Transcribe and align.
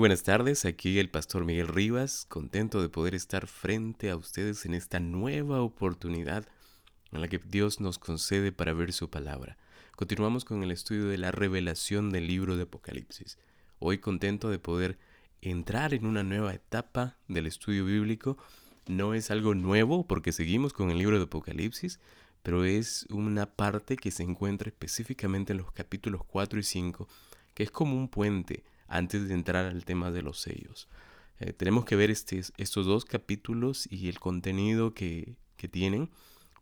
Buenas 0.00 0.22
tardes, 0.22 0.64
aquí 0.64 0.98
el 0.98 1.10
pastor 1.10 1.44
Miguel 1.44 1.68
Rivas, 1.68 2.24
contento 2.26 2.80
de 2.80 2.88
poder 2.88 3.14
estar 3.14 3.46
frente 3.46 4.08
a 4.08 4.16
ustedes 4.16 4.64
en 4.64 4.72
esta 4.72 4.98
nueva 4.98 5.60
oportunidad 5.60 6.48
en 7.12 7.20
la 7.20 7.28
que 7.28 7.36
Dios 7.36 7.80
nos 7.80 7.98
concede 7.98 8.50
para 8.50 8.72
ver 8.72 8.94
su 8.94 9.10
palabra. 9.10 9.58
Continuamos 9.94 10.46
con 10.46 10.62
el 10.62 10.70
estudio 10.70 11.06
de 11.06 11.18
la 11.18 11.32
revelación 11.32 12.08
del 12.08 12.28
libro 12.28 12.56
de 12.56 12.62
Apocalipsis. 12.62 13.36
Hoy 13.78 13.98
contento 13.98 14.48
de 14.48 14.58
poder 14.58 14.98
entrar 15.42 15.92
en 15.92 16.06
una 16.06 16.22
nueva 16.22 16.54
etapa 16.54 17.18
del 17.28 17.46
estudio 17.46 17.84
bíblico. 17.84 18.38
No 18.86 19.12
es 19.12 19.30
algo 19.30 19.54
nuevo 19.54 20.06
porque 20.06 20.32
seguimos 20.32 20.72
con 20.72 20.90
el 20.90 20.96
libro 20.96 21.18
de 21.18 21.24
Apocalipsis, 21.24 22.00
pero 22.42 22.64
es 22.64 23.06
una 23.10 23.44
parte 23.44 23.98
que 23.98 24.10
se 24.10 24.22
encuentra 24.22 24.70
específicamente 24.70 25.52
en 25.52 25.58
los 25.58 25.72
capítulos 25.72 26.22
4 26.24 26.58
y 26.58 26.62
5, 26.62 27.06
que 27.52 27.64
es 27.64 27.70
como 27.70 27.96
un 27.96 28.08
puente 28.08 28.64
antes 28.90 29.28
de 29.28 29.34
entrar 29.34 29.64
al 29.64 29.84
tema 29.84 30.10
de 30.10 30.20
los 30.20 30.38
sellos. 30.40 30.88
Eh, 31.38 31.54
tenemos 31.54 31.86
que 31.86 31.96
ver 31.96 32.10
este, 32.10 32.42
estos 32.58 32.84
dos 32.84 33.06
capítulos 33.06 33.88
y 33.90 34.08
el 34.08 34.20
contenido 34.20 34.92
que, 34.92 35.36
que 35.56 35.68
tienen 35.68 36.10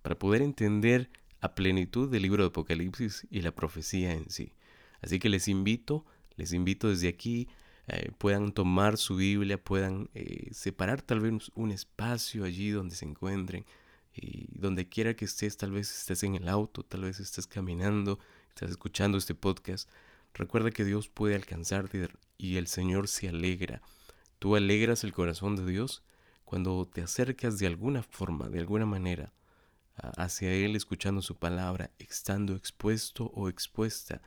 para 0.02 0.16
poder 0.16 0.42
entender 0.42 1.10
a 1.40 1.54
plenitud 1.54 2.10
del 2.10 2.22
libro 2.22 2.44
de 2.44 2.48
Apocalipsis 2.48 3.26
y 3.30 3.40
la 3.40 3.52
profecía 3.52 4.12
en 4.12 4.30
sí. 4.30 4.52
Así 5.00 5.18
que 5.18 5.28
les 5.28 5.48
invito, 5.48 6.04
les 6.36 6.52
invito 6.52 6.88
desde 6.88 7.08
aquí, 7.08 7.48
eh, 7.88 8.12
puedan 8.18 8.52
tomar 8.52 8.98
su 8.98 9.16
Biblia, 9.16 9.62
puedan 9.62 10.10
eh, 10.14 10.48
separar 10.52 11.00
tal 11.02 11.20
vez 11.20 11.50
un 11.54 11.70
espacio 11.70 12.44
allí 12.44 12.70
donde 12.70 12.94
se 12.94 13.06
encuentren 13.06 13.64
y 14.14 14.46
donde 14.50 14.88
quiera 14.88 15.14
que 15.14 15.24
estés, 15.24 15.56
tal 15.56 15.72
vez 15.72 15.90
estés 15.90 16.22
en 16.24 16.34
el 16.34 16.48
auto, 16.48 16.82
tal 16.82 17.02
vez 17.02 17.18
estés 17.20 17.46
caminando, 17.46 18.18
estás 18.50 18.70
escuchando 18.70 19.16
este 19.16 19.34
podcast. 19.34 19.88
Recuerda 20.38 20.70
que 20.70 20.84
Dios 20.84 21.08
puede 21.08 21.34
alcanzarte 21.34 22.08
y 22.38 22.58
el 22.58 22.68
Señor 22.68 23.08
se 23.08 23.28
alegra. 23.28 23.82
Tú 24.38 24.54
alegras 24.54 25.02
el 25.02 25.12
corazón 25.12 25.56
de 25.56 25.66
Dios 25.66 26.04
cuando 26.44 26.86
te 26.86 27.02
acercas 27.02 27.58
de 27.58 27.66
alguna 27.66 28.04
forma, 28.04 28.48
de 28.48 28.60
alguna 28.60 28.86
manera, 28.86 29.32
hacia 30.16 30.52
Él 30.52 30.76
escuchando 30.76 31.22
su 31.22 31.34
palabra, 31.34 31.90
estando 31.98 32.54
expuesto 32.54 33.32
o 33.34 33.48
expuesta 33.48 34.22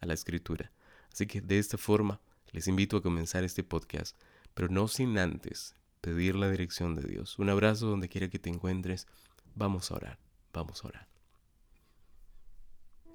a 0.00 0.06
la 0.06 0.12
escritura. 0.12 0.70
Así 1.10 1.26
que 1.26 1.40
de 1.40 1.58
esta 1.58 1.78
forma 1.78 2.20
les 2.52 2.68
invito 2.68 2.98
a 2.98 3.02
comenzar 3.02 3.42
este 3.42 3.64
podcast, 3.64 4.18
pero 4.52 4.68
no 4.68 4.86
sin 4.86 5.16
antes 5.16 5.76
pedir 6.02 6.34
la 6.36 6.50
dirección 6.50 6.94
de 6.94 7.08
Dios. 7.08 7.38
Un 7.38 7.48
abrazo 7.48 7.86
donde 7.86 8.10
quiera 8.10 8.28
que 8.28 8.38
te 8.38 8.50
encuentres. 8.50 9.06
Vamos 9.54 9.90
a 9.90 9.94
orar, 9.94 10.18
vamos 10.52 10.84
a 10.84 10.88
orar. 10.88 11.13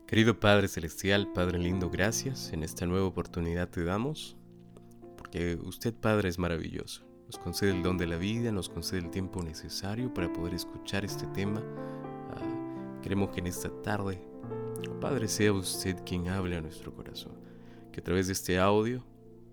Querido 0.10 0.40
Padre 0.40 0.68
Celestial, 0.68 1.32
Padre 1.34 1.60
lindo, 1.60 1.92
gracias. 1.92 2.52
En 2.52 2.64
esta 2.64 2.88
nueva 2.88 3.06
oportunidad 3.06 3.70
te 3.70 3.84
damos, 3.84 4.36
porque 5.16 5.56
usted, 5.64 5.94
Padre, 5.94 6.30
es 6.30 6.40
maravilloso. 6.40 7.06
Nos 7.28 7.38
concede 7.38 7.70
el 7.70 7.84
don 7.84 8.00
de 8.00 8.08
la 8.08 8.18
vida, 8.18 8.52
nos 8.52 8.70
concede 8.70 9.02
el 9.02 9.12
tiempo 9.12 9.44
necesario 9.44 10.12
para 10.12 10.34
poder 10.34 10.56
escuchar 10.56 11.06
este 11.06 11.28
tema 11.28 11.62
Queremos 13.04 13.30
que 13.30 13.42
en 13.42 13.46
esta 13.46 13.70
tarde, 13.84 14.20
Padre, 15.00 15.28
sea 15.28 15.54
usted 15.54 15.96
quien 16.04 16.28
hable 16.28 16.58
a 16.58 16.62
nuestro 16.62 16.92
corazón. 16.92 17.34
Que 17.92 18.02
a 18.02 18.04
través 18.04 18.26
de 18.26 18.34
este 18.34 18.58
audio, 18.58 19.06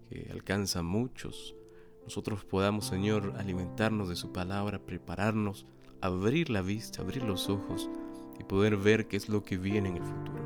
que 0.09 0.31
alcanza 0.33 0.79
a 0.79 0.83
muchos, 0.83 1.55
nosotros 2.03 2.47
podamos, 2.47 2.87
Señor, 2.87 3.35
alimentarnos 3.37 4.09
de 4.09 4.17
su 4.17 4.33
palabra, 4.33 4.79
prepararnos, 4.79 5.67
abrir 6.01 6.49
la 6.49 6.63
vista, 6.63 7.03
abrir 7.03 7.25
los 7.25 7.51
ojos 7.51 7.91
poder 8.49 8.77
ver 8.77 9.09
qué 9.09 9.17
es 9.17 9.29
lo 9.29 9.43
que 9.43 9.57
viene 9.57 9.89
en 9.89 9.97
el 9.97 10.03
futuro. 10.03 10.45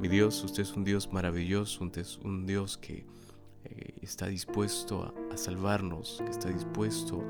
Mi 0.00 0.08
Dios, 0.08 0.42
usted 0.44 0.62
es 0.62 0.72
un 0.74 0.84
Dios 0.84 1.12
maravilloso, 1.12 1.84
usted 1.84 2.02
es 2.02 2.18
un 2.18 2.46
Dios 2.46 2.78
que 2.78 3.04
eh, 3.64 3.94
está 4.02 4.26
dispuesto 4.26 5.02
a, 5.02 5.34
a 5.34 5.36
salvarnos, 5.36 6.22
que 6.24 6.30
está 6.30 6.50
dispuesto 6.50 7.22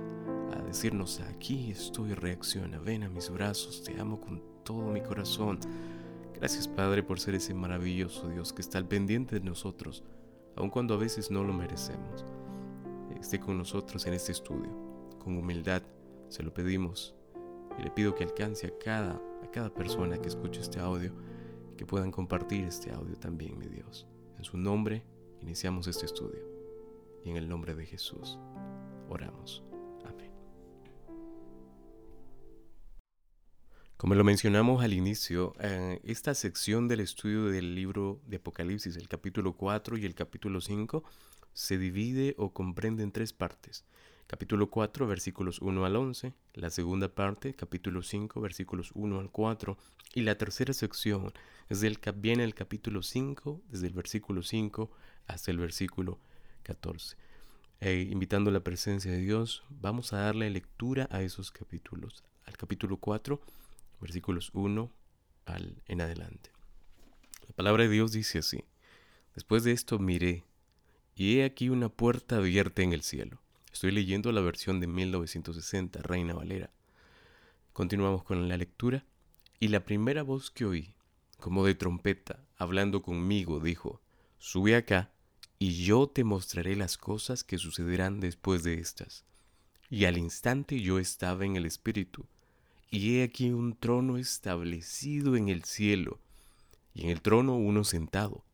a 0.53 0.63
decirnos, 0.63 1.21
aquí 1.21 1.71
estoy, 1.71 2.15
reacciona, 2.15 2.79
ven 2.79 3.05
a 3.05 3.09
mis 3.09 3.31
brazos, 3.31 3.83
te 3.83 3.99
amo 3.99 4.21
con 4.21 4.43
todo 4.65 4.93
mi 4.93 5.01
corazón. 5.01 5.59
Gracias 6.35 6.69
Padre 6.69 7.03
por 7.03 7.19
ser 7.19 7.35
ese 7.35 7.55
maravilloso 7.55 8.29
Dios 8.29 8.53
que 8.53 8.63
está 8.63 8.79
al 8.79 8.87
pendiente 8.87 9.41
de 9.41 9.45
nosotros, 9.45 10.05
aun 10.57 10.71
cuando 10.71 10.95
a 10.95 10.99
veces 10.99 11.31
no 11.31 11.43
lo 11.43 11.53
merecemos. 11.53 12.25
Esté 13.21 13.41
con 13.41 13.59
nosotros 13.59 14.07
en 14.07 14.15
este 14.15 14.33
estudio. 14.33 14.71
Con 15.19 15.37
humildad 15.37 15.83
se 16.29 16.43
lo 16.43 16.55
pedimos 16.55 17.18
y 17.79 17.83
le 17.83 17.91
pido 17.91 18.15
que 18.15 18.25
alcance 18.25 18.67
a 18.67 18.79
cada, 18.79 19.21
a 19.43 19.51
cada 19.53 19.73
persona 19.73 20.21
que 20.21 20.29
escuche 20.29 20.61
este 20.61 20.81
audio, 20.81 21.13
que 21.77 21.87
puedan 21.87 22.11
compartir 22.11 22.65
este 22.65 22.91
audio 22.91 23.17
también, 23.17 23.59
mi 23.59 23.67
Dios. 23.67 24.07
En 24.37 24.45
su 24.45 24.57
nombre 24.57 25.05
iniciamos 25.41 25.87
este 25.87 26.07
estudio 26.07 26.43
y 27.25 27.31
en 27.31 27.37
el 27.37 27.49
nombre 27.49 27.75
de 27.75 27.87
Jesús 27.87 28.39
oramos. 29.09 29.63
Como 33.99 34.15
lo 34.15 34.23
mencionamos 34.23 34.85
al 34.85 34.93
inicio, 34.93 35.55
eh, 35.59 36.01
esta 36.05 36.33
sección 36.33 36.87
del 36.87 37.01
estudio 37.01 37.47
del 37.47 37.75
libro 37.75 38.21
de 38.29 38.37
Apocalipsis, 38.37 38.95
el 38.95 39.09
capítulo 39.09 39.57
4 39.57 39.99
y 39.99 40.05
el 40.07 40.15
capítulo 40.15 40.61
5, 40.61 41.03
se 41.53 41.79
divide 41.79 42.37
o 42.39 42.53
comprende 42.53 43.03
en 43.03 43.11
tres 43.11 43.33
partes. 43.33 43.85
Capítulo 44.29 44.69
4, 44.69 45.07
versículos 45.07 45.63
1 45.63 45.87
al 45.87 45.97
11, 45.97 46.35
la 46.53 46.69
segunda 46.69 47.09
parte, 47.09 47.55
capítulo 47.55 48.03
5, 48.03 48.43
versículos 48.43 48.91
1 48.95 49.21
al 49.21 49.31
4, 49.31 49.79
y 50.15 50.21
la 50.21 50.37
tercera 50.37 50.75
sección 50.75 51.33
es 51.71 51.81
del, 51.81 51.99
viene 52.15 52.45
el 52.45 52.55
capítulo 52.55 53.03
5, 53.03 53.63
desde 53.71 53.87
el 53.87 53.95
versículo 53.95 54.43
5 54.43 54.91
hasta 55.29 55.51
el 55.51 55.57
versículo 55.57 56.19
14. 56.65 57.17
Eh, 57.81 58.07
invitando 58.11 58.51
la 58.51 58.61
presencia 58.61 59.11
de 59.11 59.17
Dios, 59.17 59.65
vamos 59.71 60.13
a 60.13 60.19
darle 60.19 60.51
lectura 60.51 61.09
a 61.11 61.23
esos 61.23 61.51
capítulos. 61.51 62.23
Al 62.45 62.59
capítulo 62.59 62.99
4 62.99 63.41
versículos 63.99 64.51
1 64.53 64.93
al 65.47 65.83
en 65.87 66.03
adelante. 66.03 66.53
La 67.47 67.55
palabra 67.55 67.85
de 67.85 67.89
Dios 67.89 68.13
dice 68.13 68.41
así, 68.41 68.63
después 69.35 69.65
de 69.65 69.73
esto 69.73 69.99
miré, 69.99 70.45
y 71.15 71.39
he 71.39 71.45
aquí 71.45 71.71
una 71.71 71.89
puerta 71.89 72.37
abierta 72.37 72.83
en 72.83 72.93
el 72.93 73.03
cielo. 73.03 73.41
Estoy 73.79 73.93
leyendo 73.93 74.33
la 74.33 74.41
versión 74.41 74.81
de 74.81 74.89
1960, 74.89 76.03
Reina 76.03 76.35
Valera. 76.35 76.73
Continuamos 77.73 78.25
con 78.25 78.49
la 78.49 78.57
lectura, 78.57 79.05
y 79.61 79.69
la 79.69 79.85
primera 79.85 80.25
voz 80.25 80.51
que 80.51 80.65
oí, 80.65 80.97
como 81.39 81.65
de 81.65 81.77
trompeta, 81.77 82.45
hablando 82.57 83.03
conmigo, 83.03 83.61
dijo, 83.61 84.03
Sube 84.37 84.75
acá, 84.75 85.13
y 85.61 85.85
yo 85.85 86.09
te 86.09 86.25
mostraré 86.25 86.75
las 86.75 86.99
cosas 86.99 87.45
que 87.45 87.57
sucederán 87.57 88.19
después 88.19 88.65
de 88.65 88.81
estas. 88.81 89.25
Y 89.89 90.07
al 90.07 90.19
instante 90.19 90.81
yo 90.81 90.99
estaba 90.99 91.45
en 91.45 91.55
el 91.55 91.65
Espíritu, 91.65 92.27
y 92.91 93.19
he 93.19 93.23
aquí 93.23 93.53
un 93.53 93.77
trono 93.77 94.19
establecido 94.19 95.37
en 95.37 95.49
el 95.49 95.63
cielo, 95.63 96.19
y 96.95 97.05
en 97.05 97.11
el 97.11 97.23
trono 97.23 97.55
uno 97.55 97.85
sentado. 97.85 98.45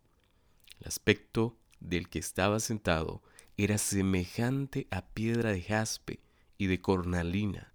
El 0.81 0.89
aspecto 0.89 1.57
del 1.81 2.11
que 2.11 2.19
estaba 2.19 2.61
sentado 2.61 3.23
era 3.57 3.79
semejante 3.79 4.89
a 4.91 5.03
piedra 5.03 5.53
de 5.53 5.63
jaspe 5.63 6.21
y 6.59 6.67
de 6.67 6.81
cornalina, 6.81 7.73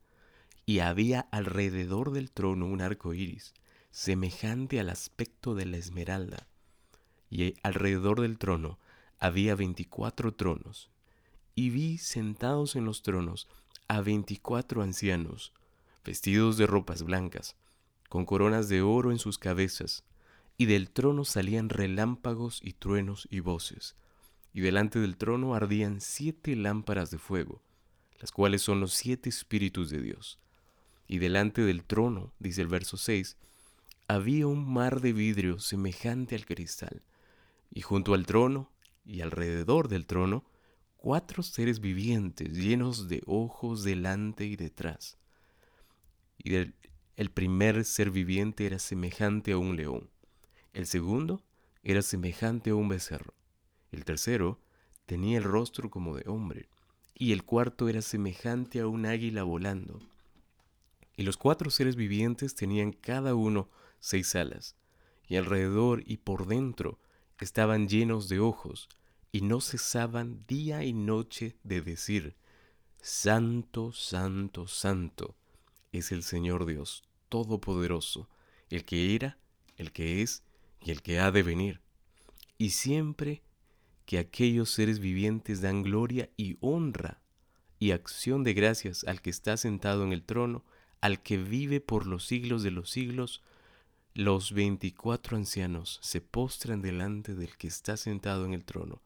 y 0.65 0.79
había 0.79 1.21
alrededor 1.31 2.11
del 2.11 2.31
trono 2.31 2.65
un 2.65 2.81
arco 2.81 3.13
iris, 3.13 3.53
semejante 3.91 4.79
al 4.79 4.89
aspecto 4.89 5.55
de 5.55 5.65
la 5.65 5.77
esmeralda, 5.77 6.47
y 7.29 7.55
alrededor 7.63 8.21
del 8.21 8.37
trono 8.37 8.77
había 9.19 9.55
veinticuatro 9.55 10.33
tronos, 10.33 10.89
y 11.55 11.69
vi 11.69 11.97
sentados 11.97 12.75
en 12.75 12.85
los 12.85 13.01
tronos 13.01 13.47
a 13.87 14.01
veinticuatro 14.01 14.81
ancianos, 14.81 15.53
vestidos 16.05 16.57
de 16.57 16.67
ropas 16.67 17.03
blancas, 17.03 17.55
con 18.09 18.25
coronas 18.25 18.69
de 18.69 18.81
oro 18.81 19.11
en 19.11 19.19
sus 19.19 19.37
cabezas, 19.37 20.03
y 20.57 20.65
del 20.65 20.89
trono 20.89 21.25
salían 21.25 21.69
relámpagos 21.69 22.59
y 22.63 22.73
truenos 22.73 23.27
y 23.31 23.39
voces, 23.39 23.95
y 24.59 24.61
delante 24.61 24.99
del 24.99 25.15
trono 25.15 25.55
ardían 25.55 26.01
siete 26.01 26.53
lámparas 26.53 27.11
de 27.11 27.17
fuego, 27.17 27.63
las 28.19 28.33
cuales 28.33 28.61
son 28.61 28.81
los 28.81 28.93
siete 28.93 29.29
espíritus 29.29 29.89
de 29.89 30.01
Dios. 30.01 30.37
Y 31.07 31.19
delante 31.19 31.61
del 31.61 31.85
trono, 31.85 32.33
dice 32.39 32.61
el 32.61 32.67
verso 32.67 32.97
6, 32.97 33.37
había 34.09 34.47
un 34.47 34.69
mar 34.69 34.99
de 34.99 35.13
vidrio 35.13 35.59
semejante 35.59 36.35
al 36.35 36.45
cristal, 36.45 37.03
y 37.71 37.79
junto 37.79 38.13
al 38.13 38.25
trono 38.25 38.69
y 39.05 39.21
alrededor 39.21 39.87
del 39.87 40.05
trono, 40.05 40.43
cuatro 40.97 41.41
seres 41.41 41.79
vivientes 41.79 42.51
llenos 42.51 43.07
de 43.07 43.23
ojos 43.27 43.85
delante 43.85 44.43
y 44.43 44.57
detrás 44.57 45.17
y 46.37 46.55
el, 46.55 47.31
primer 47.31 47.85
ser 47.85 48.11
viviente 48.11 48.65
era 48.65 48.79
semejante 48.79 49.53
a 49.53 49.57
un 49.57 49.77
león, 49.77 50.09
el 50.73 50.85
segundo 50.85 51.41
era 51.81 52.01
semejante 52.01 52.71
a 52.71 52.75
un 52.75 52.89
becerro, 52.89 53.33
el 53.91 54.05
tercero 54.05 54.59
tenía 55.05 55.37
el 55.37 55.43
rostro 55.43 55.89
como 55.89 56.15
de 56.15 56.27
hombre, 56.27 56.69
y 57.15 57.33
el 57.33 57.43
cuarto 57.43 57.89
era 57.89 58.01
semejante 58.01 58.79
a 58.79 58.87
un 58.87 59.05
águila 59.05 59.43
volando. 59.43 59.99
Y 61.17 61.23
los 61.23 61.35
cuatro 61.35 61.69
seres 61.69 61.95
vivientes 61.95 62.55
tenían 62.55 62.93
cada 62.93 63.35
uno 63.35 63.69
seis 63.99 64.35
alas, 64.35 64.75
y 65.27 65.35
alrededor 65.35 66.03
y 66.05 66.17
por 66.17 66.47
dentro 66.47 66.99
estaban 67.39 67.89
llenos 67.89 68.29
de 68.29 68.39
ojos, 68.39 68.87
y 69.31 69.41
no 69.41 69.61
cesaban 69.61 70.45
día 70.47 70.83
y 70.83 70.93
noche 70.93 71.57
de 71.63 71.81
decir, 71.81 72.35
Santo, 73.01 73.91
Santo, 73.93 74.67
Santo 74.67 75.35
es 75.91 76.11
el 76.11 76.23
Señor 76.23 76.65
Dios 76.65 77.03
Todopoderoso, 77.29 78.27
el 78.69 78.85
que 78.85 79.15
era, 79.15 79.37
el 79.77 79.91
que 79.91 80.21
es 80.21 80.43
y 80.81 80.91
el 80.91 81.01
que 81.01 81.19
ha 81.19 81.31
de 81.31 81.43
venir. 81.43 81.81
Y 82.57 82.71
siempre 82.71 83.43
que 84.09 84.17
aquellos 84.17 84.71
seres 84.71 84.97
vivientes 84.97 85.61
dan 85.61 85.83
gloria 85.83 86.31
y 86.35 86.57
honra 86.61 87.21
y 87.77 87.91
acción 87.91 88.43
de 88.43 88.55
gracias 88.55 89.03
al 89.03 89.21
que 89.21 89.29
está 89.29 89.55
sentado 89.55 90.03
en 90.03 90.13
el 90.13 90.23
trono, 90.23 90.65
al 90.99 91.21
que 91.21 91.37
vive 91.37 91.79
por 91.79 92.07
los 92.07 92.25
siglos 92.25 92.63
de 92.63 92.71
los 92.71 92.89
siglos, 92.89 93.43
los 94.15 94.51
veinticuatro 94.51 95.37
ancianos 95.37 95.99
se 96.01 96.21
postran 96.21 96.81
delante 96.81 97.35
del 97.35 97.55
que 97.55 97.67
está 97.67 97.97
sentado 97.97 98.47
en 98.47 98.55
el 98.55 98.65
trono 98.65 98.99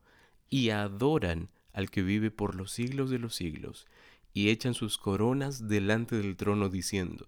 y 0.50 0.69
adoran 0.69 1.50
al 1.73 1.91
que 1.91 2.01
vive 2.01 2.31
por 2.31 2.55
los 2.55 2.71
siglos 2.71 3.09
de 3.09 3.19
los 3.19 3.35
siglos, 3.35 3.88
y 4.31 4.51
echan 4.51 4.73
sus 4.73 4.97
coronas 4.97 5.67
delante 5.67 6.15
del 6.15 6.38
trono 6.38 6.69
diciendo, 6.69 7.27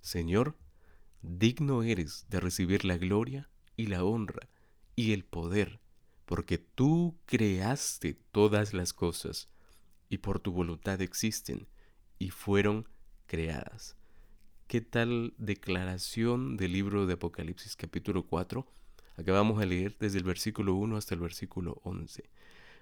Señor, 0.00 0.54
digno 1.22 1.82
eres 1.82 2.26
de 2.28 2.38
recibir 2.38 2.84
la 2.84 2.98
gloria 2.98 3.50
y 3.76 3.88
la 3.88 4.04
honra 4.04 4.48
y 4.94 5.10
el 5.10 5.24
poder, 5.24 5.80
porque 6.26 6.58
tú 6.58 7.16
creaste 7.24 8.14
todas 8.32 8.74
las 8.74 8.92
cosas, 8.92 9.48
y 10.08 10.18
por 10.18 10.40
tu 10.40 10.52
voluntad 10.52 11.00
existen 11.00 11.66
y 12.18 12.30
fueron 12.30 12.88
creadas. 13.26 13.96
¿Qué 14.66 14.80
tal 14.80 15.34
declaración 15.38 16.56
del 16.56 16.72
libro 16.72 17.06
de 17.06 17.14
Apocalipsis 17.14 17.76
capítulo 17.76 18.26
4? 18.26 18.66
Acabamos 19.16 19.58
de 19.58 19.66
leer 19.66 19.96
desde 19.98 20.18
el 20.18 20.24
versículo 20.24 20.74
1 20.74 20.96
hasta 20.96 21.14
el 21.14 21.20
versículo 21.20 21.80
11. 21.84 22.28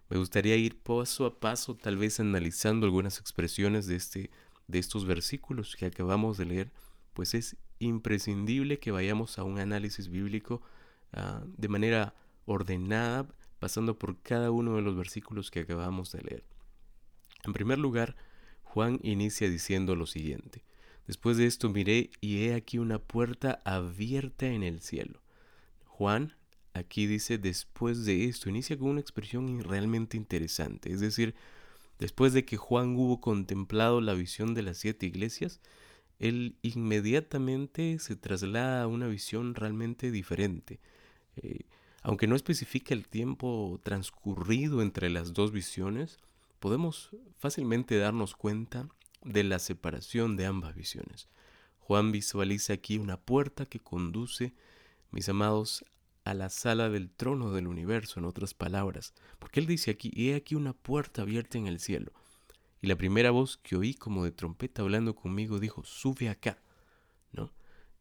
Me 0.08 0.18
gustaría 0.18 0.56
ir 0.56 0.80
paso 0.80 1.26
a 1.26 1.40
paso, 1.40 1.76
tal 1.76 1.96
vez 1.96 2.20
analizando 2.20 2.86
algunas 2.86 3.18
expresiones 3.18 3.86
de, 3.86 3.96
este, 3.96 4.30
de 4.66 4.78
estos 4.78 5.06
versículos 5.06 5.76
que 5.76 5.86
acabamos 5.86 6.36
de 6.36 6.46
leer, 6.46 6.72
pues 7.12 7.34
es 7.34 7.56
imprescindible 7.78 8.78
que 8.78 8.90
vayamos 8.90 9.38
a 9.38 9.44
un 9.44 9.58
análisis 9.58 10.08
bíblico 10.08 10.62
ah, 11.12 11.42
de 11.56 11.68
manera 11.68 12.14
ordenada, 12.46 13.28
pasando 13.58 13.98
por 13.98 14.20
cada 14.20 14.50
uno 14.50 14.76
de 14.76 14.82
los 14.82 14.96
versículos 14.96 15.50
que 15.50 15.60
acabamos 15.60 16.12
de 16.12 16.22
leer. 16.22 16.44
En 17.44 17.52
primer 17.52 17.78
lugar, 17.78 18.16
Juan 18.62 18.98
inicia 19.02 19.48
diciendo 19.48 19.96
lo 19.96 20.06
siguiente. 20.06 20.64
Después 21.06 21.36
de 21.36 21.46
esto 21.46 21.68
miré 21.68 22.10
y 22.20 22.44
he 22.44 22.54
aquí 22.54 22.78
una 22.78 22.98
puerta 22.98 23.60
abierta 23.64 24.46
en 24.46 24.62
el 24.62 24.80
cielo. 24.80 25.22
Juan 25.84 26.34
aquí 26.72 27.06
dice 27.06 27.38
después 27.38 28.04
de 28.04 28.24
esto, 28.24 28.50
inicia 28.50 28.76
con 28.76 28.88
una 28.88 29.00
expresión 29.00 29.62
realmente 29.62 30.16
interesante. 30.16 30.92
Es 30.92 31.00
decir, 31.00 31.34
después 31.98 32.32
de 32.32 32.44
que 32.44 32.56
Juan 32.56 32.96
hubo 32.96 33.20
contemplado 33.20 34.00
la 34.00 34.14
visión 34.14 34.54
de 34.54 34.62
las 34.62 34.78
siete 34.78 35.06
iglesias, 35.06 35.60
él 36.18 36.56
inmediatamente 36.62 37.98
se 37.98 38.16
traslada 38.16 38.82
a 38.82 38.86
una 38.86 39.06
visión 39.06 39.54
realmente 39.54 40.10
diferente. 40.10 40.80
Eh, 41.36 41.60
aunque 42.04 42.26
no 42.26 42.36
especifica 42.36 42.92
el 42.92 43.08
tiempo 43.08 43.80
transcurrido 43.82 44.82
entre 44.82 45.08
las 45.08 45.32
dos 45.32 45.52
visiones, 45.52 46.18
podemos 46.60 47.08
fácilmente 47.38 47.96
darnos 47.96 48.36
cuenta 48.36 48.90
de 49.22 49.42
la 49.42 49.58
separación 49.58 50.36
de 50.36 50.44
ambas 50.44 50.74
visiones. 50.74 51.28
Juan 51.78 52.12
visualiza 52.12 52.74
aquí 52.74 52.98
una 52.98 53.16
puerta 53.16 53.64
que 53.64 53.80
conduce, 53.80 54.52
mis 55.12 55.30
amados, 55.30 55.82
a 56.24 56.34
la 56.34 56.50
sala 56.50 56.90
del 56.90 57.10
trono 57.10 57.52
del 57.52 57.66
universo, 57.66 58.20
en 58.20 58.26
otras 58.26 58.52
palabras, 58.52 59.14
porque 59.38 59.60
él 59.60 59.66
dice 59.66 59.90
aquí, 59.90 60.12
he 60.14 60.34
aquí 60.34 60.54
una 60.56 60.74
puerta 60.74 61.22
abierta 61.22 61.56
en 61.56 61.66
el 61.66 61.80
cielo. 61.80 62.12
Y 62.82 62.86
la 62.86 62.96
primera 62.96 63.30
voz 63.30 63.56
que 63.56 63.76
oí 63.76 63.94
como 63.94 64.24
de 64.24 64.30
trompeta 64.30 64.82
hablando 64.82 65.14
conmigo 65.14 65.58
dijo, 65.58 65.82
sube 65.84 66.28
acá, 66.28 66.58
¿no? 67.32 67.50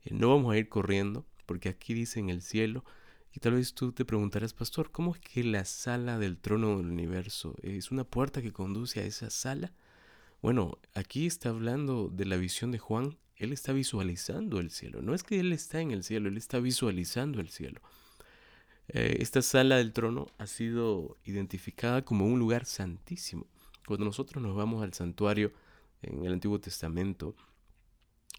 Eh, 0.04 0.14
no 0.14 0.28
vamos 0.28 0.54
a 0.54 0.58
ir 0.58 0.68
corriendo, 0.68 1.26
porque 1.46 1.70
aquí 1.70 1.94
dice 1.94 2.20
en 2.20 2.30
el 2.30 2.42
cielo, 2.42 2.84
y 3.36 3.40
tal 3.40 3.54
vez 3.54 3.74
tú 3.74 3.92
te 3.92 4.06
preguntarás, 4.06 4.54
pastor, 4.54 4.92
¿cómo 4.92 5.16
es 5.16 5.20
que 5.20 5.44
la 5.44 5.66
sala 5.66 6.20
del 6.20 6.38
trono 6.38 6.78
del 6.78 6.86
universo 6.86 7.56
es 7.64 7.90
una 7.90 8.04
puerta 8.04 8.44
que 8.44 8.54
conduce 8.54 9.00
a 9.00 9.06
esa 9.06 9.32
sala? 9.32 9.74
Bueno, 10.42 10.78
aquí 10.94 11.26
está 11.26 11.50
hablando 11.50 12.10
de 12.10 12.26
la 12.26 12.38
visión 12.38 12.72
de 12.72 12.78
Juan, 12.78 13.18
él 13.38 13.52
está 13.52 13.74
visualizando 13.74 14.60
el 14.60 14.70
cielo, 14.70 15.02
no 15.02 15.16
es 15.16 15.24
que 15.24 15.40
él 15.40 15.52
está 15.52 15.82
en 15.82 15.90
el 15.90 16.04
cielo, 16.04 16.30
él 16.30 16.38
está 16.38 16.60
visualizando 16.60 17.42
el 17.42 17.50
cielo. 17.50 17.82
Eh, 18.90 19.18
esta 19.20 19.42
sala 19.42 19.78
del 19.78 19.94
trono 19.94 20.28
ha 20.38 20.46
sido 20.46 21.18
identificada 21.24 22.04
como 22.06 22.28
un 22.28 22.38
lugar 22.38 22.66
santísimo. 22.66 23.48
Cuando 23.88 24.06
nosotros 24.06 24.44
nos 24.44 24.56
vamos 24.56 24.84
al 24.84 24.94
santuario 24.94 25.52
en 26.04 26.24
el 26.24 26.34
Antiguo 26.34 26.60
Testamento, 26.60 27.36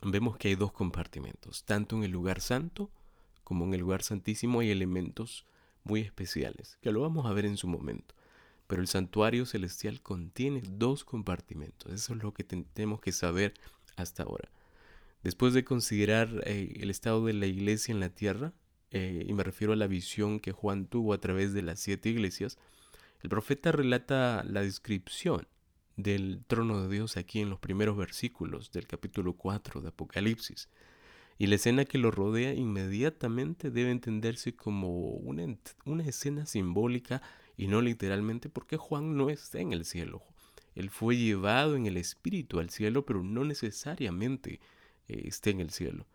vemos 0.02 0.37
que 0.37 0.49
hay 0.49 0.55
dos 0.55 0.70
compartimentos, 0.73 1.64
tanto 1.64 1.97
en 1.97 2.05
el 2.05 2.12
lugar 2.12 2.40
santo 2.40 2.90
como 3.44 3.64
en 3.64 3.75
el 3.75 3.81
lugar 3.81 4.02
santísimo 4.02 4.61
hay 4.61 4.70
elementos 4.70 5.46
muy 5.85 6.00
especiales, 6.00 6.79
que 6.81 6.91
lo 6.93 7.00
vamos 7.00 7.26
a 7.26 7.32
ver 7.32 7.44
en 7.44 7.56
su 7.56 7.69
momento. 7.69 8.14
Pero 8.67 8.81
el 8.81 8.88
santuario 8.88 9.44
celestial 9.44 10.00
contiene 10.00 10.62
dos 10.67 11.05
compartimentos, 11.05 11.93
eso 11.93 12.14
es 12.14 12.23
lo 12.23 12.32
que 12.32 12.44
tenemos 12.44 13.00
que 13.00 13.12
saber 13.12 13.55
hasta 13.96 14.23
ahora. 14.23 14.50
Después 15.23 15.55
de 15.55 15.64
considerar 15.64 16.43
eh, 16.44 16.79
el 16.81 16.91
estado 16.91 17.25
de 17.25 17.35
la 17.35 17.46
iglesia 17.46 17.93
en 17.93 18.00
la 18.00 18.11
tierra, 18.11 18.52
eh, 18.91 19.25
y 19.26 19.32
me 19.32 19.43
refiero 19.43 19.73
a 19.73 19.76
la 19.76 19.87
visión 19.87 20.40
que 20.40 20.52
Juan 20.52 20.87
tuvo 20.87 21.12
a 21.12 21.21
través 21.21 21.52
de 21.52 21.62
las 21.62 21.80
siete 21.80 22.09
iglesias, 22.09 22.59
el 23.23 23.30
profeta 23.30 23.73
relata 23.73 24.45
la 24.45 24.61
descripción 24.61 25.47
del 25.97 26.45
trono 26.47 26.83
de 26.83 26.95
Dios 26.95 27.16
aquí 27.16 27.40
en 27.40 27.50
los 27.50 27.59
primeros 27.59 27.97
versículos 27.97 28.71
del 28.73 28.87
capítulo 28.87 29.35
4 29.35 29.80
de 29.80 29.88
Apocalipsis. 29.88 30.68
Y 31.38 31.47
la 31.49 31.57
escena 31.57 31.85
que 31.85 31.99
lo 31.99 32.11
rodea 32.11 32.55
inmediatamente 32.55 33.71
debe 33.71 33.91
entenderse 33.91 34.55
como 34.55 34.91
una, 34.91 35.57
una 35.85 36.05
escena 36.05 36.47
simbólica 36.47 37.23
y 37.57 37.67
no 37.67 37.81
literalmente 37.81 38.49
porque 38.49 38.76
Juan 38.76 39.17
no 39.17 39.31
está 39.31 39.61
en 39.61 39.73
el 39.73 39.85
cielo. 39.85 40.23
Él 40.75 40.91
fue 40.91 41.17
llevado 41.17 41.76
en 41.76 41.87
el 41.87 41.97
espíritu 41.97 42.59
al 42.59 42.71
cielo, 42.71 43.07
pero 43.07 43.23
no 43.23 43.45
necesariamente 43.45 44.61
eh, 45.09 45.23
está 45.26 45.50
en 45.50 45.61
el 45.61 45.71
cielo. 45.71 46.07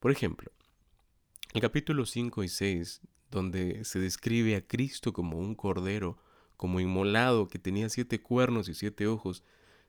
Por 0.00 0.10
ejemplo, 0.10 0.50
el 1.54 1.60
capítulo 1.60 2.04
5 2.04 2.42
y 2.44 2.48
6, 2.48 3.00
donde 3.30 3.84
se 3.84 3.98
describe 3.98 4.56
a 4.56 4.66
Cristo 4.66 5.12
como 5.12 5.38
un 5.38 5.54
cordero, 5.54 6.18
como 6.56 6.80
inmolado, 6.80 7.48
que 7.48 7.58
tenía 7.58 7.88
siete 7.88 8.20
cuernos 8.20 8.68
y 8.68 8.74
siete 8.74 9.06
ojos, 9.06 9.44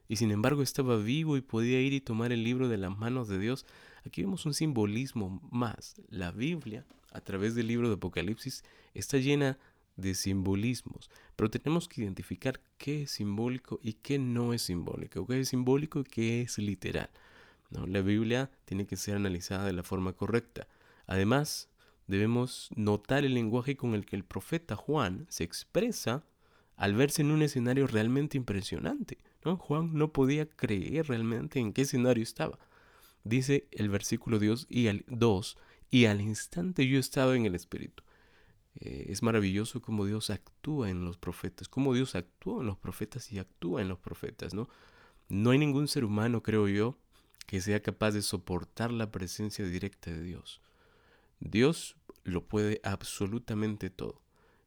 y 0.08 0.16
sin 0.16 0.30
embargo 0.30 0.62
estaba 0.62 0.96
vivo 0.96 1.36
y 1.36 1.40
podía 1.40 1.80
ir 1.80 1.92
y 1.92 2.00
tomar 2.00 2.32
el 2.32 2.44
libro 2.44 2.68
de 2.68 2.78
las 2.78 2.96
manos 2.96 3.28
de 3.28 3.38
Dios, 3.38 3.66
aquí 4.04 4.22
vemos 4.22 4.46
un 4.46 4.54
simbolismo 4.54 5.40
más. 5.50 5.94
La 6.08 6.30
Biblia, 6.30 6.84
a 7.12 7.20
través 7.20 7.54
del 7.54 7.66
libro 7.66 7.88
de 7.88 7.94
Apocalipsis, 7.94 8.64
está 8.94 9.18
llena 9.18 9.58
de 9.96 10.14
simbolismos, 10.14 11.10
pero 11.36 11.50
tenemos 11.50 11.88
que 11.88 12.02
identificar 12.02 12.60
qué 12.78 13.02
es 13.02 13.12
simbólico 13.12 13.80
y 13.82 13.94
qué 13.94 14.18
no 14.18 14.52
es 14.52 14.62
simbólico, 14.62 15.26
qué 15.26 15.40
es 15.40 15.48
simbólico 15.48 16.00
y 16.00 16.04
qué 16.04 16.42
es 16.42 16.58
literal. 16.58 17.10
La 17.70 18.00
Biblia 18.02 18.50
tiene 18.64 18.86
que 18.86 18.96
ser 18.96 19.16
analizada 19.16 19.64
de 19.64 19.72
la 19.72 19.82
forma 19.82 20.12
correcta. 20.12 20.66
Además, 21.06 21.68
debemos 22.08 22.68
notar 22.74 23.24
el 23.24 23.34
lenguaje 23.34 23.76
con 23.76 23.94
el 23.94 24.04
que 24.04 24.16
el 24.16 24.24
profeta 24.24 24.74
Juan 24.74 25.26
se 25.28 25.44
expresa 25.44 26.24
al 26.76 26.94
verse 26.94 27.22
en 27.22 27.30
un 27.30 27.42
escenario 27.42 27.86
realmente 27.86 28.36
impresionante. 28.36 29.18
Juan 29.42 29.94
no 29.94 30.12
podía 30.12 30.48
creer 30.48 31.08
realmente 31.08 31.60
en 31.60 31.72
qué 31.72 31.82
escenario 31.82 32.22
estaba. 32.22 32.58
Dice 33.24 33.68
el 33.70 33.88
versículo 33.88 34.38
2 34.38 34.66
y 34.68 34.88
al 34.88 35.04
2, 35.08 35.58
y 35.90 36.04
al 36.06 36.20
instante 36.20 36.86
yo 36.86 36.98
estaba 36.98 37.36
en 37.36 37.46
el 37.46 37.54
Espíritu. 37.54 38.02
Eh, 38.76 39.06
es 39.08 39.22
maravilloso 39.22 39.82
cómo 39.82 40.06
Dios 40.06 40.30
actúa 40.30 40.90
en 40.90 41.04
los 41.04 41.18
profetas, 41.18 41.68
cómo 41.68 41.92
Dios 41.94 42.14
actúa 42.14 42.60
en 42.60 42.68
los 42.68 42.78
profetas 42.78 43.32
y 43.32 43.38
actúa 43.38 43.82
en 43.82 43.88
los 43.88 43.98
profetas, 43.98 44.54
¿no? 44.54 44.68
No 45.28 45.50
hay 45.50 45.58
ningún 45.58 45.88
ser 45.88 46.04
humano, 46.04 46.42
creo 46.42 46.68
yo, 46.68 46.98
que 47.46 47.60
sea 47.60 47.82
capaz 47.82 48.12
de 48.12 48.22
soportar 48.22 48.92
la 48.92 49.10
presencia 49.10 49.64
directa 49.64 50.10
de 50.10 50.22
Dios. 50.22 50.60
Dios 51.40 51.96
lo 52.24 52.46
puede 52.46 52.80
absolutamente 52.84 53.90
todo. 53.90 54.20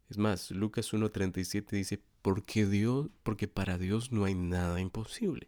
Es 0.09 0.17
más, 0.17 0.51
Lucas 0.51 0.93
1.37 0.93 1.69
dice, 1.71 2.01
porque 2.21 2.65
Dios, 2.65 3.07
porque 3.23 3.47
para 3.47 3.77
Dios 3.77 4.11
no 4.11 4.25
hay 4.25 4.35
nada 4.35 4.79
imposible. 4.79 5.47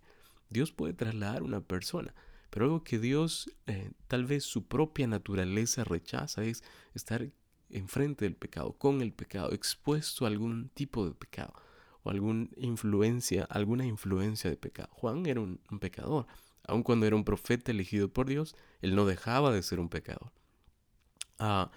Dios 0.50 0.72
puede 0.72 0.94
trasladar 0.94 1.44
una 1.44 1.62
persona, 1.62 2.14
pero 2.56 2.68
algo 2.68 2.86
que 2.86 3.00
Dios 3.00 3.52
eh, 3.68 3.92
tal 4.08 4.24
vez 4.24 4.46
su 4.46 4.66
propia 4.66 5.08
naturaleza 5.08 5.84
rechaza 5.84 6.42
es 6.46 6.64
estar 6.94 7.28
enfrente 7.70 8.24
del 8.24 8.38
pecado, 8.38 8.78
con 8.78 9.02
el 9.02 9.12
pecado, 9.12 9.52
expuesto 9.52 10.24
a 10.24 10.30
algún 10.30 10.70
tipo 10.70 11.06
de 11.06 11.14
pecado 11.14 11.52
o 12.04 12.12
alguna 12.12 12.48
influencia, 12.56 13.44
alguna 13.50 13.86
influencia 13.86 14.50
de 14.50 14.56
pecado. 14.56 14.88
Juan 14.94 15.26
era 15.26 15.42
un 15.42 15.60
pecador, 15.82 16.28
aun 16.66 16.82
cuando 16.82 17.06
era 17.06 17.18
un 17.18 17.26
profeta 17.26 17.72
elegido 17.72 18.08
por 18.08 18.26
Dios, 18.26 18.56
él 18.80 18.96
no 18.96 19.06
dejaba 19.06 19.52
de 19.52 19.62
ser 19.62 19.82
un 19.82 19.90
pecador. 19.90 20.32
Ah, 21.40 21.72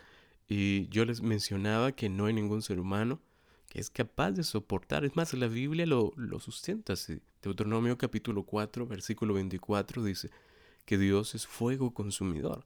y 0.46 0.86
yo 0.90 1.04
les 1.04 1.22
mencionaba 1.22 1.90
que 1.90 2.08
no 2.08 2.26
hay 2.26 2.34
ningún 2.34 2.62
ser 2.62 2.78
humano 2.78 3.20
que 3.68 3.80
es 3.80 3.90
capaz 3.90 4.30
de 4.30 4.44
soportar. 4.44 5.04
Es 5.04 5.16
más, 5.16 5.34
la 5.34 5.48
Biblia 5.48 5.86
lo, 5.86 6.12
lo 6.14 6.38
sustenta. 6.38 6.94
Deuteronomio 7.42 7.98
capítulo 7.98 8.44
4, 8.44 8.86
versículo 8.86 9.34
24 9.34 10.04
dice 10.04 10.30
que 10.88 10.96
Dios 10.96 11.34
es 11.34 11.46
fuego 11.46 11.92
consumidor. 11.92 12.64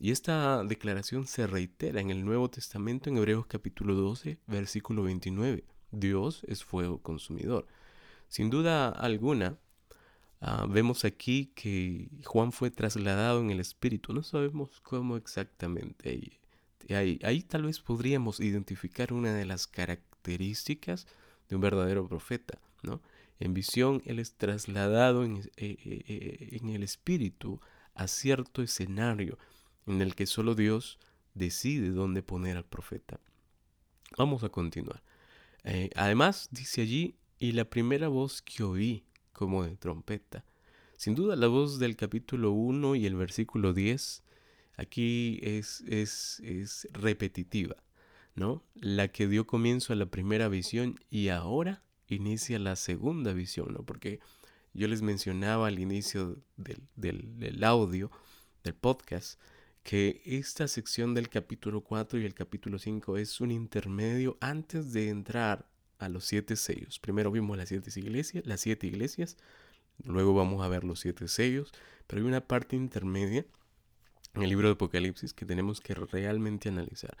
Y 0.00 0.10
esta 0.10 0.64
declaración 0.64 1.28
se 1.28 1.46
reitera 1.46 2.00
en 2.00 2.10
el 2.10 2.24
Nuevo 2.24 2.50
Testamento 2.50 3.08
en 3.08 3.16
Hebreos 3.16 3.46
capítulo 3.46 3.94
12, 3.94 4.40
versículo 4.48 5.04
29. 5.04 5.62
Dios 5.92 6.42
es 6.48 6.64
fuego 6.64 7.00
consumidor. 7.00 7.68
Sin 8.26 8.50
duda 8.50 8.88
alguna, 8.88 9.56
ah, 10.40 10.66
vemos 10.68 11.04
aquí 11.04 11.52
que 11.54 12.08
Juan 12.24 12.50
fue 12.50 12.72
trasladado 12.72 13.40
en 13.40 13.50
el 13.52 13.60
Espíritu. 13.60 14.12
No 14.12 14.24
sabemos 14.24 14.80
cómo 14.80 15.16
exactamente. 15.16 16.40
Ahí, 16.88 17.20
ahí 17.22 17.42
tal 17.42 17.66
vez 17.66 17.78
podríamos 17.78 18.40
identificar 18.40 19.12
una 19.12 19.32
de 19.32 19.44
las 19.44 19.68
características 19.68 21.06
de 21.48 21.54
un 21.54 21.62
verdadero 21.62 22.08
profeta. 22.08 22.58
¿no? 22.82 23.00
En 23.40 23.54
visión, 23.54 24.02
él 24.04 24.18
es 24.18 24.34
trasladado 24.34 25.24
en, 25.24 25.38
eh, 25.56 25.76
eh, 25.84 26.04
eh, 26.06 26.58
en 26.60 26.68
el 26.68 26.82
Espíritu 26.82 27.58
a 27.94 28.06
cierto 28.06 28.62
escenario 28.62 29.38
en 29.86 30.02
el 30.02 30.14
que 30.14 30.26
solo 30.26 30.54
Dios 30.54 30.98
decide 31.34 31.90
dónde 31.90 32.22
poner 32.22 32.58
al 32.58 32.66
profeta. 32.66 33.18
Vamos 34.18 34.44
a 34.44 34.50
continuar. 34.50 35.02
Además, 35.94 36.48
dice 36.50 36.82
allí, 36.82 37.16
y 37.38 37.52
la 37.52 37.64
primera 37.64 38.08
voz 38.08 38.42
que 38.42 38.62
oí 38.62 39.04
como 39.32 39.64
de 39.64 39.76
trompeta. 39.76 40.44
Sin 40.96 41.14
duda 41.14 41.36
la 41.36 41.46
voz 41.46 41.78
del 41.78 41.96
capítulo 41.96 42.52
1 42.52 42.96
y 42.96 43.06
el 43.06 43.14
versículo 43.14 43.72
10 43.72 44.22
aquí 44.76 45.38
es, 45.42 45.82
es, 45.86 46.40
es 46.40 46.88
repetitiva, 46.92 47.76
¿no? 48.34 48.62
La 48.74 49.08
que 49.08 49.26
dio 49.26 49.46
comienzo 49.46 49.92
a 49.92 49.96
la 49.96 50.06
primera 50.06 50.48
visión 50.48 50.98
y 51.08 51.28
ahora 51.28 51.82
inicia 52.14 52.58
la 52.58 52.76
segunda 52.76 53.32
visión, 53.32 53.72
¿no? 53.72 53.82
Porque 53.84 54.20
yo 54.72 54.88
les 54.88 55.02
mencionaba 55.02 55.66
al 55.66 55.78
inicio 55.78 56.36
del, 56.56 56.80
del, 56.96 57.64
audio, 57.64 58.10
del 58.62 58.74
podcast, 58.74 59.40
que 59.82 60.20
esta 60.24 60.68
sección 60.68 61.14
del 61.14 61.28
capítulo 61.28 61.82
4 61.82 62.20
y 62.20 62.24
el 62.24 62.34
capítulo 62.34 62.78
5 62.78 63.16
es 63.16 63.40
un 63.40 63.50
intermedio 63.50 64.36
antes 64.40 64.92
de 64.92 65.08
entrar 65.08 65.66
a 65.98 66.08
los 66.08 66.24
siete 66.24 66.56
sellos. 66.56 66.98
Primero 66.98 67.30
vimos 67.30 67.56
las 67.56 67.68
siete 67.68 67.90
iglesias, 67.98 68.46
las 68.46 68.60
siete 68.60 68.86
iglesias, 68.86 69.36
luego 70.04 70.34
vamos 70.34 70.64
a 70.64 70.68
ver 70.68 70.84
los 70.84 71.00
siete 71.00 71.28
sellos, 71.28 71.72
pero 72.06 72.22
hay 72.22 72.28
una 72.28 72.40
parte 72.40 72.76
intermedia 72.76 73.44
en 74.34 74.42
el 74.42 74.48
libro 74.48 74.68
de 74.68 74.74
Apocalipsis 74.74 75.32
que 75.32 75.46
tenemos 75.46 75.80
que 75.80 75.94
realmente 75.94 76.68
analizar. 76.68 77.16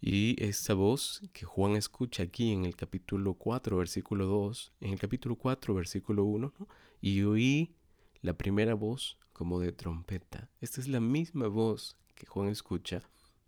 Y 0.00 0.42
esta 0.42 0.74
voz 0.74 1.22
que 1.32 1.46
Juan 1.46 1.74
escucha 1.76 2.22
aquí 2.22 2.52
en 2.52 2.64
el 2.64 2.76
capítulo 2.76 3.34
4, 3.34 3.76
versículo 3.76 4.26
2, 4.26 4.72
en 4.80 4.92
el 4.92 4.98
capítulo 4.98 5.36
4, 5.36 5.74
versículo 5.74 6.24
1, 6.24 6.52
y 7.00 7.22
oí 7.22 7.74
la 8.20 8.34
primera 8.34 8.74
voz 8.74 9.18
como 9.32 9.60
de 9.60 9.72
trompeta. 9.72 10.50
Esta 10.60 10.80
es 10.80 10.88
la 10.88 11.00
misma 11.00 11.48
voz 11.48 11.96
que 12.14 12.26
Juan 12.26 12.48
escucha 12.48 13.02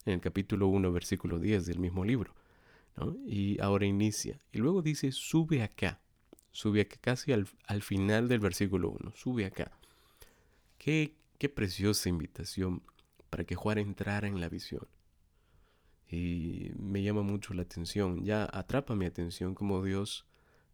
en 0.04 0.14
el 0.14 0.20
capítulo 0.20 0.68
1, 0.68 0.90
versículo 0.92 1.38
10 1.38 1.66
del 1.66 1.78
mismo 1.78 2.04
libro. 2.04 2.34
Y 3.26 3.60
ahora 3.60 3.86
inicia. 3.86 4.40
Y 4.52 4.58
luego 4.58 4.82
dice, 4.82 5.12
sube 5.12 5.62
acá. 5.62 6.00
Sube 6.50 6.80
acá 6.80 6.96
casi 7.00 7.32
al, 7.32 7.46
final 7.82 8.28
del 8.28 8.40
versículo 8.40 8.90
1. 8.90 9.12
Sube 9.14 9.44
acá. 9.44 9.70
Qué, 10.78 11.14
qué 11.38 11.48
preciosa 11.48 12.08
invitación 12.08 12.82
para 13.30 13.44
que 13.44 13.54
Juan 13.54 13.78
entrara 13.78 14.26
en 14.26 14.40
la 14.40 14.48
visión. 14.48 14.86
Y 16.10 16.72
me 16.78 17.02
llama 17.02 17.22
mucho 17.22 17.54
la 17.54 17.62
atención. 17.62 18.24
Ya 18.24 18.48
atrapa 18.50 18.94
mi 18.94 19.06
atención 19.06 19.54
como 19.54 19.82
Dios 19.84 20.26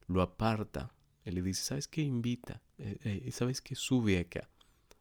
lo 0.06 0.22
aparta. 0.22 0.94
Él 1.24 1.36
le 1.36 1.42
dice, 1.42 1.62
¿sabes 1.62 1.88
qué? 1.88 2.02
Invita. 2.02 2.62
Eh, 2.78 2.98
eh, 3.26 3.32
¿Sabes 3.32 3.60
qué? 3.60 3.74
Sube 3.74 4.18
acá 4.18 4.48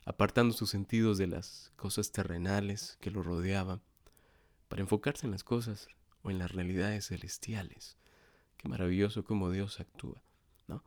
apartando 0.06 0.54
sus 0.54 0.70
sentidos 0.70 1.18
de 1.18 1.28
las 1.28 1.72
cosas 1.76 2.12
terrenales 2.12 2.98
que 3.00 3.12
lo 3.12 3.24
rodeaban, 3.24 3.82
para 4.68 4.82
enfocarse 4.82 5.26
en 5.26 5.32
las 5.32 5.44
cosas 5.44 5.88
o 6.24 6.32
en 6.32 6.40
las 6.40 6.52
realidades 6.52 7.08
celestiales. 7.08 7.98
Qué 8.58 8.68
maravilloso 8.68 9.24
cómo 9.24 9.52
Dios 9.52 9.80
actúa, 9.80 10.22
¿no? 10.68 10.84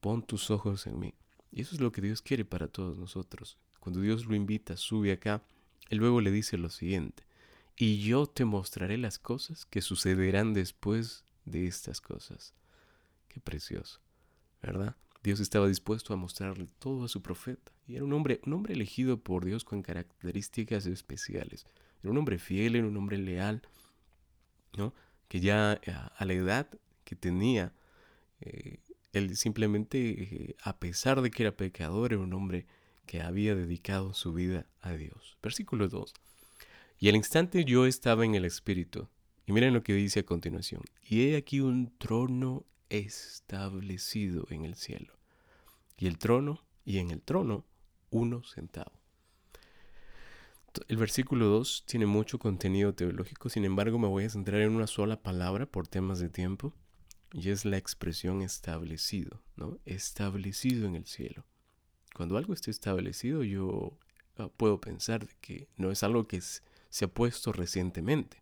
Pon 0.00 0.22
tus 0.22 0.50
ojos 0.50 0.86
en 0.86 0.98
mí. 0.98 1.14
Y 1.50 1.62
eso 1.62 1.74
es 1.74 1.80
lo 1.80 1.92
que 1.92 2.00
Dios 2.00 2.22
quiere 2.22 2.44
para 2.44 2.68
todos 2.68 2.98
nosotros. 2.98 3.58
Cuando 3.80 4.00
Dios 4.00 4.26
lo 4.26 4.34
invita, 4.34 4.76
sube 4.76 5.12
acá, 5.12 5.42
Él 5.88 5.98
luego 5.98 6.20
le 6.20 6.30
dice 6.30 6.58
lo 6.58 6.70
siguiente, 6.70 7.25
y 7.76 7.98
yo 8.02 8.26
te 8.26 8.44
mostraré 8.44 8.96
las 8.96 9.18
cosas 9.18 9.66
que 9.66 9.82
sucederán 9.82 10.54
después 10.54 11.24
de 11.44 11.66
estas 11.66 12.00
cosas. 12.00 12.54
Qué 13.28 13.40
precioso, 13.40 14.00
¿verdad? 14.62 14.96
Dios 15.22 15.40
estaba 15.40 15.66
dispuesto 15.66 16.14
a 16.14 16.16
mostrarle 16.16 16.68
todo 16.78 17.04
a 17.04 17.08
su 17.08 17.20
profeta. 17.20 17.72
Y 17.86 17.96
era 17.96 18.04
un 18.04 18.12
hombre, 18.12 18.40
un 18.46 18.54
hombre 18.54 18.74
elegido 18.74 19.18
por 19.18 19.44
Dios 19.44 19.64
con 19.64 19.82
características 19.82 20.86
especiales. 20.86 21.66
Era 22.02 22.10
un 22.10 22.18
hombre 22.18 22.38
fiel, 22.38 22.76
era 22.76 22.86
un 22.86 22.96
hombre 22.96 23.18
leal, 23.18 23.62
¿no? 24.76 24.94
Que 25.28 25.40
ya 25.40 25.80
eh, 25.82 25.92
a, 25.92 26.24
la 26.24 26.32
edad 26.32 26.68
que 27.04 27.16
tenía, 27.16 27.72
eh, 28.40 28.78
él 29.12 29.36
simplemente, 29.36 29.98
eh, 29.98 30.56
a 30.62 30.78
pesar 30.78 31.20
de 31.22 31.30
que 31.30 31.42
era 31.42 31.56
pecador, 31.56 32.12
era 32.12 32.22
un 32.22 32.32
hombre 32.32 32.66
que 33.06 33.20
había 33.20 33.54
dedicado 33.54 34.14
su 34.14 34.32
vida 34.32 34.66
a 34.80 34.92
Dios. 34.92 35.38
Versículo 35.42 35.88
2. 35.88 36.14
Y 36.98 37.08
al 37.08 37.16
instante 37.16 37.64
yo 37.64 37.86
estaba 37.86 38.24
en 38.24 38.34
el 38.34 38.44
Espíritu. 38.44 39.08
Y 39.46 39.52
miren 39.52 39.74
lo 39.74 39.82
que 39.82 39.92
dice 39.92 40.20
a 40.20 40.26
continuación. 40.26 40.82
Y 41.02 41.22
he 41.22 41.36
aquí 41.36 41.60
un 41.60 41.96
trono 41.98 42.64
establecido 42.88 44.46
en 44.50 44.64
el 44.64 44.74
cielo 44.74 45.16
y 45.96 46.06
el 46.06 46.18
trono, 46.18 46.62
y 46.84 46.98
en 46.98 47.10
el 47.10 47.22
trono 47.22 47.64
uno 48.10 48.42
sentado. 48.44 48.92
El 50.88 50.98
versículo 50.98 51.46
2 51.46 51.84
tiene 51.86 52.04
mucho 52.04 52.38
contenido 52.38 52.94
teológico, 52.94 53.48
sin 53.48 53.64
embargo 53.64 53.98
me 53.98 54.08
voy 54.08 54.24
a 54.24 54.30
centrar 54.30 54.60
en 54.60 54.72
una 54.72 54.86
sola 54.86 55.22
palabra 55.22 55.64
por 55.66 55.88
temas 55.88 56.18
de 56.18 56.28
tiempo, 56.28 56.74
y 57.32 57.48
es 57.48 57.64
la 57.64 57.78
expresión 57.78 58.42
establecido, 58.42 59.42
¿no? 59.56 59.78
Establecido 59.86 60.86
en 60.86 60.96
el 60.96 61.06
cielo. 61.06 61.44
Cuando 62.14 62.36
algo 62.36 62.52
esté 62.52 62.70
establecido, 62.70 63.42
yo 63.42 63.98
ah, 64.36 64.48
puedo 64.54 64.80
pensar 64.80 65.26
que 65.40 65.68
no 65.76 65.90
es 65.90 66.02
algo 66.02 66.26
que 66.26 66.36
se 66.96 67.04
ha 67.04 67.08
puesto 67.08 67.52
recientemente. 67.52 68.40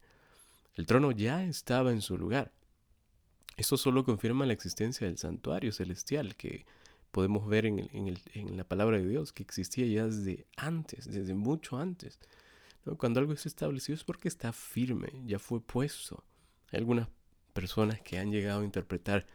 El 0.74 0.86
trono 0.86 1.10
ya 1.10 1.44
estaba 1.44 1.90
en 1.90 2.00
su 2.00 2.16
lugar. 2.16 2.52
Esto 3.56 3.76
solo 3.76 4.04
confirma 4.04 4.46
la 4.46 4.52
existencia 4.52 5.08
del 5.08 5.18
santuario 5.18 5.72
celestial 5.72 6.36
que 6.36 6.64
podemos 7.10 7.48
ver 7.48 7.66
en, 7.66 8.56
la 8.56 8.62
palabra 8.62 8.98
de 8.98 9.08
Dios 9.08 9.32
que 9.32 9.42
existía 9.42 9.86
ya 9.86 10.06
desde 10.06 10.46
antes, 10.56 11.10
desde 11.10 11.34
mucho 11.34 11.78
antes. 11.78 12.20
Cuando 12.96 13.18
algo 13.18 13.32
es 13.32 13.44
establecido 13.44 13.96
es 13.96 14.04
porque 14.04 14.28
está 14.28 14.52
firme, 14.52 15.08
ya 15.26 15.40
fue 15.40 15.60
puesto. 15.60 16.22
Hay 16.70 16.78
algunas 16.78 17.08
personas 17.54 18.02
que 18.02 18.20
han 18.20 18.30
llegado 18.30 18.60
a 18.60 18.64
interpretar 18.64 19.26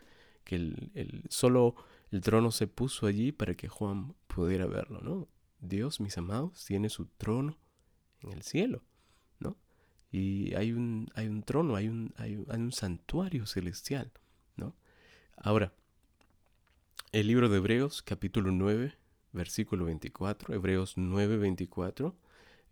que 0.46 0.56
el, 0.56 1.26
solo 1.28 1.76
el 2.10 2.22
trono 2.22 2.52
se 2.52 2.68
puso 2.68 3.06
allí 3.06 3.34
para 3.34 3.54
que 3.56 3.68
Juan 3.68 4.16
pudiera 4.28 4.66
verlo, 4.66 5.02
¿no? 5.02 5.28
Dios, 5.60 6.00
mis 6.00 6.18
amados, 6.18 6.64
tiene 6.64 6.88
su 6.88 7.08
trono 7.18 7.58
en 8.22 8.32
el 8.32 8.44
cielo. 8.44 8.82
Y 10.12 10.56
hay 10.56 10.72
un, 10.72 11.10
hay 11.16 11.28
un 11.28 11.44
trono, 11.44 11.76
hay 11.76 11.88
un, 11.88 12.14
hay 12.18 12.36
un 12.36 12.72
santuario 12.72 13.46
celestial, 13.46 14.12
¿no? 14.56 14.76
Ahora, 15.38 15.72
el 17.12 17.28
libro 17.28 17.50
de 17.50 17.58
Hebreos, 17.58 18.02
capítulo 18.02 18.52
9, 18.52 18.94
versículo 19.32 19.86
24, 19.86 20.54
Hebreos 20.54 20.94
9, 20.96 21.38
24, 21.38 22.16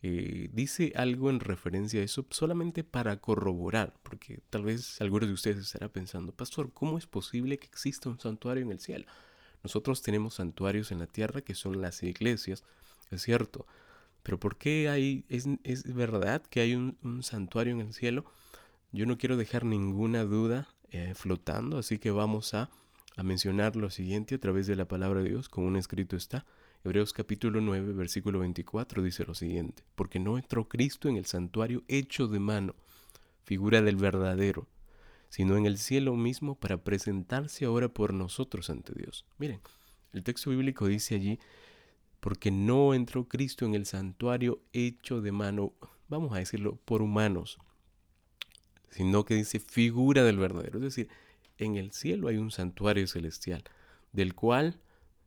eh, 0.03 0.49
dice 0.53 0.93
algo 0.95 1.29
en 1.31 1.39
referencia 1.39 2.01
a 2.01 2.03
eso 2.03 2.25
solamente 2.29 2.83
para 2.83 3.19
corroborar, 3.19 3.95
porque 4.03 4.41
tal 4.49 4.63
vez 4.63 5.01
algunos 5.01 5.27
de 5.27 5.33
ustedes 5.33 5.57
estarán 5.57 5.89
pensando, 5.89 6.33
pastor, 6.33 6.71
¿cómo 6.71 6.97
es 6.97 7.07
posible 7.07 7.57
que 7.57 7.65
exista 7.65 8.09
un 8.09 8.19
santuario 8.19 8.63
en 8.63 8.71
el 8.71 8.79
cielo? 8.79 9.05
Nosotros 9.63 10.03
tenemos 10.03 10.35
santuarios 10.35 10.91
en 10.91 10.99
la 10.99 11.07
tierra 11.07 11.41
que 11.41 11.55
son 11.55 11.81
las 11.81 12.03
iglesias, 12.03 12.63
es 13.09 13.23
cierto, 13.23 13.65
pero 14.27 14.41
¿por 14.41 14.57
qué 14.57 14.89
hay, 14.89 15.23
es, 15.29 15.47
es 15.63 15.95
verdad 15.95 16.41
que 16.41 16.59
hay 16.59 16.75
un, 16.75 17.23
santuario 17.23 17.71
en 17.71 17.79
el 17.79 17.93
cielo? 17.93 18.25
Yo 18.91 19.05
no 19.05 19.17
quiero 19.17 19.37
dejar 19.37 19.63
ninguna 19.63 20.25
duda 20.25 20.67
eh, 20.91 21.13
flotando, 21.15 21.77
así 21.77 21.97
que 21.97 22.11
vamos 22.11 22.53
a 22.53 22.69
a 23.17 23.23
mencionar 23.23 23.75
lo 23.75 23.89
siguiente 23.89 24.35
a 24.35 24.37
través 24.37 24.67
de 24.67 24.75
la 24.75 24.87
palabra 24.87 25.21
de 25.21 25.29
Dios, 25.29 25.49
como 25.49 25.67
un 25.67 25.75
escrito 25.75 26.15
está. 26.15 26.45
Hebreos 26.83 27.13
capítulo 27.13 27.61
9, 27.61 27.93
versículo 27.93 28.39
24 28.39 29.01
dice 29.01 29.25
lo 29.25 29.33
siguiente, 29.33 29.83
porque 29.95 30.19
no 30.19 30.37
entró 30.37 30.69
Cristo 30.69 31.09
en 31.09 31.17
el 31.17 31.25
santuario 31.25 31.83
hecho 31.87 32.27
de 32.27 32.39
mano, 32.39 32.75
figura 33.43 33.81
del 33.81 33.95
verdadero, 33.95 34.67
sino 35.29 35.57
en 35.57 35.65
el 35.65 35.79
cielo 35.79 36.15
mismo 36.15 36.53
para 36.53 36.83
presentarse 36.83 37.65
ahora 37.65 37.89
por 37.89 38.13
nosotros 38.13 38.69
ante 38.69 38.93
Dios. 38.93 39.25
Miren, 39.39 39.61
el 40.13 40.23
texto 40.23 40.51
bíblico 40.51 40.85
dice 40.85 41.15
allí, 41.15 41.39
porque 42.19 42.51
no 42.51 42.93
entró 42.93 43.27
Cristo 43.27 43.65
en 43.65 43.75
el 43.75 43.85
santuario 43.85 44.61
hecho 44.73 45.21
de 45.21 45.31
mano, 45.31 45.73
vamos 46.07 46.33
a 46.33 46.39
decirlo, 46.39 46.77
por 46.85 47.01
humanos. 47.01 47.57
sino 48.89 49.25
que 49.25 49.35
dice 49.35 49.59
figura 49.59 50.23
del 50.23 50.39
verdadero. 50.39 50.79
Es 50.79 50.83
decir, 50.83 51.09
en 51.57 51.75
el 51.75 51.91
cielo 51.91 52.27
hay 52.29 52.37
un 52.37 52.51
santuario 52.51 53.05
celestial, 53.07 53.63
del 54.11 54.33
cual 54.33 54.79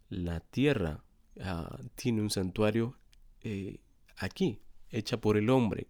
la 0.08 0.40
tierra 0.40 1.04
ah, 1.40 1.78
tiene 1.94 2.20
un 2.22 2.30
santuario 2.30 2.96
eh, 3.42 3.78
aquí, 4.16 4.60
hecha 4.90 5.20
por 5.20 5.36
el 5.36 5.50
hombre, 5.50 5.86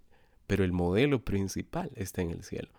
pero 0.46 0.64
el 0.64 0.72
modelo 0.72 1.24
principal 1.24 1.90
está 1.94 2.22
en 2.22 2.30
el 2.30 2.44
cielo, 2.44 2.70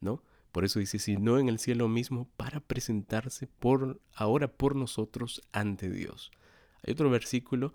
¿no? 0.00 0.22
Por 0.52 0.64
eso 0.64 0.80
dice, 0.80 0.98
si 0.98 1.16
no 1.16 1.38
en 1.38 1.48
el 1.48 1.58
cielo 1.58 1.88
mismo, 1.88 2.28
para 2.36 2.60
presentarse 2.60 3.46
por 3.46 4.00
ahora 4.14 4.48
por 4.48 4.74
nosotros 4.74 5.42
ante 5.52 5.90
Dios. 5.90 6.32
Hay 6.86 6.92
otro 6.92 7.10
versículo, 7.10 7.72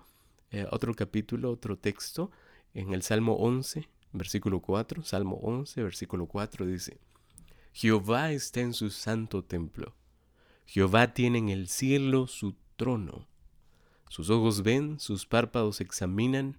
eh, 0.52 0.66
otro 0.72 0.94
capítulo, 0.94 1.52
otro 1.52 1.78
texto, 1.78 2.32
en 2.74 2.94
el 2.94 3.04
Salmo 3.04 3.34
11, 3.36 3.88
versículo 4.14 4.60
4, 4.60 5.04
Salmo 5.04 5.38
11, 5.42 5.84
versículo 5.84 6.26
4 6.28 6.66
dice, 6.66 7.00
Jehová 7.74 8.32
está 8.32 8.62
en 8.62 8.74
su 8.74 8.90
santo 8.90 9.44
templo, 9.44 9.96
Jehová 10.66 11.14
tiene 11.14 11.40
en 11.40 11.50
el 11.50 11.68
cielo 11.68 12.28
su 12.28 12.56
trono, 12.76 13.28
sus 14.10 14.30
ojos 14.30 14.64
ven, 14.64 15.00
sus 15.00 15.26
párpados 15.26 15.82
examinan 15.82 16.58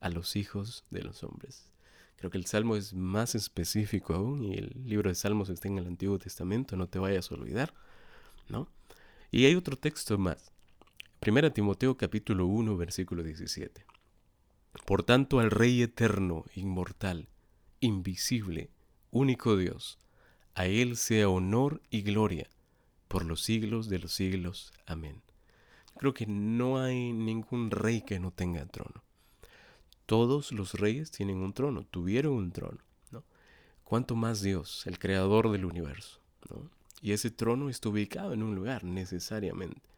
a 0.00 0.08
los 0.08 0.36
hijos 0.36 0.84
de 0.90 1.02
los 1.02 1.22
hombres. 1.22 1.70
Creo 2.16 2.30
que 2.30 2.38
el 2.38 2.46
Salmo 2.46 2.76
es 2.76 2.94
más 2.94 3.34
específico 3.34 4.14
aún 4.14 4.42
y 4.42 4.54
el 4.54 4.72
libro 4.84 5.10
de 5.10 5.14
Salmos 5.14 5.50
está 5.50 5.68
en 5.68 5.78
el 5.78 5.86
Antiguo 5.86 6.18
Testamento, 6.18 6.76
no 6.76 6.88
te 6.88 6.98
vayas 6.98 7.30
a 7.30 7.34
olvidar, 7.34 7.74
¿no? 8.48 8.68
Y 9.30 9.44
hay 9.44 9.54
otro 9.54 9.76
texto 9.76 10.16
más. 10.16 10.50
Primera 11.26 11.50
Timoteo 11.50 11.96
capítulo 11.96 12.46
1 12.46 12.76
versículo 12.76 13.24
17. 13.24 13.84
Por 14.84 15.02
tanto 15.02 15.40
al 15.40 15.50
Rey 15.50 15.82
eterno, 15.82 16.44
inmortal, 16.54 17.28
invisible, 17.80 18.70
único 19.10 19.56
Dios, 19.56 19.98
a 20.54 20.66
Él 20.66 20.96
sea 20.96 21.28
honor 21.28 21.82
y 21.90 22.02
gloria 22.02 22.48
por 23.08 23.24
los 23.24 23.42
siglos 23.42 23.88
de 23.88 23.98
los 23.98 24.12
siglos. 24.12 24.72
Amén. 24.86 25.20
Creo 25.98 26.14
que 26.14 26.26
no 26.26 26.78
hay 26.78 27.12
ningún 27.12 27.72
rey 27.72 28.02
que 28.02 28.20
no 28.20 28.30
tenga 28.30 28.64
trono. 28.66 29.02
Todos 30.06 30.52
los 30.52 30.74
reyes 30.74 31.10
tienen 31.10 31.38
un 31.38 31.52
trono, 31.52 31.82
tuvieron 31.90 32.34
un 32.34 32.52
trono. 32.52 32.78
¿no? 33.10 33.24
¿Cuánto 33.82 34.14
más 34.14 34.42
Dios, 34.42 34.86
el 34.86 35.00
creador 35.00 35.50
del 35.50 35.64
universo? 35.64 36.20
¿no? 36.48 36.70
Y 37.02 37.10
ese 37.10 37.32
trono 37.32 37.68
está 37.68 37.88
ubicado 37.88 38.32
en 38.32 38.44
un 38.44 38.54
lugar 38.54 38.84
necesariamente. 38.84 39.95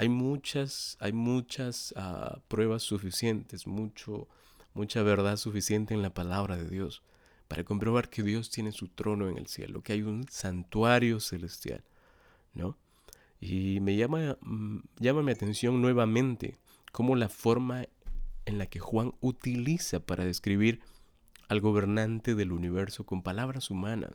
Hay 0.00 0.08
muchas, 0.08 0.96
hay 0.98 1.12
muchas 1.12 1.92
uh, 1.94 2.40
pruebas 2.48 2.82
suficientes, 2.82 3.66
mucho, 3.66 4.28
mucha 4.72 5.02
verdad 5.02 5.36
suficiente 5.36 5.92
en 5.92 6.00
la 6.00 6.08
palabra 6.08 6.56
de 6.56 6.70
Dios 6.70 7.02
para 7.48 7.64
comprobar 7.64 8.08
que 8.08 8.22
Dios 8.22 8.48
tiene 8.48 8.72
su 8.72 8.88
trono 8.88 9.28
en 9.28 9.36
el 9.36 9.46
cielo, 9.46 9.82
que 9.82 9.92
hay 9.92 10.00
un 10.00 10.26
santuario 10.30 11.20
celestial, 11.20 11.84
¿no? 12.54 12.78
Y 13.42 13.80
me 13.80 13.94
llama, 13.94 14.38
mm, 14.40 14.78
llama 15.00 15.22
mi 15.22 15.32
atención 15.32 15.82
nuevamente 15.82 16.56
cómo 16.92 17.14
la 17.14 17.28
forma 17.28 17.84
en 18.46 18.56
la 18.56 18.64
que 18.64 18.78
Juan 18.78 19.12
utiliza 19.20 20.00
para 20.00 20.24
describir 20.24 20.80
al 21.46 21.60
gobernante 21.60 22.34
del 22.34 22.52
universo 22.52 23.04
con 23.04 23.22
palabras 23.22 23.68
humanas. 23.68 24.12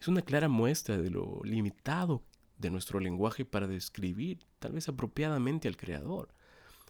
Es 0.00 0.06
una 0.06 0.22
clara 0.22 0.46
muestra 0.46 0.98
de 0.98 1.10
lo 1.10 1.40
limitado 1.42 2.22
de 2.58 2.70
nuestro 2.70 3.00
lenguaje 3.00 3.44
para 3.44 3.66
describir, 3.66 4.46
tal 4.58 4.72
vez 4.72 4.88
apropiadamente, 4.88 5.68
al 5.68 5.76
Creador. 5.76 6.28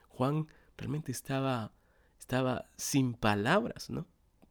Juan 0.09 0.47
realmente 0.77 1.13
estaba, 1.13 1.73
estaba 2.19 2.67
sin 2.77 3.15
palabras, 3.15 3.91
¿no? 3.91 4.07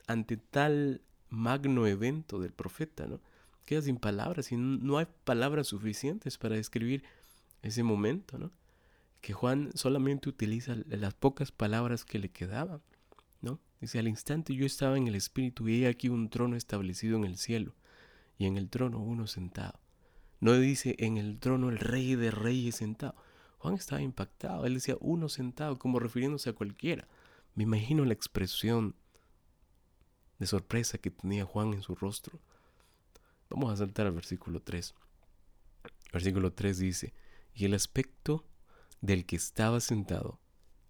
Ante 0.08 0.38
tal 0.38 1.02
magno 1.30 1.88
evento 1.88 2.40
del 2.40 2.54
profeta, 2.54 3.08
¿no? 3.08 3.22
Queda 3.66 3.82
sin 3.82 3.98
palabras 3.98 4.52
y 4.52 4.58
no 4.58 4.98
hay 4.98 5.08
palabras 5.24 5.68
suficientes 5.68 6.38
para 6.38 6.56
describir 6.56 7.04
ese 7.64 7.82
momento, 7.82 8.38
¿no? 8.38 8.52
que 9.26 9.34
Juan 9.34 9.72
solamente 9.74 10.30
utiliza 10.30 10.76
las 10.88 11.16
pocas 11.16 11.52
palabras 11.52 12.06
que 12.06 12.20
le 12.20 12.30
quedaban, 12.30 12.84
¿no? 13.42 13.60
Dice, 13.82 13.98
al 13.98 14.08
instante 14.08 14.54
yo 14.54 14.68
estaba 14.68 14.98
en 14.98 15.08
el 15.08 15.16
Espíritu 15.16 15.68
y 15.68 15.84
he 15.84 15.88
aquí 15.88 16.10
un 16.10 16.30
trono 16.30 16.56
establecido 16.56 17.18
en 17.18 17.24
el 17.24 17.40
cielo 17.40 17.74
y 18.38 18.46
en 18.46 18.56
el 18.56 18.70
trono 18.70 19.00
uno 19.00 19.26
sentado. 19.26 19.80
No 20.46 20.54
dice 20.54 20.96
en 21.00 21.18
el 21.18 21.40
trono 21.40 21.70
el 21.70 21.80
rey 21.80 22.14
de 22.14 22.30
reyes 22.30 22.76
sentado. 22.76 23.16
Juan 23.58 23.74
estaba 23.74 24.04
impactado, 24.04 24.68
él 24.68 24.76
decía 24.76 24.96
uno 25.00 25.28
sentado 25.28 25.80
como 25.80 25.98
refiriéndose 25.98 26.52
a 26.52 26.54
cualquiera. 26.54 27.08
Me 27.56 27.64
imagino 27.64 28.06
la 28.06 28.14
expresión 28.14 28.94
de 30.38 30.46
sorpresa 30.46 31.00
que 31.00 31.10
tenía 31.10 31.46
Juan 31.46 31.74
en 31.74 31.82
su 31.82 31.96
rostro. 31.96 32.40
Vamos 33.50 33.74
a 33.74 33.78
saltar 33.78 34.06
al 34.06 34.12
versículo 34.12 34.62
3. 34.62 34.94
Versículo 36.14 36.54
3 36.54 36.78
dice, 36.78 37.16
y 37.56 37.66
el 37.66 37.74
aspecto 37.74 38.46
del 39.02 39.26
que 39.26 39.38
estaba 39.38 39.80
sentado 39.80 40.40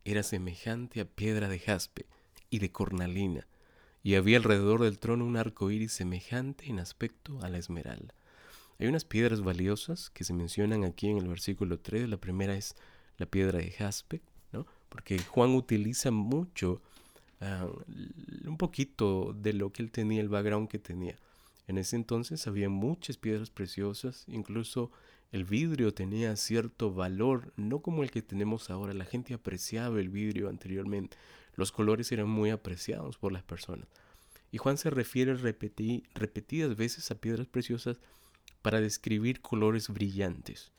era 0.03 0.23
semejante 0.23 0.99
a 0.99 1.05
piedra 1.05 1.47
de 1.47 1.59
jaspe 1.59 2.07
y 2.49 2.59
de 2.59 2.73
cornalina, 2.73 3.47
y 4.03 4.15
había 4.15 4.35
alrededor 4.35 4.83
del 4.83 4.99
trono 4.99 5.23
un 5.23 5.37
arco 5.37 5.71
iris 5.71 5.93
semejante 5.93 6.69
en 6.69 6.79
aspecto 6.79 7.39
a 7.41 7.47
la 7.47 7.57
esmeralda. 7.57 8.13
Hay 8.79 8.87
unas 8.87 9.05
piedras 9.05 9.41
valiosas 9.41 10.09
que 10.09 10.23
se 10.23 10.33
mencionan 10.33 10.83
aquí 10.83 11.07
en 11.09 11.17
el 11.17 11.27
versículo 11.27 11.79
3. 11.79 12.09
La 12.09 12.17
primera 12.17 12.55
es 12.55 12.75
la 13.17 13.25
piedra 13.25 13.59
de 13.59 13.71
jaspe, 13.71 14.21
¿no? 14.51 14.65
porque 14.89 15.19
Juan 15.19 15.55
utiliza 15.55 16.11
mucho, 16.11 16.81
ah, 17.41 17.67
un 18.45 18.57
poquito 18.57 19.33
de 19.33 19.53
lo 19.53 19.71
que 19.71 19.83
él 19.83 19.91
tenía, 19.91 20.21
el 20.21 20.29
background 20.29 20.67
que 20.67 20.79
tenía. 20.79 21.17
En 21.67 21.77
ese 21.77 21.95
entonces 21.95 22.47
había 22.47 22.69
muchas 22.69 23.17
piedras 23.17 23.49
preciosas, 23.49 24.25
incluso 24.27 24.91
el 25.31 25.45
vidrio 25.45 25.93
tenía 25.93 26.35
cierto 26.35 26.93
valor, 26.93 27.51
no 27.57 27.79
como 27.79 28.03
el 28.03 28.11
que 28.11 28.21
tenemos 28.21 28.69
ahora. 28.69 28.93
La 28.93 29.05
gente 29.05 29.33
apreciaba 29.33 29.99
el 29.99 30.09
vidrio 30.09 30.47
anteriormente. 30.47 31.17
Los 31.55 31.71
colores 31.71 32.11
eran 32.11 32.29
muy 32.29 32.51
apreciados 32.51 33.17
por 33.17 33.31
las 33.31 33.43
personas. 33.43 33.87
Y 34.51 34.59
Juan 34.59 34.77
se 34.77 34.89
refiere 34.89 35.33
repetidas 35.33 36.75
veces 36.77 37.11
a 37.11 37.15
piedras 37.15 37.47
preciosas 37.47 37.99
para 38.65 38.81
describir 38.81 39.41
colores 39.41 39.89
brillantes. 39.89 40.71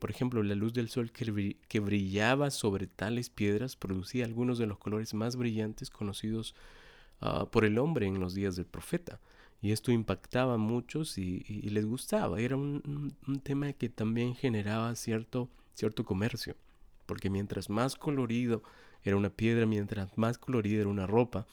Por 0.00 0.10
ejemplo, 0.10 0.42
la 0.42 0.56
luz 0.56 0.72
del 0.72 0.88
sol 0.88 1.12
que 1.12 1.78
brillaba 1.78 2.50
sobre 2.50 2.88
tales 2.88 3.30
piedras 3.30 3.76
producía 3.76 4.24
algunos 4.24 4.58
de 4.58 4.66
los 4.66 4.76
colores 4.76 5.14
más 5.14 5.36
brillantes 5.36 5.88
conocidos 5.88 6.56
ah, 7.20 7.46
por 7.48 7.64
el 7.64 7.78
hombre 7.78 8.08
en 8.08 8.18
los 8.18 8.34
días 8.34 8.56
del 8.56 8.66
profeta. 8.66 9.20
Y 9.62 9.70
esto 9.70 9.92
impactaba 9.92 10.54
a 10.54 10.58
muchos 10.58 11.16
y, 11.16 11.44
les 11.70 11.86
gustaba. 11.86 12.40
Era 12.40 12.56
un, 12.56 13.14
tema 13.44 13.72
que 13.72 13.88
también 13.88 14.34
generaba 14.34 14.92
cierto, 14.96 15.48
cierto 15.74 16.04
comercio. 16.04 16.56
Porque 17.06 17.30
mientras 17.30 17.70
más 17.70 17.94
colorido 17.94 18.64
era 19.04 19.16
una 19.16 19.30
piedra, 19.30 19.64
mientras 19.64 20.18
más 20.18 20.38
colorida 20.38 20.80
era 20.80 20.88
una 20.88 21.06
ropa, 21.06 21.46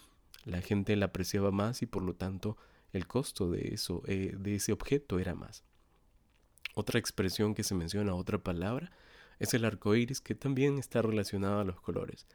la 0.45 0.61
gente 0.61 0.95
la 0.95 1.05
apreciaba 1.05 1.51
más 1.51 1.83
y 1.83 1.85
por 1.85 2.01
lo 2.01 2.15
tanto 2.15 2.57
el 2.97 3.07
costo 3.07 3.49
de, 3.49 3.69
eso, 3.73 4.03
eh, 4.07 4.35
de 4.37 4.55
ese 4.55 4.73
objeto 4.73 5.19
era 5.19 5.35
más. 5.35 5.63
Otra 6.75 6.99
expresión 6.99 7.55
que 7.55 7.63
se 7.63 7.75
menciona, 7.75 8.13
otra 8.13 8.37
palabra, 8.37 8.91
es 9.39 9.53
el 9.53 9.65
arco 9.65 9.95
iris, 9.95 10.21
que 10.21 10.35
también 10.35 10.77
está 10.77 11.01
relacionado 11.01 11.59
a 11.59 11.63
los 11.63 11.79
colores. 11.79 12.27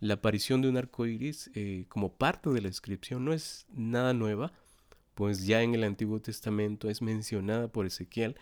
La 0.00 0.14
aparición 0.14 0.62
de 0.62 0.68
un 0.68 0.76
arco 0.76 1.06
iris 1.06 1.50
eh, 1.54 1.86
como 1.88 2.14
parte 2.14 2.50
de 2.50 2.60
la 2.60 2.68
descripción 2.68 3.24
no 3.24 3.32
es 3.32 3.66
nada 3.72 4.12
nueva, 4.12 4.52
pues 5.14 5.46
ya 5.46 5.62
en 5.62 5.74
el 5.74 5.84
Antiguo 5.84 6.20
Testamento 6.20 6.90
es 6.90 7.02
mencionada 7.02 7.68
por 7.68 7.86
Ezequiel 7.86 8.36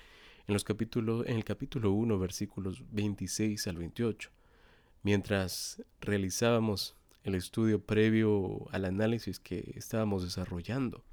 en, 0.46 0.54
los 0.54 0.64
capítulos, 0.64 1.26
en 1.26 1.36
el 1.36 1.44
capítulo 1.44 1.92
1, 1.92 2.18
versículos 2.18 2.82
26 2.90 3.66
al 3.66 3.76
28. 3.76 4.30
Mientras 5.02 5.82
realizábamos 6.00 6.96
el 7.24 7.34
estudio 7.34 7.84
previo 7.84 8.68
al 8.72 8.84
análisis 8.84 9.38
que 9.38 9.72
estábamos 9.76 10.24
desarrollando, 10.24 11.04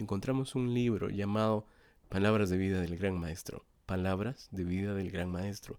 encontramos 0.00 0.54
un 0.54 0.72
libro 0.72 1.10
llamado 1.10 1.66
Palabras 2.08 2.50
de 2.50 2.56
vida 2.56 2.80
del 2.80 2.96
Gran 2.96 3.18
Maestro. 3.18 3.64
Palabras 3.86 4.48
de 4.50 4.64
vida 4.64 4.94
del 4.94 5.10
Gran 5.10 5.30
Maestro. 5.30 5.78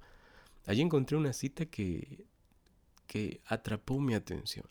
Allí 0.66 0.82
encontré 0.82 1.18
una 1.18 1.34
cita 1.34 1.66
que, 1.66 2.26
que 3.08 3.42
atrapó 3.46 4.00
mi 4.00 4.14
atención. 4.14 4.66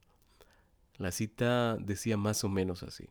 La 0.97 1.11
cita 1.11 1.77
decía 1.77 2.17
más 2.17 2.45
o 2.45 2.49
menos 2.49 2.83
así. 2.83 3.09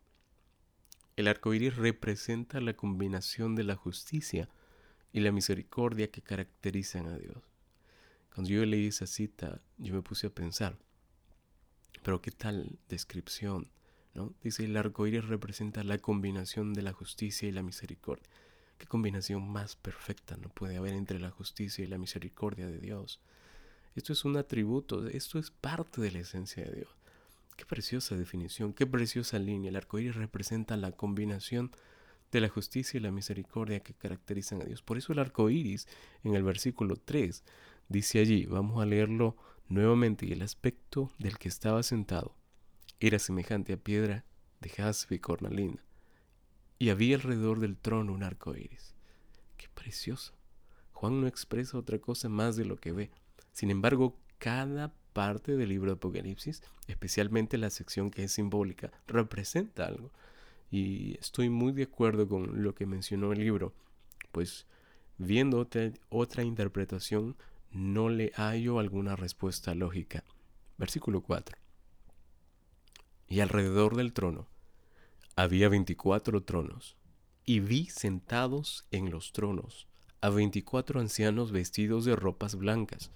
El 1.15 1.27
arco 1.27 1.53
iris 1.53 1.75
representa 1.75 2.61
la 2.61 2.73
combinación 2.75 3.55
de 3.55 3.63
la 3.63 3.75
justicia 3.75 4.47
y 5.11 5.19
la 5.19 5.31
misericordia 5.31 6.11
que 6.11 6.21
caracterizan 6.21 7.07
a 7.07 7.17
Dios. 7.17 7.43
Cuando 8.33 8.51
yo 8.51 8.65
leí 8.65 8.87
esa 8.87 9.07
cita, 9.07 9.61
yo 9.77 9.93
me 9.93 10.01
puse 10.01 10.27
a 10.27 10.29
pensar, 10.29 10.77
pero 12.03 12.21
qué 12.21 12.31
tal 12.31 12.79
descripción, 12.87 13.69
Dice 14.43 14.65
el 14.65 14.75
arco 14.75 15.07
iris 15.07 15.27
representa 15.27 15.83
la 15.83 15.97
combinación 15.97 16.73
de 16.73 16.81
la 16.81 16.93
justicia 16.93 17.47
y 17.47 17.51
la 17.51 17.63
misericordia. 17.63 18.27
¿Qué 18.77 18.85
combinación 18.85 19.49
más 19.49 19.75
perfecta 19.75 20.37
no 20.37 20.49
puede 20.49 20.77
haber 20.77 20.93
entre 20.93 21.19
la 21.19 21.29
justicia 21.29 21.83
y 21.83 21.87
la 21.87 21.97
misericordia 21.97 22.67
de 22.67 22.79
Dios? 22.79 23.19
Esto 23.95 24.13
es 24.13 24.25
un 24.25 24.37
atributo, 24.37 25.07
esto 25.07 25.39
es 25.39 25.51
parte 25.51 26.01
de 26.01 26.11
la 26.11 26.19
esencia 26.19 26.63
de 26.63 26.75
Dios. 26.77 26.95
Qué 27.55 27.65
preciosa 27.65 28.15
definición, 28.15 28.73
qué 28.73 28.87
preciosa 28.87 29.37
línea. 29.37 29.69
El 29.69 29.75
arco 29.75 29.99
iris 29.99 30.15
representa 30.15 30.77
la 30.77 30.91
combinación 30.91 31.71
de 32.31 32.41
la 32.41 32.49
justicia 32.49 32.97
y 32.97 33.01
la 33.01 33.11
misericordia 33.11 33.81
que 33.81 33.93
caracterizan 33.93 34.61
a 34.61 34.65
Dios. 34.65 34.81
Por 34.81 34.97
eso 34.97 35.13
el 35.13 35.19
arco 35.19 35.49
iris, 35.49 35.87
en 36.23 36.35
el 36.35 36.43
versículo 36.43 36.95
3, 36.95 37.43
dice 37.89 38.19
allí, 38.19 38.45
vamos 38.45 38.81
a 38.81 38.85
leerlo 38.85 39.35
nuevamente, 39.67 40.25
y 40.25 40.31
el 40.31 40.41
aspecto 40.41 41.11
del 41.19 41.37
que 41.37 41.49
estaba 41.49 41.83
sentado 41.83 42.38
era 42.99 43.19
semejante 43.19 43.73
a 43.73 43.77
piedra 43.77 44.25
de 44.61 44.69
jaspe 44.69 45.15
y 45.15 45.19
cornalina, 45.19 45.83
y 46.77 46.89
había 46.89 47.15
alrededor 47.15 47.59
del 47.59 47.77
trono 47.77 48.13
un 48.13 48.23
arco 48.23 48.55
iris. 48.55 48.95
¡Qué 49.57 49.67
precioso! 49.73 50.33
Juan 50.93 51.21
no 51.21 51.27
expresa 51.27 51.77
otra 51.77 51.99
cosa 51.99 52.27
más 52.27 52.55
de 52.57 52.65
lo 52.65 52.75
que 52.75 52.91
ve. 52.91 53.09
Sin 53.53 53.71
embargo, 53.71 54.17
cada 54.37 54.93
parte 55.13 55.55
del 55.55 55.69
libro 55.69 55.91
de 55.91 55.95
Apocalipsis, 55.95 56.61
especialmente 56.87 57.57
la 57.57 57.69
sección 57.69 58.11
que 58.11 58.25
es 58.25 58.33
simbólica, 58.33 58.91
representa 59.07 59.85
algo. 59.85 60.11
Y 60.71 61.17
estoy 61.19 61.49
muy 61.49 61.71
de 61.71 61.83
acuerdo 61.83 62.27
con 62.27 62.63
lo 62.63 62.75
que 62.75 62.85
mencionó 62.85 63.31
el 63.31 63.39
libro, 63.39 63.73
pues 64.31 64.67
viendo 65.17 65.67
otra, 66.09 66.43
interpretación 66.43 67.35
no 67.71 68.09
le 68.09 68.31
hallo 68.35 68.79
alguna 68.79 69.15
respuesta 69.15 69.73
lógica. 69.75 70.23
Versículo 70.77 71.21
4. 71.21 71.57
Y 73.29 73.39
alrededor 73.39 73.95
del 73.95 74.11
trono 74.11 74.47
había 75.35 75.69
veinticuatro 75.69 76.43
tronos, 76.43 76.97
y 77.45 77.61
vi 77.61 77.85
sentados 77.85 78.85
en 78.91 79.09
los 79.09 79.31
tronos 79.31 79.87
a 80.21 80.29
veinticuatro 80.29 80.99
ancianos 80.99 81.51
vestidos 81.51 82.03
de 82.03 82.15
ropas 82.15 82.55
blancas, 82.55 83.11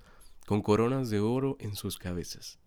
con 0.46 0.62
coronas 0.62 1.10
de 1.10 1.20
oro 1.20 1.58
en 1.60 1.76
sus 1.76 1.98
cabezas. 1.98 2.60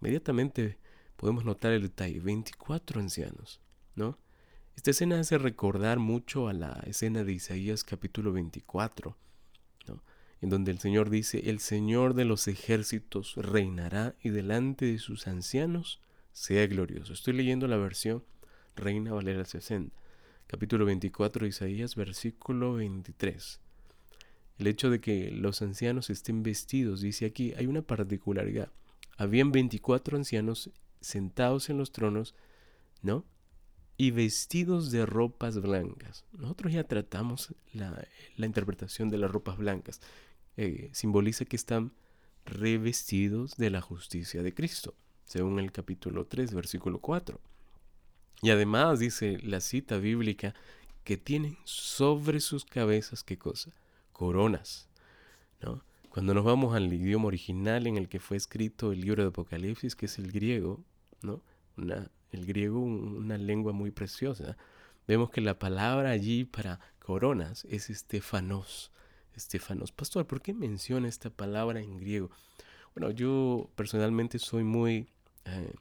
Inmediatamente 0.00 0.78
podemos 1.16 1.44
notar 1.44 1.72
el 1.72 1.82
detalle, 1.82 2.20
24 2.20 3.00
ancianos, 3.00 3.60
¿no? 3.94 4.18
Esta 4.76 4.90
escena 4.90 5.20
hace 5.20 5.38
recordar 5.38 5.98
mucho 5.98 6.48
a 6.48 6.52
la 6.52 6.82
escena 6.86 7.24
de 7.24 7.32
Isaías 7.32 7.84
capítulo 7.84 8.32
24, 8.32 9.16
¿no? 9.86 10.02
en 10.40 10.48
donde 10.48 10.70
el 10.72 10.78
Señor 10.78 11.10
dice, 11.10 11.50
el 11.50 11.60
Señor 11.60 12.14
de 12.14 12.24
los 12.24 12.48
ejércitos 12.48 13.34
reinará 13.36 14.16
y 14.22 14.30
delante 14.30 14.86
de 14.86 14.98
sus 14.98 15.28
ancianos 15.28 16.00
sea 16.32 16.66
glorioso. 16.66 17.12
Estoy 17.12 17.34
leyendo 17.34 17.66
la 17.68 17.76
versión 17.76 18.24
Reina 18.74 19.12
Valera 19.12 19.44
60, 19.44 19.94
capítulo 20.46 20.84
24 20.84 21.44
de 21.44 21.48
Isaías, 21.48 21.94
versículo 21.94 22.74
23. 22.74 23.60
El 24.58 24.66
hecho 24.66 24.90
de 24.90 25.00
que 25.00 25.30
los 25.30 25.62
ancianos 25.62 26.10
estén 26.10 26.42
vestidos, 26.42 27.00
dice 27.00 27.26
aquí, 27.26 27.52
hay 27.56 27.66
una 27.66 27.82
particularidad. 27.82 28.70
Habían 29.16 29.52
24 29.52 30.16
ancianos 30.16 30.70
sentados 31.00 31.68
en 31.68 31.78
los 31.78 31.92
tronos, 31.92 32.34
¿no? 33.02 33.24
Y 33.96 34.10
vestidos 34.10 34.90
de 34.90 35.04
ropas 35.04 35.60
blancas. 35.60 36.24
Nosotros 36.32 36.72
ya 36.72 36.84
tratamos 36.84 37.54
la, 37.72 38.06
interpretación 38.38 39.10
de 39.10 39.18
las 39.18 39.30
ropas 39.30 39.58
blancas. 39.58 40.00
Eh, 40.56 40.90
simboliza 40.92 41.44
que 41.44 41.56
están 41.56 41.92
revestidos 42.44 43.56
de 43.56 43.70
la 43.70 43.80
justicia 43.80 44.42
de 44.42 44.54
Cristo, 44.54 44.94
según 45.24 45.58
el 45.58 45.72
capítulo 45.72 46.26
3, 46.26 46.54
versículo 46.54 46.98
4. 47.00 47.40
Y 48.42 48.50
además 48.50 48.98
dice 48.98 49.38
la 49.42 49.60
cita 49.60 49.98
bíblica 49.98 50.54
que 51.04 51.16
tienen 51.16 51.56
sobre 51.64 52.40
sus 52.40 52.64
cabezas, 52.64 53.22
¿qué 53.24 53.38
cosa? 53.38 53.72
coronas. 54.22 54.88
¿no? 55.60 55.82
Cuando 56.10 56.32
nos 56.32 56.44
vamos 56.44 56.76
al 56.76 56.92
idioma 56.92 57.26
original 57.26 57.88
en 57.88 57.96
el 57.96 58.08
que 58.08 58.20
fue 58.20 58.36
escrito 58.36 58.92
el 58.92 59.00
libro 59.00 59.22
de 59.22 59.30
Apocalipsis, 59.30 59.96
que 59.96 60.06
es 60.06 60.18
el 60.18 60.30
griego, 60.30 60.84
¿no? 61.22 61.42
El 61.76 62.46
griego, 62.46 62.78
una 62.78 63.36
lengua 63.36 63.72
muy 63.72 63.90
preciosa, 63.90 64.56
vemos 65.08 65.30
que 65.30 65.40
la 65.40 65.58
palabra 65.58 66.10
allí 66.10 66.44
para 66.44 66.78
coronas 67.00 67.64
es 67.64 67.90
estefanos. 67.90 68.92
Estefanos. 69.34 69.90
Pastor, 69.90 70.26
¿por 70.26 70.42
qué 70.42 70.54
menciona 70.54 71.08
esta 71.08 71.30
palabra 71.30 71.80
en 71.80 71.96
griego? 71.96 72.30
Bueno, 72.94 73.10
yo 73.10 73.70
personalmente 73.74 74.38
soy 74.38 74.64
muy, 74.64 75.08
eh, 75.44 75.72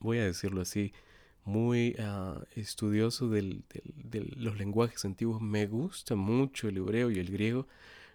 voy 0.00 0.18
a 0.18 0.24
decirlo 0.24 0.60
así, 0.60 0.92
muy 1.44 1.96
ah, 1.98 2.42
estudioso 2.54 3.28
de 3.28 3.62
los 4.36 4.56
lenguajes 4.58 5.04
antiguos. 5.04 5.40
Me 5.40 5.66
gusta 5.66 6.14
mucho 6.14 6.68
el 6.68 6.76
hebreo 6.78 7.10
y 7.10 7.18
el 7.18 7.30
griego, 7.30 7.66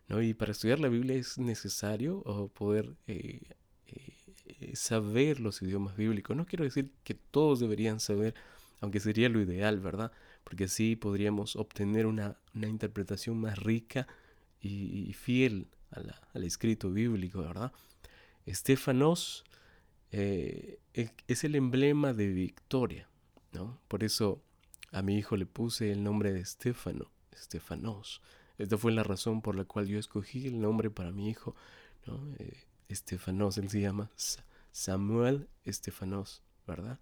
¿no? 0.08 0.22
Y 0.22 0.34
para 0.34 0.52
estudiar 0.52 0.80
la 0.80 0.90
Biblia 0.90 1.16
es 1.16 1.38
necesario 1.38 2.24
poder 2.54 2.96
eh, 3.08 3.42
eh, 3.88 4.76
saber 4.76 5.40
los 5.40 5.62
idiomas 5.62 5.96
bíblicos. 5.98 6.36
No 6.36 6.46
quiero 6.46 6.64
decir 6.64 6.92
que 7.04 7.14
todos 7.14 7.60
deberían 7.60 8.00
saber, 8.00 8.34
aunque 8.82 9.00
sería 9.00 9.30
lo 9.30 9.42
ideal, 9.42 9.80
¿verdad? 9.80 10.12
Porque 10.44 10.66
así 10.66 10.96
podríamos 10.96 11.56
obtener 11.56 12.06
una, 12.06 12.38
interpretación 12.54 13.40
más 13.40 13.58
rica 13.60 14.08
y, 14.62 15.14
fiel 15.14 15.68
al 15.92 16.44
escrito 16.44 16.92
bíblico, 16.92 17.42
¿verdad? 17.42 17.72
Estefanos 18.46 19.44
eh, 20.12 20.80
es 20.94 21.44
el 21.44 21.56
emblema 21.56 22.14
de 22.14 22.28
victoria, 22.28 23.10
por 23.88 24.04
eso 24.04 24.42
a 24.92 25.02
mi 25.02 25.18
hijo 25.18 25.36
le 25.36 25.46
puse 25.46 25.92
el 25.92 26.04
nombre 26.04 26.32
de 26.32 26.40
Estefano, 26.40 27.12
Estefanos. 27.32 28.22
Esta 28.58 28.78
fue 28.78 28.92
la 28.92 29.04
razón 29.04 29.42
por 29.42 29.56
la 29.56 29.66
cual 29.66 29.88
yo 29.88 30.00
escogí 30.00 30.48
el 30.48 30.60
nombre 30.60 30.90
para 30.90 31.12
mi 31.12 31.30
hijo, 31.30 31.56
¿no? 32.06 32.34
Eh, 32.40 32.64
Estefanos, 32.90 33.58
él 33.58 33.70
se 33.70 33.82
llama 33.82 34.10
Samuel 34.72 35.48
Estefanos, 35.64 36.42
¿verdad? 36.66 37.00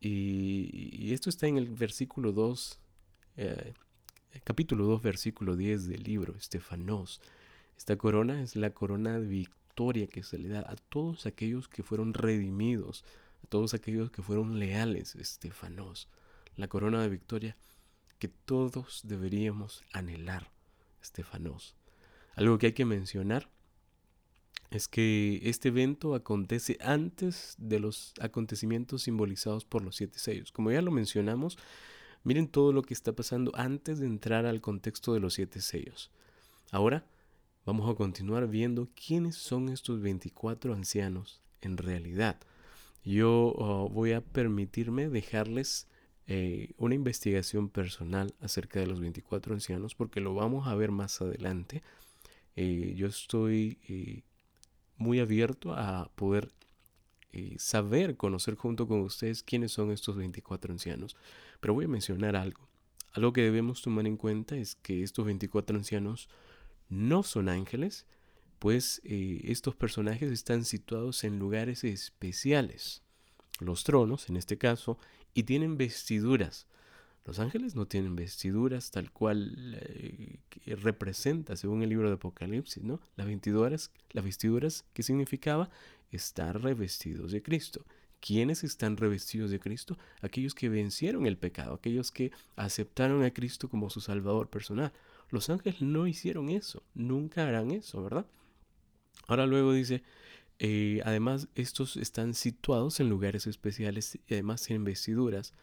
Y, 0.00 1.12
esto 1.12 1.30
está 1.30 1.46
en 1.46 1.58
el 1.58 1.68
versículo 1.68 2.32
2, 2.32 2.80
eh, 3.36 3.74
capítulo 4.42 4.86
2, 4.86 5.02
versículo 5.02 5.54
10 5.54 5.86
del 5.86 6.02
libro, 6.02 6.34
Estefanos. 6.34 7.20
Esta 7.82 7.96
corona 7.96 8.40
es 8.40 8.54
la 8.54 8.70
corona 8.70 9.18
de 9.18 9.26
victoria 9.26 10.06
que 10.06 10.22
se 10.22 10.38
le 10.38 10.48
da 10.48 10.60
a 10.60 10.76
todos 10.76 11.26
aquellos 11.26 11.68
que 11.68 11.82
fueron 11.82 12.14
redimidos, 12.14 13.04
a 13.42 13.48
todos 13.48 13.74
aquellos 13.74 14.12
que 14.12 14.22
fueron 14.22 14.60
leales, 14.60 15.16
Estefanos, 15.16 16.08
la 16.54 16.68
corona 16.68 17.02
de 17.02 17.08
victoria 17.08 17.56
que 18.20 18.28
todos 18.28 19.00
deberíamos 19.02 19.82
anhelar, 19.92 20.52
Estefanos. 21.02 21.74
Algo 22.36 22.56
que 22.56 22.66
hay 22.66 22.72
que 22.72 22.84
mencionar 22.84 23.50
es 24.70 24.86
que 24.86 25.40
este 25.42 25.70
evento 25.70 26.14
acontece 26.14 26.78
antes 26.80 27.56
de 27.58 27.80
los 27.80 28.14
acontecimientos 28.20 29.02
simbolizados 29.02 29.64
por 29.64 29.82
los 29.82 29.96
siete 29.96 30.20
sellos. 30.20 30.52
Como 30.52 30.70
ya 30.70 30.82
lo 30.82 30.92
mencionamos, 30.92 31.58
miren 32.22 32.46
todo 32.46 32.72
lo 32.72 32.82
que 32.82 32.94
está 32.94 33.12
pasando 33.12 33.50
antes 33.56 33.98
de 33.98 34.06
entrar 34.06 34.46
al 34.46 34.60
contexto 34.60 35.14
de 35.14 35.18
los 35.18 35.34
siete 35.34 35.60
sellos. 35.60 36.12
Ahora 36.70 37.04
vamos 37.64 37.90
a 37.90 37.94
continuar 37.94 38.48
viendo 38.48 38.88
quiénes 38.94 39.36
son 39.36 39.68
estos 39.68 40.00
24 40.00 40.74
ancianos 40.74 41.40
en 41.60 41.76
realidad 41.76 42.38
yo 43.04 43.52
oh, 43.56 43.88
voy 43.88 44.12
a 44.12 44.20
permitirme 44.20 45.08
dejarles 45.08 45.88
eh, 46.28 46.72
una 46.76 46.94
investigación 46.94 47.68
personal 47.68 48.34
acerca 48.40 48.78
de 48.78 48.86
los 48.86 49.00
24 49.00 49.54
ancianos 49.54 49.94
porque 49.94 50.20
lo 50.20 50.34
vamos 50.34 50.68
a 50.68 50.74
ver 50.74 50.92
más 50.92 51.20
adelante. 51.20 51.82
Eh, 52.54 52.94
yo 52.96 53.08
estoy 53.08 53.78
eh, 53.88 54.22
muy 54.96 55.18
abierto 55.18 55.74
a 55.74 56.10
poder 56.14 56.52
saber, 57.56 58.18
conocer 58.18 58.56
junto 58.56 58.86
con 58.86 59.00
ustedes 59.00 59.42
quiénes 59.42 59.72
son 59.72 59.90
estos 59.90 60.16
24 60.16 60.72
ancianos. 60.72 61.16
Pero 61.60 61.74
voy 61.74 61.86
a 61.86 61.88
mencionar 61.88 62.36
algo. 62.36 62.68
Algo 63.12 63.32
que 63.32 63.40
debemos 63.40 63.80
tomar 63.80 64.06
en 64.06 64.18
cuenta 64.18 64.56
es 64.56 64.74
que 64.76 65.02
estos 65.02 65.24
24 65.24 65.76
ancianos 65.76 66.28
no 66.92 67.22
son 67.22 67.48
ángeles, 67.48 68.04
pues 68.58 69.00
eh, 69.04 69.40
estos 69.44 69.74
personajes 69.74 70.30
están 70.30 70.66
situados 70.66 71.24
en 71.24 71.38
lugares 71.38 71.84
especiales, 71.84 73.02
los 73.60 73.82
tronos 73.82 74.28
en 74.28 74.36
este 74.36 74.58
caso, 74.58 74.98
y 75.32 75.44
tienen 75.44 75.78
vestiduras. 75.78 76.66
Los 77.24 77.38
ángeles 77.38 77.74
no 77.74 77.86
tienen 77.86 78.14
vestiduras 78.14 78.90
tal 78.90 79.10
cual 79.10 79.78
eh, 79.80 80.38
representa, 80.76 81.56
según 81.56 81.82
el 81.82 81.88
libro 81.88 82.08
de 82.08 82.16
Apocalipsis, 82.16 82.82
¿no? 82.82 83.00
Las 83.16 83.26
vestiduras, 83.26 83.90
las 84.10 84.24
vestiduras 84.24 84.84
que 84.92 85.02
significaba 85.02 85.70
estar 86.10 86.60
revestidos 86.60 87.32
de 87.32 87.42
Cristo. 87.42 87.86
¿Quiénes 88.20 88.64
están 88.64 88.98
revestidos 88.98 89.50
de 89.50 89.60
Cristo? 89.60 89.96
Aquellos 90.20 90.54
que 90.54 90.68
vencieron 90.68 91.26
el 91.26 91.38
pecado, 91.38 91.74
aquellos 91.74 92.12
que 92.12 92.32
aceptaron 92.54 93.24
a 93.24 93.32
Cristo 93.32 93.68
como 93.68 93.88
su 93.88 94.00
Salvador 94.00 94.50
personal. 94.50 94.92
Los 95.32 95.48
ángeles 95.48 95.80
no 95.80 96.06
hicieron 96.06 96.50
eso, 96.50 96.82
nunca 96.94 97.48
harán 97.48 97.70
eso, 97.70 98.02
¿verdad? 98.02 98.26
Ahora 99.26 99.46
luego 99.46 99.72
dice, 99.72 100.02
eh, 100.58 101.00
además 101.06 101.48
estos 101.54 101.96
están 101.96 102.34
situados 102.34 103.00
en 103.00 103.08
lugares 103.08 103.46
especiales 103.46 104.18
y 104.28 104.34
además 104.34 104.62
tienen 104.62 104.84
vestiduras. 104.84 105.54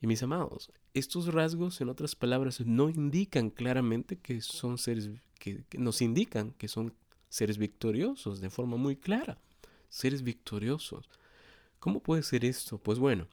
Y 0.00 0.06
mis 0.06 0.22
amados, 0.22 0.72
estos 0.94 1.34
rasgos, 1.34 1.82
en 1.82 1.90
otras 1.90 2.16
palabras, 2.16 2.62
no 2.62 2.88
indican 2.88 3.50
claramente 3.50 4.16
que 4.16 4.40
son 4.40 4.78
seres, 4.78 5.10
que, 5.38 5.64
nos 5.76 6.00
indican 6.00 6.52
que 6.52 6.68
son 6.68 6.94
seres 7.28 7.58
victoriosos 7.58 8.40
de 8.40 8.48
forma 8.48 8.78
muy 8.78 8.96
clara. 8.96 9.36
Seres 9.90 10.22
victoriosos. 10.22 11.10
¿Cómo 11.78 12.00
puede 12.00 12.22
ser 12.22 12.46
esto? 12.46 12.78
Pues 12.78 12.98
bueno, 12.98 13.28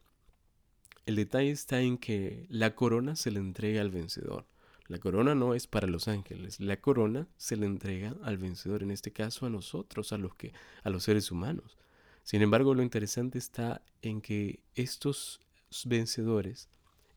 el 1.06 1.16
detalle 1.16 1.52
está 1.52 1.80
en 1.80 1.98
que 1.98 2.46
la 2.50 2.76
corona 2.76 3.16
se 3.16 3.32
le 3.32 3.40
entrega 3.40 3.80
al 3.80 3.90
vencedor. 3.90 4.51
La 4.92 5.00
corona 5.00 5.36
no 5.36 5.56
es 5.56 5.68
para 5.68 5.88
los 5.88 6.10
ángeles, 6.10 6.60
la 6.60 6.82
corona 6.82 7.26
se 7.38 7.56
le 7.56 7.66
entrega 7.66 8.14
al 8.24 8.38
vencedor, 8.38 8.84
en 8.84 8.92
este 8.92 9.14
caso 9.14 9.46
a 9.46 9.50
nosotros, 9.50 10.12
a 10.12 10.18
los 10.18 10.36
que 10.36 10.52
a 10.84 10.90
los 10.90 11.04
seres 11.04 11.32
humanos. 11.32 11.78
Sin 12.24 12.42
embargo, 12.42 12.74
lo 12.74 12.84
interesante 12.84 13.38
está 13.38 13.82
en 14.02 14.20
que 14.20 14.60
estos 14.76 15.40
vencedores, 15.86 16.68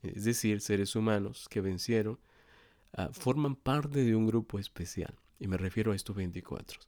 es 0.05 0.23
decir, 0.23 0.61
seres 0.61 0.95
humanos 0.95 1.49
que 1.51 1.61
vencieron, 1.61 2.21
ah, 2.93 3.09
forman 3.11 3.57
parte 3.57 4.05
de 4.05 4.15
un 4.15 4.29
grupo 4.29 4.61
especial, 4.61 5.13
y 5.41 5.49
me 5.49 5.57
refiero 5.57 5.91
a 5.91 5.97
estos 5.97 6.15
24. 6.15 6.79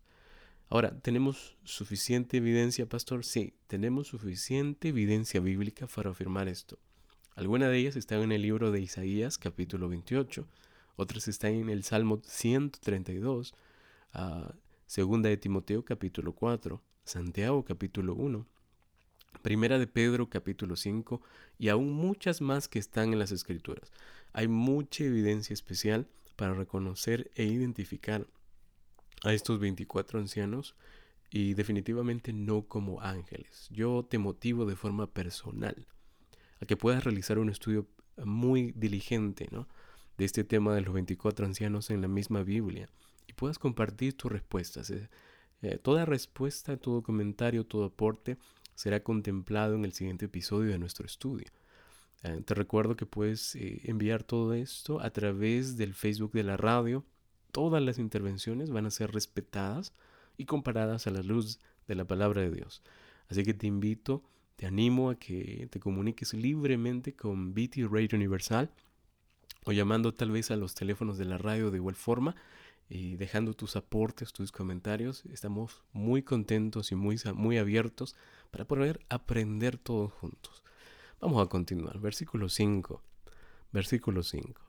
Ahora, 0.69 0.97
¿tenemos 1.01 1.57
suficiente 1.65 2.37
evidencia, 2.37 2.89
pastor? 2.89 3.25
Sí, 3.25 3.55
tenemos 3.67 4.07
suficiente 4.07 4.91
evidencia 4.91 5.41
bíblica 5.41 5.89
para 5.89 6.11
afirmar 6.11 6.47
esto. 6.47 6.79
Algunas 7.35 7.71
de 7.71 7.79
ellas 7.79 7.97
están 7.97 8.23
en 8.23 8.31
el 8.31 8.43
libro 8.43 8.71
de 8.71 8.81
Isaías, 8.81 9.37
capítulo 9.37 9.89
28, 9.89 10.47
otras 10.97 11.29
están 11.29 11.53
en 11.53 11.69
el 11.69 11.85
Salmo 11.85 12.21
132, 12.25 13.55
uh, 14.15 14.53
Segunda 14.87 15.29
de 15.29 15.37
Timoteo, 15.37 15.85
capítulo 15.85 16.33
4, 16.33 16.83
Santiago, 17.05 17.65
capítulo 17.65 18.15
1, 18.15 18.47
Primera 19.43 19.79
de 19.79 19.87
Pedro, 19.87 20.29
capítulo 20.29 20.77
5, 20.77 21.21
y 21.59 21.69
aún 21.69 21.93
muchas 21.93 22.41
más 22.41 22.69
que 22.69 22.79
están 22.79 23.13
en 23.13 23.19
las 23.19 23.31
Escrituras. 23.31 23.93
Hay 24.33 24.49
mucha 24.49 25.05
evidencia 25.05 25.55
especial 25.55 26.09
para 26.37 26.55
reconocer 26.55 27.31
e 27.35 27.45
identificar 27.45 28.27
a 29.25 29.33
estos 29.33 29.59
24 29.59 30.19
ancianos 30.19 30.75
y 31.31 31.55
definitivamente 31.55 32.33
no 32.33 32.63
como 32.63 33.01
ángeles. 33.01 33.69
Yo 33.71 34.07
te 34.09 34.19
motivo 34.19 34.67
de 34.67 34.77
forma 34.77 35.07
personal 35.07 35.87
a 36.61 36.67
que 36.67 36.77
puedas 36.77 37.05
realizar 37.05 37.39
un 37.39 37.51
estudio 37.51 37.87
muy 38.25 38.73
diligente 38.73 39.49
¿no? 39.51 39.69
De 40.19 40.25
este 40.25 40.45
tema 40.45 40.75
de 40.75 40.81
los 40.81 40.95
24 40.95 41.47
ancianos 41.47 41.91
en 41.91 42.03
la 42.03 42.09
misma 42.09 42.43
Biblia 42.43 42.89
y 43.27 43.33
puedas 43.33 43.59
compartir 43.59 44.17
tus 44.17 44.33
respuestas. 44.33 44.91
Eh, 44.91 45.09
eh, 45.63 45.79
toda 45.79 46.05
respuesta, 46.05 46.77
todo 46.77 47.03
comentario, 47.03 47.65
todo 47.65 47.85
aporte 47.85 48.39
será 48.75 49.03
contemplado 49.03 49.75
en 49.75 49.85
el 49.85 49.93
siguiente 49.93 50.27
episodio 50.27 50.71
de 50.71 50.79
nuestro 50.79 51.07
estudio. 51.07 51.47
Eh, 52.23 52.43
te 52.45 52.55
recuerdo 52.55 52.97
que 52.97 53.07
puedes 53.07 53.55
enviar 53.55 54.23
todo 54.23 54.55
esto 54.55 55.01
a 55.01 55.11
través 55.11 55.77
del 55.77 55.95
Facebook 55.95 56.33
de 56.33 56.45
la 56.45 56.57
radio 56.57 57.05
todas 57.57 57.83
las 57.83 57.99
intervenciones 57.99 58.69
van 58.69 58.85
a 58.85 58.91
ser 58.91 59.13
respetadas 59.13 59.95
y 60.37 60.45
comparadas 60.45 61.07
a 61.07 61.11
la 61.11 61.23
luz 61.23 61.59
de 61.89 61.95
la 61.95 62.05
palabra 62.05 62.43
de 62.43 62.51
Dios. 62.51 62.83
Así 63.29 63.45
que 63.45 63.55
te 63.55 63.67
invito, 63.67 64.23
te 64.57 64.67
animo 64.67 65.09
a 65.09 65.19
que 65.19 65.67
te 65.71 65.81
comuniques 65.81 66.35
libremente 66.35 67.15
con 67.15 67.55
BT 67.55 67.89
Radio 67.91 68.11
Universal 68.13 68.71
o 69.67 69.73
llamando 69.73 70.15
tal 70.15 70.31
vez 70.31 70.53
a 70.53 70.57
los 70.57 70.75
teléfonos 70.75 71.19
de 71.19 71.25
la 71.25 71.39
radio 71.39 71.73
de 71.73 71.79
igual 71.79 71.97
forma 71.97 72.37
y 72.89 73.17
dejando 73.17 73.53
tus 73.53 73.75
aportes, 73.75 74.33
tus 74.33 74.53
comentarios. 74.53 75.25
Estamos 75.27 75.83
muy 75.93 76.23
contentos 76.23 76.93
y 76.93 76.95
muy, 76.95 77.21
muy 77.35 77.59
abiertos 77.59 78.15
para 78.53 78.65
poder 78.65 79.05
aprender 79.09 79.77
todos 79.77 80.13
juntos. 80.13 80.63
Vamos 81.21 81.45
a 81.45 81.49
continuar. 81.49 81.99
Versículo 81.99 82.49
5. 82.49 83.03
Versículo 83.73 84.23
5. 84.23 84.61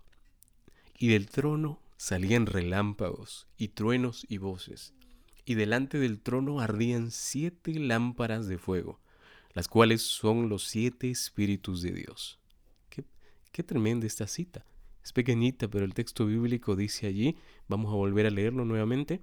Y 0.98 1.10
del 1.10 1.30
trono 1.30 1.80
salían 1.96 2.48
relámpagos 2.48 3.46
y 3.56 3.68
truenos 3.68 4.26
y 4.28 4.40
voces, 4.40 4.96
y 5.46 5.54
delante 5.54 6.00
del 6.00 6.20
trono 6.22 6.60
ardían 6.60 7.12
siete 7.12 7.80
lámparas 7.80 8.48
de 8.48 8.58
fuego, 8.58 9.00
las 9.54 9.68
cuales 9.68 10.02
son 10.02 10.50
los 10.50 10.64
siete 10.64 11.12
espíritus 11.12 11.84
de 11.84 11.92
Dios. 11.92 12.40
Qué, 12.90 13.06
qué 13.52 13.62
tremenda 13.62 14.08
esta 14.08 14.26
cita. 14.26 14.66
Es 15.08 15.14
pequeñita, 15.14 15.70
pero 15.70 15.86
el 15.86 15.94
texto 15.94 16.26
bíblico 16.26 16.76
dice 16.76 17.08
allí, 17.08 17.38
vamos 17.68 17.94
a 17.94 17.96
volver 17.96 18.26
a 18.26 18.30
leerlo 18.30 18.66
nuevamente, 18.66 19.22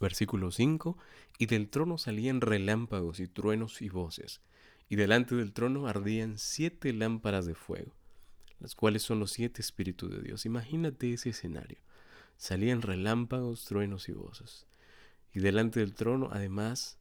versículo 0.00 0.50
5, 0.50 0.98
y 1.38 1.46
del 1.46 1.68
trono 1.68 1.98
salían 1.98 2.40
relámpagos 2.40 3.20
y 3.20 3.28
truenos 3.28 3.80
y 3.80 3.88
voces, 3.88 4.40
y 4.88 4.96
delante 4.96 5.36
del 5.36 5.52
trono 5.52 5.86
ardían 5.86 6.38
siete 6.38 6.92
lámparas 6.92 7.46
de 7.46 7.54
fuego 7.54 7.94
las 8.60 8.74
cuales 8.74 9.02
son 9.02 9.20
los 9.20 9.32
siete 9.32 9.60
espíritus 9.60 10.10
de 10.10 10.22
Dios. 10.22 10.46
Imagínate 10.46 11.12
ese 11.12 11.30
escenario. 11.30 11.78
Salían 12.36 12.82
relámpagos, 12.82 13.64
truenos 13.64 14.08
y 14.08 14.12
voces. 14.12 14.66
Y 15.32 15.40
delante 15.40 15.80
del 15.80 15.94
trono, 15.94 16.30
además, 16.32 16.98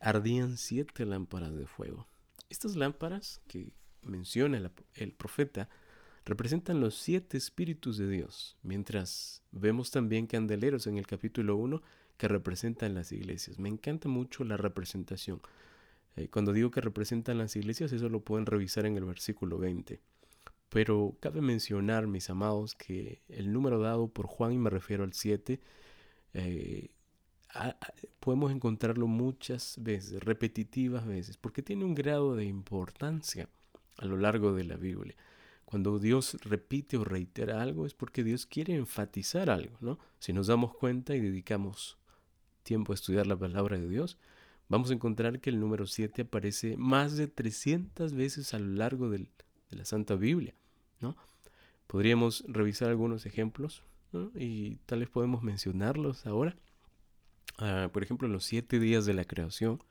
ardían 0.00 0.56
siete 0.56 1.04
lámparas 1.04 1.54
de 1.54 1.66
fuego. 1.66 2.08
Estas 2.48 2.76
lámparas 2.76 3.40
que 3.46 3.72
menciona 4.02 4.72
el, 4.94 5.12
profeta 5.12 5.68
representan 6.26 6.80
los 6.80 6.96
siete 6.96 7.38
espíritus 7.38 7.96
de 7.96 8.10
Dios, 8.10 8.56
mientras 8.62 9.42
vemos 9.52 9.92
también 9.92 10.26
candeleros 10.26 10.88
en 10.88 10.98
el 10.98 11.06
capítulo 11.06 11.56
1 11.56 11.80
que 12.18 12.28
representan 12.28 12.94
las 12.94 13.12
iglesias. 13.12 13.60
Me 13.60 13.68
encanta 13.68 14.08
mucho 14.08 14.42
la 14.42 14.56
representación. 14.56 15.40
Eh, 16.16 16.28
cuando 16.28 16.52
digo 16.52 16.72
que 16.72 16.80
representan 16.80 17.38
las 17.38 17.54
iglesias, 17.54 17.92
eso 17.92 18.08
lo 18.08 18.20
pueden 18.20 18.44
revisar 18.44 18.86
en 18.86 18.96
el 18.96 19.04
versículo 19.04 19.58
20. 19.58 20.00
Pero 20.68 21.16
cabe 21.20 21.40
mencionar, 21.40 22.08
mis 22.08 22.28
amados, 22.28 22.74
que 22.74 23.22
el 23.28 23.52
número 23.52 23.78
dado 23.78 24.08
por 24.08 24.26
Juan, 24.26 24.52
y 24.52 24.58
me 24.58 24.68
refiero 24.68 25.04
al 25.04 25.12
7, 25.12 25.60
eh, 26.34 26.90
podemos 28.18 28.50
encontrarlo 28.50 29.06
muchas 29.06 29.76
veces, 29.80 30.24
repetitivas 30.24 31.06
veces, 31.06 31.36
porque 31.36 31.62
tiene 31.62 31.84
un 31.84 31.94
grado 31.94 32.34
de 32.34 32.46
importancia 32.46 33.48
a 33.98 34.06
lo 34.06 34.16
largo 34.16 34.52
de 34.54 34.64
la 34.64 34.76
Biblia. 34.76 35.14
Cuando 35.66 35.98
Dios 35.98 36.38
repite 36.42 36.96
o 36.96 37.04
reitera 37.04 37.60
algo 37.60 37.86
es 37.86 37.92
porque 37.92 38.22
Dios 38.24 38.46
quiere 38.46 38.74
enfatizar 38.74 39.50
algo, 39.50 39.76
¿no? 39.80 39.98
Si 40.20 40.32
nos 40.32 40.46
damos 40.46 40.72
cuenta 40.74 41.14
y 41.14 41.20
dedicamos 41.20 41.98
tiempo 42.62 42.92
a 42.92 42.94
estudiar 42.94 43.26
la 43.26 43.36
palabra 43.36 43.76
de 43.76 43.88
Dios, 43.88 44.16
vamos 44.68 44.90
a 44.90 44.94
encontrar 44.94 45.40
que 45.40 45.50
el 45.50 45.58
número 45.58 45.86
7 45.86 46.22
aparece 46.22 46.76
más 46.76 47.16
de 47.16 47.26
300 47.26 48.14
veces 48.14 48.54
a 48.54 48.60
lo 48.60 48.74
largo 48.74 49.10
de 49.10 49.28
la 49.70 49.84
Santa 49.84 50.14
Biblia, 50.14 50.54
¿no? 51.00 51.16
Podríamos 51.88 52.44
revisar 52.46 52.88
algunos 52.88 53.26
ejemplos 53.26 53.82
y 54.34 54.76
tal 54.86 55.00
vez 55.00 55.08
podemos 55.08 55.42
mencionarlos 55.42 56.26
ahora. 56.26 56.56
Ah, 57.58 57.90
por 57.92 58.02
ejemplo, 58.02 58.28
los 58.28 58.44
siete 58.44 58.78
días 58.78 59.04
de 59.04 59.14
la 59.14 59.24
creación. 59.24 59.82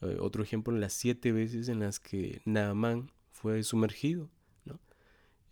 Eh, 0.00 0.16
otro 0.20 0.42
ejemplo, 0.42 0.76
las 0.76 0.92
siete 0.92 1.32
veces 1.32 1.68
en 1.68 1.80
las 1.80 2.00
que 2.00 2.42
Naamán 2.44 3.10
fue 3.30 3.62
sumergido. 3.62 4.28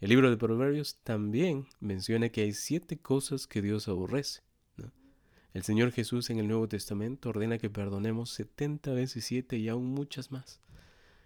El 0.00 0.08
libro 0.08 0.30
de 0.30 0.38
Proverbios 0.38 0.98
también 1.02 1.66
menciona 1.78 2.30
que 2.30 2.40
hay 2.40 2.54
siete 2.54 2.98
cosas 2.98 3.46
que 3.46 3.60
Dios 3.60 3.86
aborrece. 3.86 4.40
El 5.52 5.62
Señor 5.62 5.92
Jesús 5.92 6.30
en 6.30 6.38
el 6.38 6.48
Nuevo 6.48 6.68
Testamento 6.68 7.28
ordena 7.28 7.58
que 7.58 7.68
perdonemos 7.68 8.30
70 8.30 8.92
veces 8.92 9.24
siete 9.24 9.58
y 9.58 9.68
aún 9.68 9.86
muchas 9.86 10.30
más. 10.30 10.60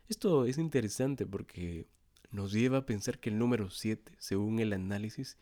Esto 0.08 0.46
es 0.46 0.58
interesante 0.58 1.24
porque 1.24 1.86
nos 2.30 2.52
lleva 2.52 2.78
a 2.78 2.86
pensar 2.86 3.20
que 3.20 3.30
el 3.30 3.38
número 3.38 3.70
7, 3.70 4.12
según 4.18 4.58
el 4.58 4.72
análisis, 4.72 5.36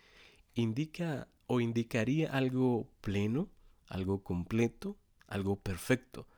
indica 0.55 1.29
o 1.47 1.61
indicaría 1.61 2.31
algo 2.33 2.91
pleno, 3.01 3.49
algo 3.87 4.23
completo, 4.23 4.99
algo 5.27 5.57
perfecto. 5.59 6.29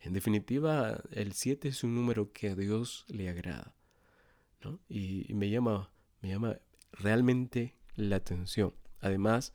En 0.00 0.14
definitiva, 0.14 1.00
el 1.12 1.32
7 1.32 1.68
es 1.68 1.84
un 1.84 1.94
número 1.94 2.32
que 2.32 2.48
a 2.48 2.54
Dios 2.56 3.04
le 3.08 3.28
agrada. 3.28 3.74
Y, 4.88 5.32
me, 5.34 5.50
llama, 5.50 5.90
me 6.20 6.28
llama 6.28 6.58
realmente 6.92 7.74
la 7.96 8.16
atención. 8.16 8.74
Además, 9.00 9.52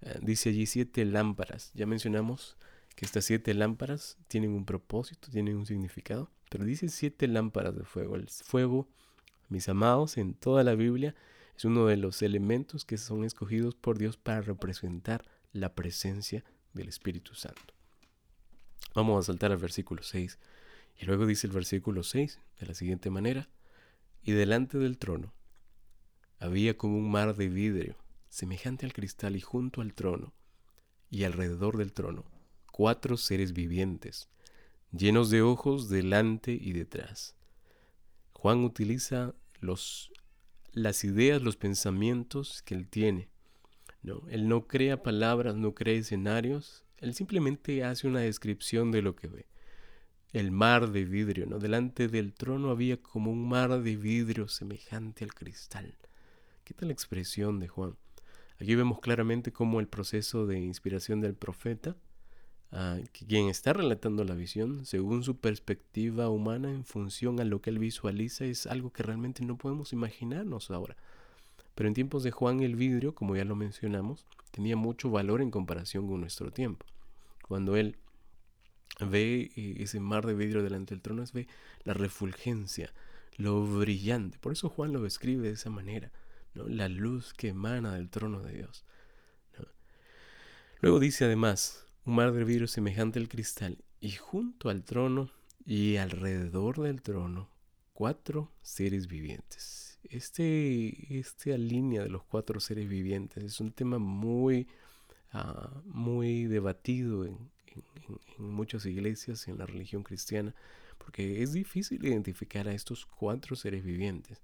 eh, 0.00 0.18
dice 0.22 0.50
allí 0.50 0.66
siete 0.66 1.04
lámparas. 1.04 1.70
Ya 1.74 1.86
mencionamos 1.86 2.56
que 2.94 3.04
estas 3.04 3.24
siete 3.24 3.54
lámparas 3.54 4.18
tienen 4.28 4.50
un 4.50 4.64
propósito, 4.64 5.30
tienen 5.30 5.56
un 5.56 5.66
significado, 5.66 6.30
pero 6.50 6.64
dice 6.64 6.88
siete 6.88 7.26
lámparas 7.28 7.76
de 7.76 7.84
fuego. 7.84 8.16
El 8.16 8.28
fuego 8.28 8.88
mis 9.52 9.68
amados, 9.68 10.16
en 10.16 10.34
toda 10.34 10.64
la 10.64 10.74
Biblia 10.74 11.14
es 11.56 11.66
uno 11.66 11.86
de 11.86 11.98
los 11.98 12.22
elementos 12.22 12.86
que 12.86 12.96
son 12.96 13.24
escogidos 13.24 13.74
por 13.74 13.98
Dios 13.98 14.16
para 14.16 14.40
representar 14.40 15.24
la 15.52 15.74
presencia 15.74 16.42
del 16.72 16.88
Espíritu 16.88 17.34
Santo. 17.34 17.74
Vamos 18.94 19.18
a 19.20 19.26
saltar 19.26 19.52
al 19.52 19.58
versículo 19.58 20.02
6. 20.02 20.38
Y 20.98 21.04
luego 21.04 21.26
dice 21.26 21.46
el 21.46 21.52
versículo 21.52 22.02
6 22.02 22.40
de 22.60 22.66
la 22.66 22.74
siguiente 22.74 23.10
manera. 23.10 23.48
Y 24.22 24.32
delante 24.32 24.78
del 24.78 24.98
trono 24.98 25.34
había 26.42 26.76
como 26.76 26.98
un 26.98 27.08
mar 27.08 27.36
de 27.36 27.48
vidrio, 27.48 27.96
semejante 28.28 28.84
al 28.84 28.92
cristal, 28.92 29.36
y 29.36 29.40
junto 29.40 29.80
al 29.80 29.94
trono, 29.94 30.34
y 31.08 31.22
alrededor 31.22 31.76
del 31.76 31.92
trono, 31.92 32.24
cuatro 32.72 33.16
seres 33.16 33.52
vivientes, 33.52 34.28
llenos 34.90 35.30
de 35.30 35.40
ojos 35.42 35.88
delante 35.88 36.52
y 36.52 36.72
detrás. 36.72 37.36
Juan 38.32 38.64
utiliza 38.64 39.34
las 40.72 41.04
ideas, 41.04 41.42
los 41.42 41.56
pensamientos 41.56 42.62
que 42.62 42.74
él 42.74 42.88
tiene. 42.88 43.28
¿no? 44.02 44.22
Él 44.28 44.48
no 44.48 44.66
crea 44.66 45.00
palabras, 45.04 45.54
no 45.54 45.74
crea 45.74 45.94
escenarios, 45.94 46.82
él 46.98 47.14
simplemente 47.14 47.84
hace 47.84 48.08
una 48.08 48.20
descripción 48.20 48.90
de 48.90 49.02
lo 49.02 49.14
que 49.14 49.28
ve. 49.28 49.46
el 50.32 50.50
mar 50.50 50.90
de 50.90 51.04
vidrio, 51.04 51.44
¿no? 51.46 51.58
Delante 51.58 52.08
del 52.08 52.32
trono 52.32 52.70
había 52.70 52.96
como 52.96 53.30
un 53.30 53.46
mar 53.46 53.82
de 53.82 53.96
vidrio 53.96 54.48
semejante 54.48 55.24
al 55.24 55.34
cristal. 55.34 55.98
¿Qué 56.64 56.74
tal 56.74 56.88
la 56.88 56.92
expresión 56.92 57.58
de 57.58 57.66
Juan? 57.66 57.96
Aquí 58.60 58.76
vemos 58.76 59.00
claramente 59.00 59.52
cómo 59.52 59.80
el 59.80 59.88
proceso 59.88 60.46
de 60.46 60.60
inspiración 60.60 61.20
del 61.20 61.34
profeta, 61.34 61.96
ah, 62.70 62.98
quien 63.12 63.48
está 63.48 63.72
relatando 63.72 64.22
la 64.22 64.36
visión, 64.36 64.86
según 64.86 65.24
su 65.24 65.38
perspectiva 65.38 66.28
humana 66.28 66.70
en 66.70 66.84
función 66.84 67.40
a 67.40 67.44
lo 67.44 67.60
que 67.60 67.70
él 67.70 67.80
visualiza, 67.80 68.44
es 68.44 68.66
algo 68.68 68.92
que 68.92 69.02
realmente 69.02 69.44
no 69.44 69.58
podemos 69.58 69.92
imaginarnos 69.92 70.70
ahora. 70.70 70.96
Pero 71.74 71.88
en 71.88 71.94
tiempos 71.94 72.22
de 72.22 72.30
Juan 72.30 72.62
el 72.62 72.76
vidrio, 72.76 73.12
como 73.12 73.34
ya 73.34 73.44
lo 73.44 73.56
mencionamos, 73.56 74.24
tenía 74.52 74.76
mucho 74.76 75.10
valor 75.10 75.42
en 75.42 75.50
comparación 75.50 76.06
con 76.06 76.20
nuestro 76.20 76.52
tiempo. 76.52 76.86
Cuando 77.48 77.74
él 77.74 77.96
ve 79.00 79.50
eh, 79.56 79.76
ese 79.78 79.98
mar 79.98 80.26
de 80.26 80.34
vidrio 80.34 80.62
delante 80.62 80.94
del 80.94 81.02
trono, 81.02 81.24
es 81.24 81.32
ve 81.32 81.48
la 81.82 81.94
refulgencia, 81.94 82.92
lo 83.36 83.66
brillante. 83.66 84.38
Por 84.38 84.52
eso 84.52 84.68
Juan 84.68 84.92
lo 84.92 85.02
describe 85.02 85.48
de 85.48 85.54
esa 85.54 85.70
manera, 85.70 86.12
la 86.54 86.88
luz 86.88 87.32
que 87.34 87.48
emana 87.48 87.94
del 87.94 88.10
trono 88.10 88.40
de 88.42 88.52
Dios. 88.54 88.84
Luego 90.80 90.98
dice 90.98 91.24
además, 91.26 91.86
un 92.04 92.16
mar 92.16 92.32
de 92.32 92.42
vidrio 92.42 92.66
semejante 92.66 93.20
al 93.20 93.28
cristal, 93.28 93.78
y 94.00 94.10
junto 94.10 94.68
al 94.68 94.82
trono 94.82 95.30
y 95.64 95.96
alrededor 95.96 96.80
del 96.80 97.02
trono, 97.02 97.48
cuatro 97.92 98.50
seres 98.62 99.06
vivientes. 99.06 100.00
Este, 100.02 101.18
esta 101.20 101.56
línea 101.56 102.02
de 102.02 102.08
los 102.08 102.24
cuatro 102.24 102.58
seres 102.58 102.88
vivientes 102.88 103.44
es 103.44 103.60
un 103.60 103.70
tema 103.70 103.98
muy, 103.98 104.66
ah, 105.32 105.70
muy 105.84 106.46
debatido 106.46 107.24
en, 107.26 107.38
en, 108.38 108.44
muchas 108.44 108.84
iglesias, 108.84 109.46
en 109.46 109.58
la 109.58 109.66
religión 109.66 110.02
cristiana, 110.02 110.52
porque 110.98 111.44
es 111.44 111.52
difícil 111.52 112.04
identificar 112.04 112.66
a 112.66 112.74
estos 112.74 113.06
cuatro 113.06 113.54
seres 113.54 113.84
vivientes. 113.84 114.42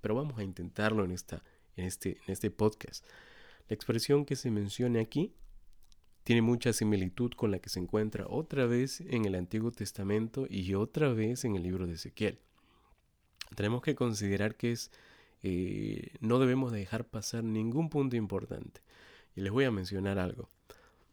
Pero 0.00 0.14
vamos 0.14 0.38
a 0.38 0.42
intentarlo 0.42 1.04
en, 1.04 1.10
esta, 1.10 1.42
en, 1.76 1.86
este, 1.86 2.18
en 2.26 2.32
este 2.32 2.50
podcast. 2.50 3.06
La 3.68 3.74
expresión 3.74 4.24
que 4.24 4.36
se 4.36 4.50
menciona 4.50 5.00
aquí 5.00 5.34
tiene 6.24 6.42
mucha 6.42 6.72
similitud 6.72 7.32
con 7.32 7.50
la 7.50 7.58
que 7.58 7.70
se 7.70 7.80
encuentra 7.80 8.26
otra 8.28 8.66
vez 8.66 9.00
en 9.00 9.24
el 9.24 9.34
Antiguo 9.34 9.70
Testamento 9.70 10.46
y 10.48 10.74
otra 10.74 11.12
vez 11.12 11.44
en 11.44 11.56
el 11.56 11.62
libro 11.62 11.86
de 11.86 11.94
Ezequiel. 11.94 12.38
Tenemos 13.54 13.82
que 13.82 13.94
considerar 13.94 14.56
que 14.56 14.72
es, 14.72 14.90
eh, 15.42 16.12
no 16.20 16.38
debemos 16.38 16.72
dejar 16.72 17.06
pasar 17.06 17.42
ningún 17.44 17.90
punto 17.90 18.16
importante. 18.16 18.80
Y 19.34 19.40
les 19.40 19.52
voy 19.52 19.64
a 19.64 19.70
mencionar 19.70 20.18
algo. 20.18 20.48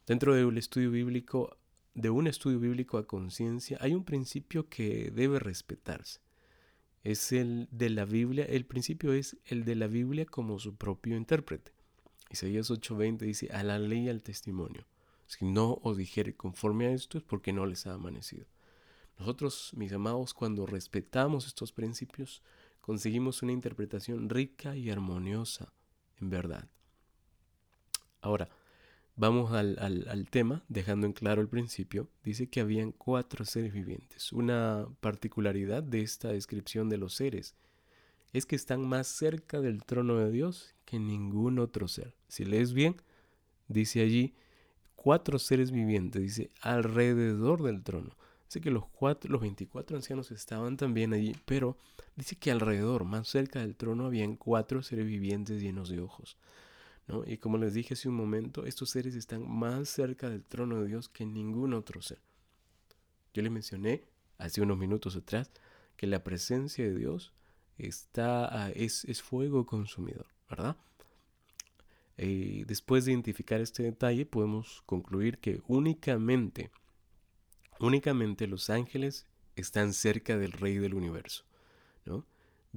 Dentro 0.06 0.34
del 0.34 0.58
estudio 0.58 0.92
bíblico, 0.92 1.58
de 1.94 2.10
un 2.10 2.28
estudio 2.28 2.60
bíblico 2.60 2.98
a 2.98 3.08
conciencia, 3.08 3.78
hay 3.82 3.94
un 3.94 4.04
principio 4.04 4.70
que 4.70 5.12
debe 5.12 5.40
respetarse. 5.40 6.20
Es 7.04 7.32
el 7.32 7.68
de 7.72 7.90
la 7.90 8.06
Biblia, 8.06 8.46
el 8.46 8.66
principio 8.66 9.14
es 9.14 9.38
el 9.46 9.64
de 9.66 9.76
la 9.76 9.88
Biblia 9.88 10.26
como 10.26 10.60
su 10.60 10.76
propio 10.76 11.16
intérprete. 11.16 11.72
Isaías 12.30 12.70
8:20 12.70 13.20
dice, 13.20 13.50
a 13.52 13.64
la 13.64 13.80
ley 13.80 14.06
y 14.06 14.10
al 14.10 14.22
testimonio. 14.22 14.86
Si 15.28 15.46
no 15.46 15.80
os 15.84 15.98
dijere 15.98 16.36
conforme 16.36 16.88
a 16.88 16.92
esto 16.92 17.18
es 17.18 17.24
porque 17.24 17.54
no 17.54 17.66
les 17.66 17.88
ha 17.88 17.94
amanecido. 17.94 18.46
Nosotros, 19.20 19.72
mis 19.76 19.92
amados, 19.94 20.34
cuando 20.34 20.66
respetamos 20.66 21.48
estos 21.48 21.72
principios, 21.72 22.44
conseguimos 22.82 23.42
una 23.42 23.52
interpretación 23.52 24.30
rica 24.30 24.76
y 24.76 24.90
armoniosa, 24.90 25.74
en 26.20 26.30
verdad. 26.30 26.70
Ahora, 28.22 28.50
Vamos 29.20 29.52
al, 29.52 30.28
tema, 30.30 30.64
dejando 30.70 31.08
en 31.08 31.14
claro 31.14 31.42
el 31.42 31.50
principio. 31.50 32.08
Dice 32.24 32.50
que 32.50 32.60
habían 32.60 32.92
cuatro 32.92 33.46
seres 33.46 33.74
vivientes. 33.74 34.32
Una 34.32 34.88
particularidad 35.00 35.82
de 35.82 36.02
esta 36.02 36.28
descripción 36.28 36.88
de 36.88 36.98
los 36.98 37.16
seres 37.16 37.56
es 38.32 38.46
que 38.46 38.56
están 38.56 38.88
más 38.88 39.08
cerca 39.08 39.60
del 39.60 39.84
trono 39.84 40.18
de 40.18 40.30
Dios 40.30 40.76
que 40.86 41.00
ningún 41.00 41.58
otro 41.58 41.88
ser. 41.88 42.14
Si 42.28 42.46
lees 42.46 42.74
bien, 42.74 42.96
dice 43.68 44.02
allí 44.02 44.36
cuatro 44.96 45.40
seres 45.40 45.72
vivientes, 45.72 46.22
dice 46.22 46.52
alrededor 46.62 47.64
del 47.64 47.82
trono. 47.82 48.16
Dice 48.46 48.62
que 48.62 48.70
los, 48.70 48.86
cuatro, 48.86 49.32
los 49.32 49.42
24 49.42 49.98
ancianos 49.98 50.30
estaban 50.30 50.78
también 50.78 51.14
allí, 51.14 51.36
pero 51.46 51.76
dice 52.16 52.36
que 52.36 52.52
alrededor, 52.52 53.04
más 53.04 53.28
cerca 53.28 53.62
del 53.62 53.76
trono, 53.76 54.06
habían 54.06 54.36
cuatro 54.36 54.84
seres 54.84 55.08
vivientes 55.08 55.60
llenos 55.60 55.90
de 55.90 56.02
ojos. 56.02 56.38
Y 57.26 57.38
como 57.38 57.58
les 57.58 57.74
dije 57.74 57.94
hace 57.94 58.10
un 58.10 58.16
momento, 58.16 58.66
estos 58.66 58.90
seres 58.90 59.16
están 59.16 59.50
más 59.50 59.90
cerca 59.90 60.30
del 60.30 60.44
trono 60.44 60.82
de 60.82 60.88
Dios 60.88 61.08
que 61.08 61.26
ningún 61.26 61.74
otro 61.74 62.02
ser. 62.02 62.20
Yo 63.34 63.42
les 63.42 63.52
mencioné 63.52 64.04
hace 64.38 64.62
unos 64.62 64.78
minutos 64.78 65.16
atrás 65.16 65.52
que 65.96 66.08
la 66.08 66.24
presencia 66.24 66.84
de 66.84 66.96
Dios 66.96 67.34
está, 67.78 68.72
es, 68.72 69.22
fuego 69.22 69.66
consumidor, 69.66 70.28
¿verdad? 70.50 70.76
Y 72.18 72.64
después 72.66 73.06
de 73.06 73.12
identificar 73.12 73.62
este 73.62 73.84
detalle, 73.84 74.26
podemos 74.26 74.82
concluir 74.86 75.38
que 75.38 75.62
únicamente, 75.68 76.72
únicamente 77.80 78.48
los 78.48 78.70
ángeles 78.70 79.28
están 79.56 79.94
cerca 79.94 80.38
del 80.38 80.52
Rey 80.52 80.78
del 80.78 80.94
universo, 80.94 81.46
¿no? 82.06 82.26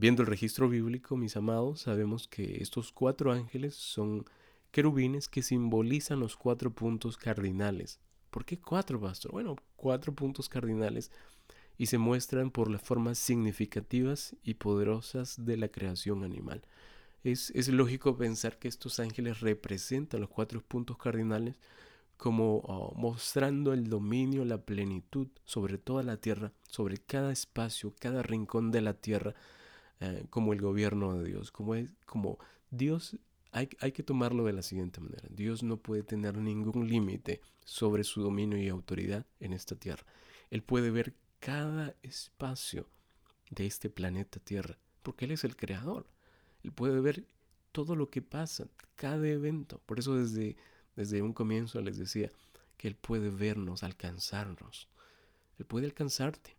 Viendo 0.00 0.22
el 0.22 0.28
registro 0.28 0.66
bíblico, 0.66 1.14
mis 1.14 1.36
amados, 1.36 1.82
sabemos 1.82 2.26
que 2.26 2.62
estos 2.62 2.90
cuatro 2.90 3.32
ángeles 3.32 3.74
son 3.74 4.24
querubines 4.70 5.28
que 5.28 5.42
simbolizan 5.42 6.20
los 6.20 6.38
cuatro 6.38 6.70
puntos 6.70 7.18
cardinales. 7.18 8.00
¿Por 8.30 8.46
qué 8.46 8.58
cuatro, 8.58 8.98
pastor? 8.98 9.32
Bueno, 9.32 9.56
cuatro 9.76 10.14
puntos 10.14 10.48
cardinales 10.48 11.10
y 11.76 11.84
se 11.84 11.98
muestran 11.98 12.50
por 12.50 12.70
las 12.70 12.80
formas 12.80 13.18
significativas 13.18 14.34
y 14.42 14.54
poderosas 14.54 15.44
de 15.44 15.58
la 15.58 15.68
creación 15.68 16.24
animal. 16.24 16.62
Es, 17.22 17.68
lógico 17.68 18.16
pensar 18.16 18.58
que 18.58 18.68
estos 18.68 19.00
ángeles 19.00 19.40
representan 19.40 20.22
los 20.22 20.30
cuatro 20.30 20.62
puntos 20.62 20.96
cardinales 20.96 21.56
como 22.16 22.60
oh, 22.60 22.94
mostrando 22.96 23.74
el 23.74 23.90
dominio, 23.90 24.46
la 24.46 24.62
plenitud 24.64 25.28
sobre 25.44 25.76
toda 25.76 26.02
la 26.02 26.16
tierra, 26.16 26.54
sobre 26.70 26.96
cada 26.96 27.32
espacio, 27.32 27.92
cada 28.00 28.22
rincón 28.22 28.70
de 28.70 28.80
la 28.80 28.94
tierra, 28.94 29.34
eh, 30.00 30.26
como 30.30 30.52
el 30.52 30.60
gobierno 30.60 31.18
de 31.18 31.24
Dios, 31.24 31.50
como, 31.50 31.74
es, 31.74 31.92
como 32.06 32.38
Dios 32.70 33.16
hay, 33.52 33.68
hay, 33.80 33.92
que 33.92 34.02
tomarlo 34.02 34.44
de 34.44 34.52
la 34.52 34.62
siguiente 34.62 35.00
manera. 35.00 35.28
Dios 35.30 35.62
no 35.62 35.76
puede 35.76 36.02
tener 36.02 36.36
ningún 36.36 36.88
límite 36.88 37.40
sobre 37.64 38.04
su 38.04 38.22
dominio 38.22 38.58
y 38.58 38.68
autoridad 38.68 39.26
en 39.40 39.52
esta 39.52 39.74
tierra. 39.74 40.04
Él 40.50 40.62
puede 40.62 40.90
ver 40.90 41.14
cada 41.40 41.94
espacio 42.02 42.86
de 43.50 43.66
este 43.66 43.90
planeta 43.90 44.38
Tierra, 44.40 44.78
porque 45.02 45.24
Él 45.24 45.32
es 45.32 45.44
el 45.44 45.56
creador. 45.56 46.06
Él 46.62 46.72
puede 46.72 47.00
ver 47.00 47.24
todo 47.72 47.96
lo 47.96 48.10
que 48.10 48.22
pasa, 48.22 48.68
cada 48.94 49.26
evento. 49.28 49.80
Por 49.86 49.98
eso 49.98 50.14
desde, 50.14 50.56
desde 50.96 51.22
un 51.22 51.32
comienzo 51.32 51.80
les 51.80 51.98
decía 51.98 52.30
que 52.76 52.88
Él 52.88 52.94
puede 52.94 53.30
vernos, 53.30 53.82
alcanzarnos. 53.82 54.88
Él 55.58 55.66
puede 55.66 55.86
alcanzarte, 55.86 56.56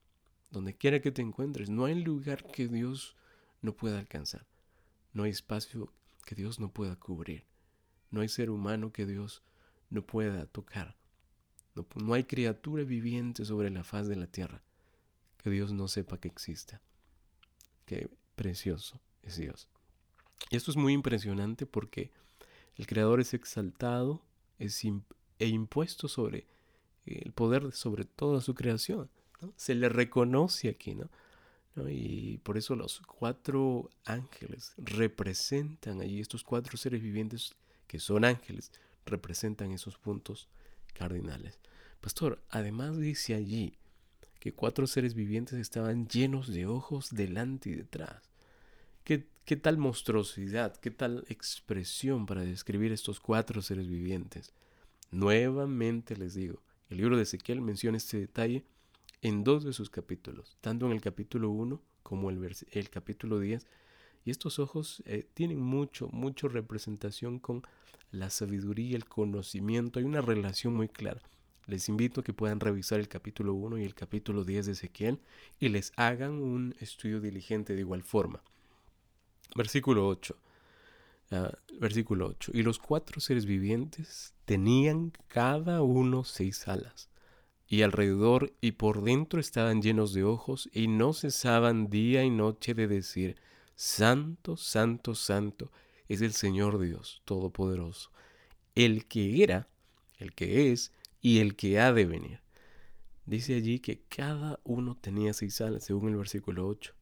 donde 0.51 0.76
quiera 0.76 0.99
que 1.01 1.11
te 1.11 1.22
encuentres. 1.22 1.70
No 1.70 1.86
hay 1.86 1.95
lugar 2.03 2.43
que 2.51 2.68
Dios 2.68 3.16
no 3.62 3.74
pueda 3.74 3.99
alcanzar. 3.99 4.45
No 5.14 5.24
hay 5.24 5.32
espacio 5.32 5.91
que 6.26 6.36
Dios 6.36 6.59
no 6.59 6.72
pueda 6.72 6.95
cubrir. 6.95 7.45
No 8.09 8.22
hay 8.22 8.30
ser 8.30 8.49
humano 8.49 8.91
que 8.91 9.05
Dios 9.05 9.43
no 9.89 10.05
pueda 10.05 10.45
tocar. 10.45 10.95
No, 11.76 12.14
hay 12.14 12.26
criatura 12.26 12.84
viviente 12.84 13.45
sobre 13.45 13.70
la 13.70 13.84
faz 13.84 14.07
de 14.07 14.16
la 14.16 14.28
tierra 14.28 14.62
que 15.38 15.49
Dios 15.49 15.72
no 15.72 15.88
sepa 15.88 16.20
que 16.20 16.28
exista. 16.28 16.82
Qué 17.86 18.09
precioso 18.36 18.99
es 19.24 19.38
Dios. 19.38 19.68
Y 20.49 20.55
esto 20.55 20.72
es 20.72 20.78
muy 20.78 20.93
impresionante 20.93 21.66
porque 21.66 22.12
el 22.76 22.88
Creador 22.88 23.20
es 23.22 23.34
exaltado 23.34 24.22
es 24.59 24.84
e 25.39 25.47
impuesto 25.47 26.07
sobre 26.07 26.45
el 27.05 27.32
poder 27.32 27.72
sobre 27.72 28.05
toda 28.05 28.41
su 28.41 28.53
creación. 28.53 29.09
Se 29.55 29.74
le 29.74 29.89
reconoce 29.89 30.70
aquí, 30.70 30.93
¿no? 30.93 31.09
Y 31.76 32.38
por 32.39 32.57
eso 32.57 32.76
los 32.76 32.99
cuatro 33.01 33.89
ángeles 34.05 34.74
representan 34.78 36.01
allí, 36.01 36.19
estos 36.19 36.43
cuatro 36.43 36.78
seres 36.78 37.01
vivientes 37.01 37.55
que 37.88 37.99
son 37.99 38.26
ángeles, 38.26 38.72
representan 39.05 39.72
esos 39.72 39.97
puntos 39.97 40.49
cardinales. 40.93 41.59
Pastor, 42.01 42.43
además 42.49 42.97
dice 42.97 43.36
allí 43.36 43.78
que 44.39 44.53
cuatro 44.53 44.88
seres 44.88 45.13
vivientes 45.13 45.59
estaban 45.59 46.07
llenos 46.07 46.51
de 46.51 46.65
ojos 46.65 47.09
delante 47.11 47.69
y 47.69 47.76
detrás. 47.76 48.32
¿Qué, 49.03 49.28
qué 49.45 49.55
tal 49.55 49.78
monstruosidad, 49.78 50.76
qué 50.78 50.91
tal 50.91 51.26
expresión 51.30 52.26
para 52.26 52.41
describir 52.41 52.91
estos 52.91 53.19
cuatro 53.19 53.61
seres 53.61 53.88
vivientes? 53.88 54.53
Nuevamente 55.11 56.17
les 56.17 56.34
digo, 56.34 56.61
el 56.89 56.97
libro 56.97 57.17
de 57.17 57.24
Ezequiel 57.24 57.61
menciona 57.61 57.97
este 57.97 58.19
detalle 58.19 58.65
en 59.22 59.43
dos 59.43 59.63
de 59.63 59.74
sus 59.74 59.89
capítulos, 59.89 60.57
tanto 60.61 60.86
en 60.86 60.93
el 60.93 61.01
capítulo 61.01 61.49
1 61.49 61.82
como 62.03 62.30
el, 62.30 62.55
el 62.72 62.89
capítulo 62.89 63.39
10. 63.39 63.65
Y 64.24 64.32
estos 64.32 64.59
ojos 64.59 65.01
eh, 65.05 65.28
tienen 65.34 65.59
mucho, 65.59 66.07
mucho 66.09 66.47
representación 66.47 67.39
con 67.39 67.63
la 68.11 68.30
sabiduría, 68.30 68.95
el 68.95 69.05
conocimiento. 69.05 69.99
Hay 69.99 70.05
una 70.05 70.22
relación 70.22 70.76
muy 70.76 70.88
clara. 70.89 71.22
Les 71.67 71.89
invito 71.89 72.22
a 72.22 72.24
que 72.24 72.34
puedan 72.34 72.59
revisar 72.59 72.99
el 72.99 73.07
capítulo 73.07 73.53
1 73.53 73.78
y 73.78 73.84
el 73.84 73.95
capítulo 73.95 74.43
10 74.43 74.65
de 74.65 74.72
Ezequiel 74.74 75.19
y 75.59 75.69
les 75.69 75.93
hagan 75.95 76.34
un 76.34 76.76
estudio 76.80 77.22
diligente 77.22 77.74
de 77.74 77.82
igual 77.82 78.03
forma. 78.03 78.43
Versículo 79.55 80.07
8. 80.07 80.36
Ah, 81.32 81.51
versículo 81.80 82.28
8. 82.28 82.51
Y 82.53 82.63
los 82.63 82.78
cuatro 82.80 83.22
seres 83.22 83.45
vivientes 83.45 84.34
tenían 84.45 85.13
cada 85.28 85.82
uno 85.82 86.24
seis 86.26 86.67
alas, 86.67 87.09
y 87.72 87.84
alrededor 87.84 88.51
y 88.59 88.74
por 88.74 89.01
dentro 89.01 89.39
estaban 89.39 89.82
llenos 89.82 90.13
de 90.13 90.26
ojos, 90.26 90.69
y 90.74 90.89
no 90.89 91.13
cesaban 91.13 91.89
día 91.89 92.22
y 92.22 92.30
noche 92.30 92.74
de 92.74 92.86
decir, 92.86 93.38
Santo, 93.76 94.57
Santo, 94.57 95.15
Santo 95.15 95.72
es 96.09 96.22
el 96.22 96.34
Señor 96.34 96.80
Dios 96.80 97.22
Todopoderoso, 97.24 98.11
el 98.76 99.05
que 99.05 99.41
era, 99.41 99.69
el 100.17 100.34
que 100.34 100.74
es 100.74 100.91
y 101.22 101.39
el 101.39 101.55
que 101.55 101.80
ha 101.80 101.93
de 101.93 102.05
venir. 102.05 102.41
Dice 103.26 103.55
allí 103.55 103.80
que 103.80 104.01
cada 104.09 104.59
uno 104.65 104.97
tenía 104.99 105.32
seis 105.32 105.61
alas, 105.61 105.86
según 105.86 106.09
el 106.09 106.17
versículo 106.17 106.67
8. 106.67 106.93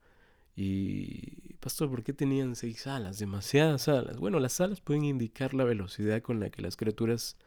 Y, 0.56 1.56
pastor, 1.56 1.90
¿por 1.90 2.04
qué 2.04 2.14
tenían 2.14 2.56
seis 2.56 2.86
alas? 2.86 3.18
Demasiadas 3.18 3.88
alas. 3.88 4.20
Bueno, 4.20 4.40
las 4.40 4.62
alas 4.62 4.82
pueden 4.82 5.04
indicar 5.04 5.56
la 5.56 5.64
velocidad 5.64 6.22
con 6.22 6.40
la 6.40 6.52
que 6.52 6.62
las 6.62 6.78
criaturas 6.78 7.38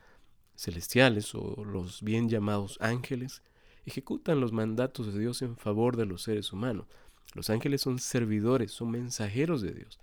celestiales 0.57 1.35
o 1.35 1.65
los 1.65 2.03
bien 2.03 2.29
llamados 2.29 2.79
ángeles 2.81 3.43
ejecutan 3.85 4.41
los 4.41 4.53
mandatos 4.53 5.13
de 5.13 5.19
Dios 5.19 5.43
en 5.43 5.57
favor 5.57 5.97
de 5.97 6.07
los 6.07 6.23
seres 6.23 6.53
humanos. 6.53 6.87
Los 7.35 7.51
ángeles 7.51 7.81
son 7.81 7.99
servidores, 7.99 8.73
son 8.73 8.91
mensajeros 8.91 9.63
de 9.63 9.73
Dios. 9.73 9.99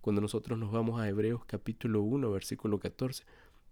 Cuando 0.00 0.20
nosotros 0.20 0.58
nos 0.58 0.70
vamos 0.70 1.00
a 1.00 1.08
Hebreos 1.08 1.44
capítulo 1.46 2.02
1, 2.02 2.30
versículo 2.30 2.78
14, 2.78 3.24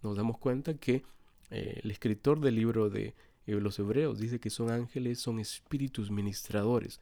nos 0.03 0.16
damos 0.16 0.39
cuenta 0.39 0.74
que 0.74 1.05
eh, 1.51 1.80
el 1.83 1.91
escritor 1.91 2.41
del 2.41 2.55
libro 2.57 2.89
de 2.89 3.14
los 3.47 3.78
Hebreos 3.78 4.18
dice 4.18 4.41
que 4.41 4.51
son 4.51 4.70
ángeles, 4.70 5.20
son 5.20 5.39
espíritus 5.39 6.11
ministradores 6.11 7.01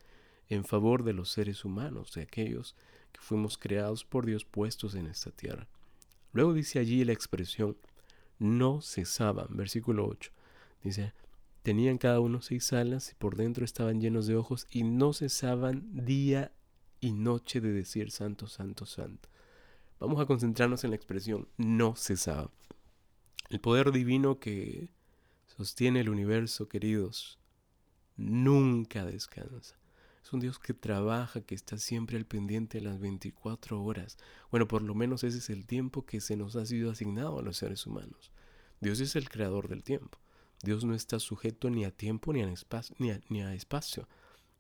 en 0.49 0.65
favor 0.65 1.05
de 1.05 1.13
los 1.13 1.31
seres 1.31 1.65
humanos, 1.65 2.13
de 2.13 2.23
aquellos 2.23 2.75
que 3.13 3.21
fuimos 3.21 3.57
creados 3.57 4.05
por 4.05 4.27
Dios 4.27 4.45
puestos 4.45 4.95
en 4.95 5.07
esta 5.07 5.31
tierra. 5.31 5.69
Luego 6.33 6.53
dice 6.53 6.79
allí 6.79 7.05
la 7.05 7.13
expresión 7.13 7.77
no 8.41 8.81
cesaban, 8.81 9.47
versículo 9.51 10.09
8. 10.09 10.33
Dice, 10.83 11.13
tenían 11.63 11.99
cada 11.99 12.19
uno 12.19 12.41
seis 12.41 12.73
alas 12.73 13.13
y 13.13 13.15
por 13.15 13.37
dentro 13.37 13.65
estaban 13.65 14.01
llenos 14.01 14.27
de 14.27 14.35
ojos 14.35 14.67
y 14.71 14.83
no 14.83 15.13
cesaban 15.13 16.05
día 16.05 16.53
y 17.01 17.13
noche 17.13 17.61
de 17.61 17.71
decir 17.71 18.11
santo, 18.11 18.49
santo, 18.49 18.87
santo. 18.87 19.29
Vamos 20.01 20.21
a 20.21 20.27
concentrarnos 20.27 20.83
en 20.85 20.91
la 20.91 20.97
expresión 20.97 21.49
no 21.59 21.95
cesaba. 21.95 22.51
El 23.51 23.61
poder 23.61 23.93
divino 23.93 24.39
que 24.39 24.89
sostiene 25.47 26.01
el 26.01 26.09
universo, 26.09 26.69
queridos, 26.69 27.39
nunca 28.17 29.05
descansa. 29.05 29.80
Es 30.23 30.33
un 30.33 30.41
Dios 30.41 30.59
que 30.59 30.75
trabaja, 30.75 31.41
que 31.41 31.55
está 31.55 31.79
siempre 31.79 32.17
al 32.17 32.27
pendiente 32.27 32.79
de 32.79 32.85
las 32.85 33.01
24 33.01 33.83
horas. 33.83 34.19
Bueno, 34.51 34.69
por 34.69 34.83
lo 34.83 34.95
menos 34.95 35.25
ese 35.25 35.39
es 35.39 35.51
el 35.51 35.67
tiempo 35.67 36.05
que 36.05 36.21
se 36.21 36.37
nos 36.37 36.57
ha 36.57 36.67
sido 36.67 36.91
asignado 36.91 37.39
a 37.39 37.43
los 37.43 37.57
seres 37.57 37.87
humanos. 37.87 38.31
Dios 38.81 39.01
es 39.01 39.17
el 39.17 39.29
creador 39.29 39.69
del 39.69 39.83
tiempo. 39.83 40.19
Dios 40.63 40.85
no 40.85 40.95
está 40.95 41.19
sujeto 41.19 41.71
ni 41.71 41.85
a 41.85 41.91
tiempo 41.91 42.33
ni 42.33 42.43
a 42.43 42.51
espacio, 42.51 42.95
a, 42.99 43.21
ni 43.29 43.43
a 43.43 43.55
espacio 43.55 44.07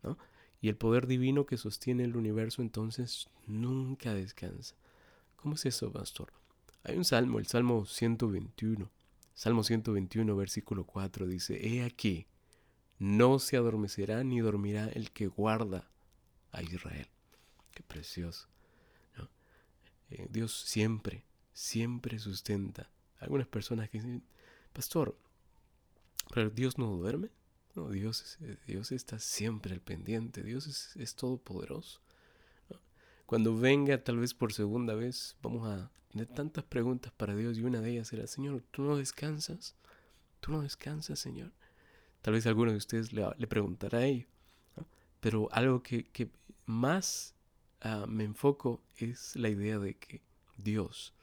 ¿no? 0.02 0.16
Y 0.62 0.68
el 0.68 0.76
poder 0.76 1.06
divino 1.06 1.46
que 1.46 1.56
sostiene 1.56 2.04
el 2.04 2.16
universo 2.16 2.62
entonces 2.62 3.28
nunca 3.46 4.14
descansa. 4.14 4.76
¿Cómo 5.36 5.54
es 5.54 5.64
eso, 5.66 5.90
pastor? 5.90 6.32
Hay 6.84 6.96
un 6.96 7.04
salmo, 7.04 7.38
el 7.38 7.46
Salmo 7.46 7.86
121. 7.86 8.90
Salmo 9.34 9.62
121, 9.62 10.36
versículo 10.36 10.84
4 10.84 11.26
dice, 11.26 11.66
He 11.66 11.82
aquí, 11.82 12.26
no 13.00 13.38
se 13.38 13.56
adormecerá 13.56 14.22
ni 14.22 14.40
dormirá 14.40 14.88
el 14.88 15.10
que 15.10 15.26
guarda 15.26 15.88
a 16.52 16.62
Israel. 16.62 17.08
Qué 17.72 17.82
precioso. 17.82 18.46
Eh, 20.10 20.26
Dios 20.30 20.52
siempre, 20.52 21.24
siempre 21.52 22.18
sustenta. 22.18 22.90
Algunas 23.18 23.46
personas 23.46 23.88
que 23.88 23.98
dicen, 23.98 24.22
pastor, 24.72 25.16
pero 26.34 26.50
Dios 26.50 26.78
no 26.78 26.86
duerme. 26.88 27.30
No, 27.74 27.88
Dios, 27.88 28.36
eh, 28.40 28.56
Dios 28.66 28.92
está 28.92 29.18
siempre 29.18 29.72
al 29.72 29.80
pendiente. 29.80 30.42
Dios 30.42 30.94
es, 30.96 31.14
todopoderoso. 31.14 32.00
Cuando 33.24 33.56
venga 33.56 34.02
tal 34.02 34.18
vez 34.18 34.34
por 34.34 34.52
segunda 34.52 34.94
vez, 34.94 35.36
vamos 35.40 35.66
a 35.68 35.90
tener 36.10 36.26
tantas 36.26 36.64
preguntas 36.64 37.12
para 37.12 37.36
Dios 37.36 37.56
y 37.56 37.62
una 37.62 37.80
de 37.80 37.92
ellas 37.92 38.08
será, 38.08 38.26
Señor, 38.26 38.62
¿tú 38.72 38.82
no 38.82 38.96
descansas? 38.96 39.76
¿Tú 40.40 40.50
no 40.50 40.62
descansas, 40.62 41.20
Señor? 41.20 41.52
Tal 42.22 42.34
vez 42.34 42.46
alguno 42.46 42.72
de 42.72 42.78
ustedes 42.78 43.12
le, 43.12 43.46
preguntará 43.46 43.98
a 43.98 44.06
ello. 44.06 44.26
Pero 45.20 45.48
algo 45.52 45.82
que, 45.82 46.30
más 46.66 47.34
ah, 47.80 48.06
me 48.08 48.24
enfoco 48.24 48.82
es 48.96 49.36
la 49.36 49.48
idea 49.48 49.78
de 49.78 49.96
que 49.96 50.22
Dios 50.56 51.14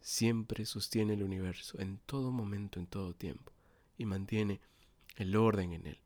siempre 0.00 0.64
sostiene 0.66 1.14
el 1.14 1.22
universo 1.22 1.80
en 1.80 1.98
todo 2.06 2.30
momento, 2.30 2.78
en 2.78 2.86
todo 2.86 3.14
tiempo, 3.14 3.52
y 3.98 4.04
mantiene 4.04 4.60
el 5.16 5.36
orden 5.36 5.72
en 5.72 5.86
él. 5.86 5.98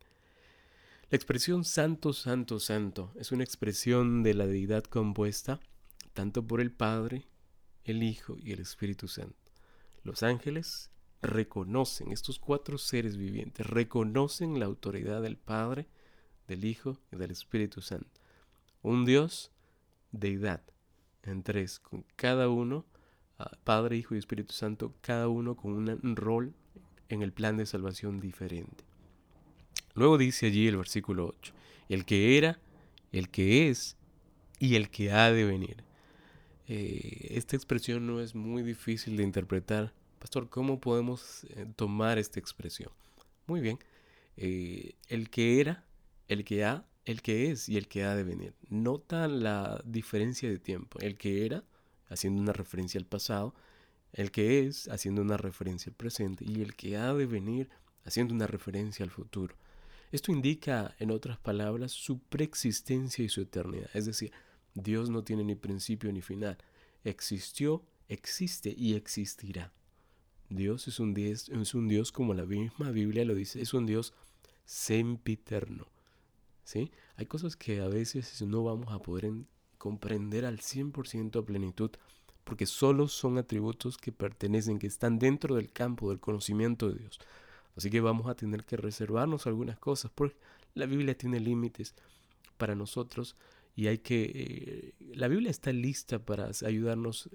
La 1.09 1.17
expresión 1.17 1.65
santo, 1.65 2.13
santo, 2.13 2.59
santo 2.59 3.11
es 3.15 3.31
una 3.31 3.43
expresión 3.43 4.23
de 4.23 4.33
la 4.33 4.47
deidad 4.47 4.83
compuesta 4.83 5.59
tanto 6.13 6.45
por 6.45 6.61
el 6.61 6.71
Padre, 6.71 7.27
el 7.83 8.03
Hijo 8.03 8.37
y 8.39 8.51
el 8.51 8.59
Espíritu 8.59 9.07
Santo. 9.07 9.35
Los 10.03 10.23
ángeles 10.23 10.90
reconocen, 11.21 12.11
estos 12.11 12.39
cuatro 12.39 12.77
seres 12.77 13.17
vivientes, 13.17 13.65
reconocen 13.65 14.59
la 14.59 14.65
autoridad 14.65 15.21
del 15.21 15.37
Padre, 15.37 15.87
del 16.47 16.65
Hijo 16.65 16.97
y 17.11 17.15
del 17.15 17.31
Espíritu 17.31 17.81
Santo. 17.81 18.09
Un 18.81 19.05
Dios, 19.05 19.51
deidad, 20.11 20.61
en 21.23 21.43
tres, 21.43 21.79
con 21.79 22.03
cada 22.15 22.49
uno, 22.49 22.85
ah, 23.37 23.51
Padre, 23.63 23.97
Hijo 23.97 24.15
y 24.15 24.17
Espíritu 24.17 24.53
Santo, 24.53 24.95
cada 25.01 25.27
uno 25.27 25.55
con 25.55 25.73
un 25.73 26.15
rol 26.15 26.53
en 27.09 27.21
el 27.21 27.31
plan 27.31 27.57
de 27.57 27.65
salvación 27.65 28.19
diferente. 28.19 28.83
Luego 29.93 30.17
dice 30.17 30.47
allí 30.47 30.67
el 30.67 30.77
versículo 30.77 31.27
8, 31.27 31.53
el 31.89 32.05
que 32.05 32.37
era, 32.37 32.59
el 33.11 33.29
que 33.29 33.69
es 33.69 33.97
y 34.59 34.75
el 34.75 34.89
que 34.89 35.11
ha 35.11 35.31
de 35.31 35.43
venir. 35.43 35.83
Eh, 36.67 37.27
esta 37.31 37.55
expresión 37.55 38.07
no 38.07 38.21
es 38.21 38.33
muy 38.33 38.63
difícil 38.63 39.17
de 39.17 39.23
interpretar 39.23 39.93
Pastor, 40.21 40.49
¿cómo 40.49 40.79
podemos 40.79 41.45
eh, 41.45 41.65
tomar 41.75 42.19
esta 42.19 42.39
expresión? 42.39 42.91
Muy 43.47 43.59
bien, 43.59 43.79
eh, 44.37 44.93
el 45.07 45.31
que 45.31 45.59
era, 45.59 45.83
el 46.27 46.45
que 46.45 46.63
ha, 46.63 46.85
el 47.05 47.23
que 47.23 47.49
es 47.49 47.67
y 47.67 47.75
el 47.75 47.87
que 47.87 48.03
ha 48.03 48.15
de 48.15 48.23
venir. 48.23 48.53
Nota 48.69 49.27
la 49.27 49.81
diferencia 49.83 50.47
de 50.47 50.59
tiempo. 50.59 50.99
El 50.99 51.17
que 51.17 51.47
era, 51.47 51.63
haciendo 52.07 52.39
una 52.39 52.53
referencia 52.53 52.99
al 52.99 53.07
pasado, 53.07 53.55
el 54.13 54.29
que 54.29 54.67
es, 54.67 54.87
haciendo 54.89 55.23
una 55.23 55.37
referencia 55.37 55.89
al 55.89 55.95
presente, 55.95 56.45
y 56.47 56.61
el 56.61 56.75
que 56.75 56.97
ha 56.97 57.15
de 57.15 57.25
venir, 57.25 57.71
haciendo 58.05 58.35
una 58.35 58.45
referencia 58.45 59.03
al 59.03 59.09
futuro. 59.09 59.55
Esto 60.11 60.31
indica, 60.31 60.95
en 60.99 61.09
otras 61.09 61.39
palabras, 61.39 61.93
su 61.93 62.19
preexistencia 62.19 63.25
y 63.25 63.29
su 63.29 63.41
eternidad. 63.41 63.89
Es 63.95 64.05
decir, 64.05 64.31
Dios 64.75 65.09
no 65.09 65.23
tiene 65.23 65.43
ni 65.43 65.55
principio 65.55 66.13
ni 66.13 66.21
final. 66.21 66.59
Existió, 67.03 67.83
existe 68.07 68.71
y 68.77 68.93
existirá. 68.93 69.73
Dios 70.51 70.87
es 70.89 70.99
un 70.99 71.13
Dios, 71.13 71.47
es 71.49 71.73
un 71.73 71.87
Dios 71.87 72.11
como 72.11 72.33
la 72.33 72.45
misma 72.45 72.91
Biblia 72.91 73.23
lo 73.23 73.33
dice, 73.33 73.61
es 73.61 73.73
un 73.73 73.85
Dios 73.85 74.13
sempiterno. 74.65 75.87
¿sí? 76.65 76.91
Hay 77.15 77.25
cosas 77.25 77.55
que 77.55 77.79
a 77.79 77.87
veces 77.87 78.41
no 78.41 78.63
vamos 78.63 78.93
a 78.93 78.99
poder 78.99 79.31
comprender 79.77 80.45
al 80.45 80.59
100% 80.59 81.39
a 81.39 81.45
plenitud, 81.45 81.91
porque 82.43 82.65
solo 82.65 83.07
son 83.07 83.37
atributos 83.37 83.97
que 83.97 84.11
pertenecen, 84.11 84.77
que 84.77 84.87
están 84.87 85.19
dentro 85.19 85.55
del 85.55 85.71
campo 85.71 86.09
del 86.09 86.19
conocimiento 86.19 86.89
de 86.89 86.99
Dios. 86.99 87.19
Así 87.77 87.89
que 87.89 88.01
vamos 88.01 88.27
a 88.27 88.35
tener 88.35 88.65
que 88.65 88.75
reservarnos 88.75 89.47
algunas 89.47 89.79
cosas, 89.79 90.11
porque 90.13 90.35
la 90.73 90.85
Biblia 90.85 91.17
tiene 91.17 91.39
límites 91.39 91.95
para 92.57 92.75
nosotros 92.75 93.37
y 93.75 93.87
hay 93.87 93.99
que... 93.99 94.31
Eh, 94.99 95.05
la 95.15 95.27
Biblia 95.27 95.49
está 95.49 95.71
lista 95.71 96.19
para 96.19 96.51
ayudarnos 96.65 97.29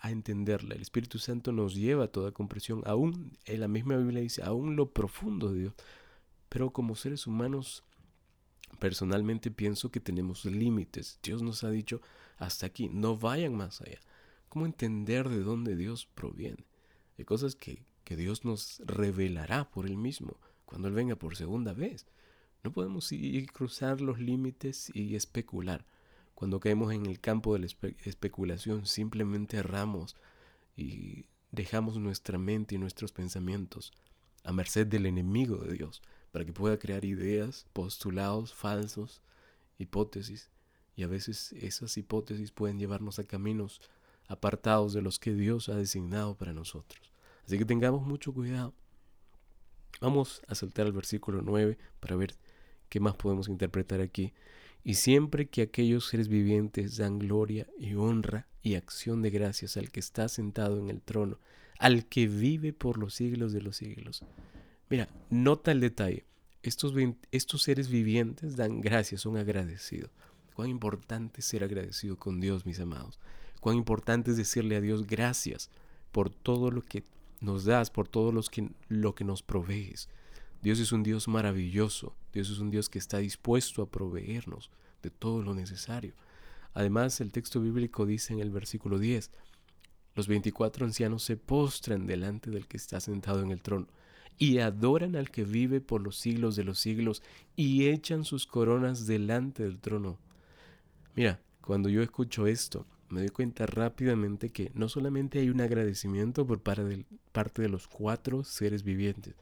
a, 0.00 0.10
entenderla. 0.10 0.74
El 0.74 0.82
Espíritu 0.82 1.18
Santo 1.18 1.52
nos 1.52 1.74
lleva 1.74 2.04
a 2.04 2.08
toda 2.08 2.32
comprensión, 2.32 2.82
aún 2.86 3.32
en 3.44 3.60
la 3.60 3.68
misma 3.68 3.96
Biblia 3.96 4.20
dice, 4.20 4.42
aún 4.42 4.76
lo 4.76 4.92
profundo 4.92 5.52
de 5.52 5.60
Dios. 5.60 5.74
Pero 6.48 6.72
como 6.72 6.96
seres 6.96 7.26
humanos, 7.26 7.84
personalmente 8.78 9.50
pienso 9.50 9.90
que 9.90 10.00
tenemos 10.00 10.44
límites. 10.44 11.18
Dios 11.22 11.42
nos 11.42 11.64
ha 11.64 11.70
dicho, 11.70 12.00
hasta 12.38 12.66
aquí, 12.66 12.88
no 12.88 13.16
vayan 13.16 13.54
más 13.54 13.80
allá. 13.80 14.00
¿Cómo 14.48 14.66
entender 14.66 15.28
de 15.28 15.40
dónde 15.40 15.76
Dios 15.76 16.06
proviene? 16.06 16.66
Hay 17.18 17.24
cosas 17.24 17.54
que, 17.54 17.84
que 18.04 18.16
Dios 18.16 18.44
nos 18.44 18.82
revelará 18.84 19.70
por 19.70 19.86
Él 19.86 19.96
mismo 19.96 20.36
cuando 20.64 20.88
Él 20.88 20.94
venga 20.94 21.16
por 21.16 21.36
segunda 21.36 21.72
vez. 21.72 22.06
No 22.62 22.72
podemos 22.72 23.10
ir 23.12 23.50
cruzar 23.52 24.00
los 24.00 24.18
límites 24.18 24.90
y 24.94 25.14
especular. 25.14 25.84
Cuando 26.34 26.60
caemos 26.60 26.92
en 26.92 27.06
el 27.06 27.20
campo 27.20 27.54
de 27.54 27.60
la 27.60 27.66
especulación, 28.04 28.86
simplemente 28.86 29.58
erramos 29.58 30.16
y 30.76 31.26
dejamos 31.52 31.98
nuestra 31.98 32.38
mente 32.38 32.74
y 32.74 32.78
nuestros 32.78 33.12
pensamientos 33.12 33.92
a 34.44 34.52
merced 34.52 34.86
del 34.86 35.06
enemigo 35.06 35.58
de 35.58 35.74
Dios, 35.74 36.02
para 36.32 36.44
que 36.44 36.52
pueda 36.52 36.78
crear 36.78 37.04
ideas, 37.04 37.66
postulados 37.72 38.54
falsos, 38.54 39.20
hipótesis, 39.78 40.50
y 40.96 41.02
a 41.02 41.06
veces 41.06 41.52
esas 41.52 41.96
hipótesis 41.96 42.50
pueden 42.50 42.78
llevarnos 42.78 43.18
a 43.18 43.24
caminos 43.24 43.80
apartados 44.28 44.92
de 44.92 45.02
los 45.02 45.18
que 45.18 45.34
Dios 45.34 45.68
ha 45.68 45.74
designado 45.74 46.36
para 46.36 46.52
nosotros. 46.52 47.12
Así 47.44 47.58
que 47.58 47.64
tengamos 47.64 48.02
mucho 48.02 48.32
cuidado. 48.32 48.74
Vamos 50.00 50.40
a 50.46 50.54
saltar 50.54 50.86
al 50.86 50.92
versículo 50.92 51.42
9 51.42 51.76
para 52.00 52.16
ver 52.16 52.34
qué 52.90 53.00
más 53.00 53.14
podemos 53.14 53.48
interpretar 53.48 54.02
aquí. 54.02 54.34
Y 54.84 54.94
siempre 54.94 55.48
que 55.48 55.62
aquellos 55.62 56.08
seres 56.08 56.28
vivientes 56.28 56.98
dan 56.98 57.18
gloria 57.18 57.66
y 57.78 57.94
honra 57.94 58.46
y 58.62 58.74
acción 58.74 59.22
de 59.22 59.30
gracias 59.30 59.78
al 59.78 59.90
que 59.90 60.00
está 60.00 60.28
sentado 60.28 60.78
en 60.78 60.90
el 60.90 61.00
trono, 61.00 61.38
al 61.78 62.06
que 62.06 62.26
vive 62.26 62.74
por 62.74 62.98
los 62.98 63.14
siglos 63.14 63.52
de 63.52 63.62
los 63.62 63.76
siglos. 63.76 64.22
Mira, 64.90 65.08
nota 65.30 65.72
el 65.72 65.80
detalle. 65.80 66.24
Estos, 66.62 66.92
estos 67.30 67.62
seres 67.62 67.88
vivientes 67.88 68.56
dan 68.56 68.80
gracias, 68.80 69.22
son 69.22 69.38
agradecidos. 69.38 70.10
Cuán 70.54 70.68
importante 70.68 71.40
ser 71.40 71.64
agradecido 71.64 72.18
con 72.18 72.40
Dios, 72.40 72.66
mis 72.66 72.80
amados. 72.80 73.18
Cuán 73.60 73.76
importante 73.76 74.32
es 74.32 74.36
decirle 74.36 74.76
a 74.76 74.80
Dios 74.80 75.06
gracias 75.06 75.70
por 76.12 76.28
todo 76.28 76.70
lo 76.70 76.82
que 76.82 77.04
nos 77.40 77.64
das, 77.64 77.90
por 77.90 78.08
todo 78.08 78.32
lo 78.32 78.42
que, 78.42 78.68
lo 78.88 79.14
que 79.14 79.24
nos 79.24 79.42
provees. 79.42 80.08
Dios 80.62 80.78
es 80.78 80.92
un 80.92 81.02
Dios 81.02 81.26
maravilloso. 81.26 82.14
Dios 82.32 82.50
es 82.50 82.58
un 82.58 82.70
Dios 82.70 82.88
que 82.88 82.98
está 82.98 83.18
dispuesto 83.18 83.82
a 83.82 83.90
proveernos 83.90 84.70
de 85.02 85.10
todo 85.10 85.42
lo 85.42 85.54
necesario. 85.54 86.14
Además, 86.74 87.20
el 87.20 87.32
texto 87.32 87.60
bíblico 87.60 88.06
dice 88.06 88.32
en 88.32 88.40
el 88.40 88.50
versículo 88.50 88.98
10, 88.98 89.30
los 90.14 90.28
24 90.28 90.84
ancianos 90.84 91.22
se 91.22 91.36
postran 91.36 92.06
delante 92.06 92.50
del 92.50 92.66
que 92.66 92.76
está 92.76 93.00
sentado 93.00 93.42
en 93.42 93.50
el 93.50 93.62
trono 93.62 93.88
y 94.38 94.58
adoran 94.58 95.16
al 95.16 95.30
que 95.30 95.44
vive 95.44 95.80
por 95.80 96.02
los 96.02 96.16
siglos 96.16 96.56
de 96.56 96.64
los 96.64 96.78
siglos 96.78 97.22
y 97.56 97.88
echan 97.88 98.24
sus 98.24 98.46
coronas 98.46 99.06
delante 99.06 99.62
del 99.62 99.80
trono. 99.80 100.18
Mira, 101.14 101.40
cuando 101.60 101.88
yo 101.88 102.02
escucho 102.02 102.46
esto, 102.46 102.86
me 103.08 103.20
doy 103.20 103.28
cuenta 103.28 103.66
rápidamente 103.66 104.50
que 104.50 104.70
no 104.74 104.88
solamente 104.88 105.40
hay 105.40 105.50
un 105.50 105.60
agradecimiento 105.60 106.46
por 106.46 106.60
parte 106.62 107.62
de 107.62 107.68
los 107.68 107.88
cuatro 107.88 108.44
seres 108.44 108.82
vivientes, 108.82 109.34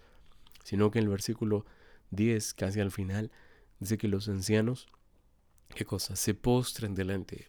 sino 0.69 0.91
que 0.91 0.99
en 0.99 1.05
el 1.05 1.11
versículo 1.11 1.64
10, 2.11 2.53
casi 2.53 2.79
al 2.81 2.91
final, 2.91 3.31
dice 3.81 3.97
que 3.97 4.07
los 4.07 4.29
ancianos, 4.29 4.87
¿qué 5.75 5.87
cosa? 5.87 6.14
Se 6.14 6.35
postran 6.35 6.95
delante 6.95 7.37
de 7.37 7.43
él. 7.45 7.49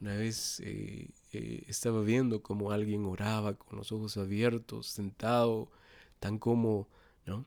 Una 0.00 0.16
vez 0.16 0.58
eh, 0.64 1.10
eh, 1.32 1.62
estaba 1.68 2.02
viendo 2.02 2.42
cómo 2.42 2.72
alguien 2.72 3.04
oraba 3.04 3.54
con 3.54 3.78
los 3.78 3.92
ojos 3.92 4.16
abiertos, 4.16 4.88
sentado, 4.88 5.70
tan 6.18 6.38
como, 6.40 6.88
¿no? 7.24 7.46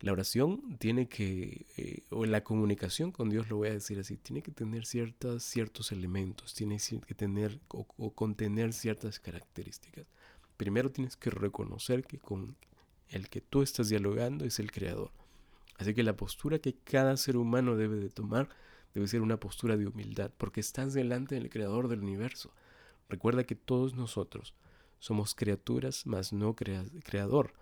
La 0.00 0.12
oración 0.12 0.78
tiene 0.78 1.06
que, 1.06 1.66
eh, 1.76 2.04
o 2.08 2.24
la 2.24 2.42
comunicación 2.42 3.12
con 3.12 3.28
Dios, 3.28 3.50
lo 3.50 3.56
voy 3.58 3.68
a 3.68 3.74
decir 3.74 3.98
así, 3.98 4.16
tiene 4.16 4.40
que 4.40 4.52
tener 4.52 4.86
ciertas, 4.86 5.42
ciertos 5.42 5.92
elementos, 5.92 6.54
tiene 6.54 6.78
que 7.06 7.14
tener 7.14 7.60
o, 7.68 8.14
contener 8.14 8.72
ciertas 8.72 9.20
características. 9.20 10.06
Primero 10.56 10.90
tienes 10.90 11.18
que 11.18 11.28
reconocer 11.28 12.04
que 12.04 12.18
con 12.18 12.56
el 13.10 13.28
que 13.28 13.40
tú 13.40 13.62
estás 13.62 13.88
dialogando 13.88 14.44
es 14.44 14.58
el 14.58 14.72
Creador. 14.72 15.10
Así 15.76 15.94
que 15.94 16.02
la 16.02 16.16
postura 16.16 16.58
que 16.58 16.74
cada 16.74 17.16
ser 17.16 17.36
humano 17.36 17.76
debe 17.76 17.96
de 17.96 18.10
tomar 18.10 18.48
debe 18.94 19.06
ser 19.06 19.22
una 19.22 19.38
postura 19.38 19.76
de 19.76 19.86
humildad, 19.86 20.30
porque 20.36 20.60
estás 20.60 20.94
delante 20.94 21.34
del 21.34 21.48
Creador 21.48 21.88
del 21.88 22.00
universo. 22.00 22.52
Recuerda 23.08 23.44
que 23.44 23.54
todos 23.54 23.94
nosotros 23.94 24.54
somos 24.98 25.34
criaturas, 25.34 26.06
mas 26.06 26.32
no 26.32 26.54
creador. 26.54 27.54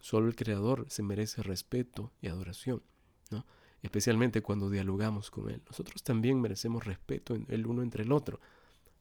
Solo 0.00 0.28
el 0.28 0.36
Creador 0.36 0.86
se 0.88 1.02
merece 1.02 1.42
respeto 1.42 2.12
y 2.20 2.28
adoración, 2.28 2.82
¿no? 3.30 3.46
especialmente 3.82 4.42
cuando 4.42 4.68
dialogamos 4.68 5.30
con 5.30 5.50
Él. 5.50 5.62
Nosotros 5.66 6.02
también 6.02 6.40
merecemos 6.40 6.84
respeto 6.84 7.34
el 7.48 7.66
uno 7.66 7.82
entre 7.82 8.02
el 8.02 8.12
otro, 8.12 8.40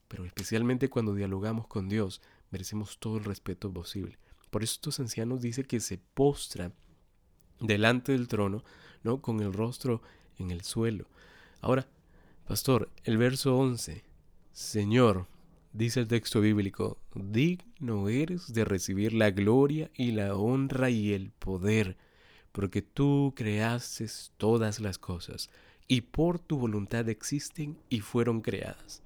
pero 0.07 0.25
especialmente 0.25 0.89
cuando 0.89 1.13
dialogamos 1.13 1.67
con 1.67 1.89
Dios, 1.89 2.21
merecemos 2.51 2.99
todo 2.99 3.17
el 3.17 3.23
respeto 3.25 3.71
posible. 3.71 4.17
Por 4.53 4.63
eso 4.63 4.73
estos 4.73 4.99
ancianos 4.99 5.41
dicen 5.41 5.65
que 5.65 5.79
se 5.79 5.97
postran 5.97 6.75
delante 7.59 8.11
del 8.11 8.27
trono, 8.27 8.63
¿no? 9.01 9.19
con 9.19 9.39
el 9.39 9.51
rostro 9.51 10.03
en 10.37 10.51
el 10.51 10.61
suelo. 10.61 11.07
Ahora, 11.59 11.87
pastor, 12.45 12.91
el 13.03 13.17
verso 13.17 13.57
11, 13.57 14.03
Señor, 14.51 15.25
dice 15.71 16.01
el 16.01 16.07
texto 16.07 16.39
bíblico, 16.39 16.99
digno 17.15 18.09
eres 18.09 18.53
de 18.53 18.63
recibir 18.63 19.13
la 19.13 19.31
gloria 19.31 19.89
y 19.95 20.11
la 20.11 20.35
honra 20.35 20.91
y 20.91 21.13
el 21.13 21.31
poder, 21.31 21.97
porque 22.51 22.83
tú 22.83 23.33
creaste 23.35 24.05
todas 24.37 24.79
las 24.79 24.99
cosas 24.99 25.49
y 25.87 26.01
por 26.01 26.37
tu 26.37 26.59
voluntad 26.59 27.09
existen 27.09 27.79
y 27.89 28.01
fueron 28.01 28.41
creadas. 28.41 29.01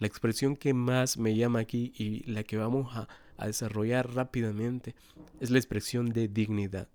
La 0.00 0.06
expresión 0.06 0.54
que 0.54 0.74
más 0.74 1.16
me 1.16 1.34
llama 1.34 1.60
aquí 1.60 1.94
y 1.96 2.30
la 2.30 2.42
que 2.42 2.58
vamos 2.58 2.94
a, 2.94 3.08
a 3.36 3.46
desarrollar 3.46 4.14
rápidamente 4.14 4.94
es 5.40 5.50
la 5.50 5.58
expresión 5.58 6.10
de 6.10 6.28
dignidad. 6.28 6.88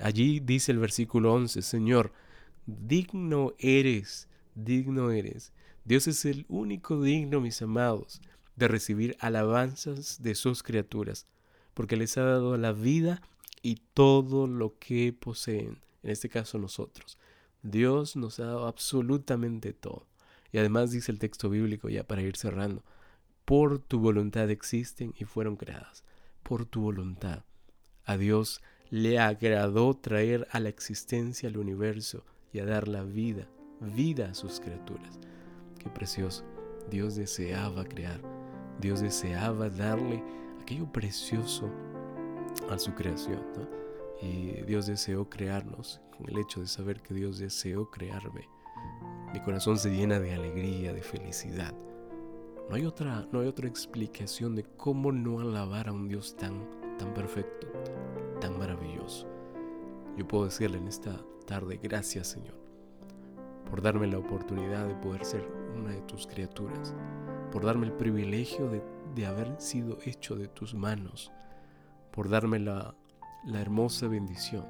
Allí 0.00 0.40
dice 0.40 0.72
el 0.72 0.78
versículo 0.78 1.32
11, 1.34 1.62
Señor, 1.62 2.12
digno 2.66 3.54
eres, 3.58 4.28
digno 4.54 5.10
eres. 5.10 5.52
Dios 5.84 6.06
es 6.06 6.24
el 6.24 6.44
único 6.48 7.02
digno, 7.02 7.40
mis 7.40 7.62
amados 7.62 8.20
de 8.56 8.68
recibir 8.68 9.16
alabanzas 9.20 10.20
de 10.22 10.34
sus 10.34 10.62
criaturas, 10.62 11.26
porque 11.74 11.96
les 11.96 12.18
ha 12.18 12.24
dado 12.24 12.56
la 12.56 12.72
vida 12.72 13.22
y 13.62 13.76
todo 13.94 14.46
lo 14.46 14.78
que 14.78 15.12
poseen, 15.12 15.78
en 16.02 16.10
este 16.10 16.28
caso 16.28 16.58
nosotros. 16.58 17.18
Dios 17.62 18.16
nos 18.16 18.40
ha 18.40 18.46
dado 18.46 18.66
absolutamente 18.66 19.72
todo. 19.72 20.06
Y 20.52 20.58
además 20.58 20.90
dice 20.90 21.12
el 21.12 21.18
texto 21.18 21.50
bíblico, 21.50 21.88
ya 21.88 22.04
para 22.04 22.22
ir 22.22 22.36
cerrando, 22.36 22.82
por 23.48 23.78
tu 23.78 23.98
voluntad 23.98 24.50
existen 24.50 25.14
y 25.18 25.24
fueron 25.24 25.56
creadas. 25.56 26.04
Por 26.42 26.66
tu 26.66 26.82
voluntad. 26.82 27.44
A 28.04 28.18
Dios 28.18 28.60
le 28.90 29.18
agradó 29.18 29.94
traer 29.94 30.46
a 30.50 30.60
la 30.60 30.68
existencia 30.68 31.48
al 31.48 31.56
universo 31.56 32.26
y 32.52 32.58
a 32.58 32.66
dar 32.66 32.88
la 32.88 33.04
vida, 33.04 33.48
vida 33.80 34.28
a 34.28 34.34
sus 34.34 34.60
criaturas. 34.60 35.18
Qué 35.78 35.88
precioso. 35.88 36.44
Dios 36.90 37.16
deseaba 37.16 37.86
crear 37.86 38.20
Dios 38.78 39.00
deseaba 39.00 39.70
darle 39.70 40.22
aquello 40.60 40.92
precioso 40.92 41.70
a 42.68 42.78
su 42.78 42.92
creación. 42.92 43.40
Y 44.20 44.60
Dios 44.66 44.86
deseó 44.86 45.30
crearnos 45.30 46.02
con 46.18 46.28
el 46.28 46.36
hecho 46.36 46.60
de 46.60 46.66
saber 46.66 47.00
que 47.00 47.14
Dios 47.14 47.38
deseó 47.38 47.90
crearme. 47.90 48.46
Mi 49.32 49.40
corazón 49.40 49.78
se 49.78 49.88
llena 49.88 50.20
de 50.20 50.34
alegría, 50.34 50.92
de 50.92 51.00
felicidad. 51.00 51.72
No 52.68 52.74
hay 52.74 52.84
otra, 52.84 53.26
no 53.32 53.40
hay 53.40 53.48
otra 53.48 53.66
explicación 53.66 54.54
de 54.54 54.64
cómo 54.64 55.10
no 55.12 55.40
alabar 55.40 55.88
a 55.88 55.92
un 55.92 56.08
Dios 56.08 56.36
tan, 56.36 56.68
tan 56.98 57.14
perfecto, 57.14 57.66
tan 58.40 58.58
maravilloso. 58.58 59.26
Yo 60.16 60.26
puedo 60.26 60.44
decirle 60.44 60.78
en 60.78 60.88
esta 60.88 61.18
tarde, 61.46 61.78
gracias 61.82 62.28
Señor, 62.28 62.54
por 63.70 63.80
darme 63.80 64.06
la 64.06 64.18
oportunidad 64.18 64.86
de 64.86 64.94
poder 64.96 65.24
ser 65.24 65.48
una 65.76 65.92
de 65.92 66.02
tus 66.02 66.26
criaturas 66.26 66.94
por 67.50 67.64
darme 67.64 67.86
el 67.86 67.92
privilegio 67.92 68.68
de, 68.68 69.26
haber 69.26 69.60
sido 69.60 69.98
hecho 70.04 70.36
de 70.36 70.46
tus 70.46 70.74
manos, 70.74 71.32
por 72.12 72.28
darme 72.28 72.58
la, 72.60 72.94
hermosa 73.52 74.06
bendición 74.06 74.64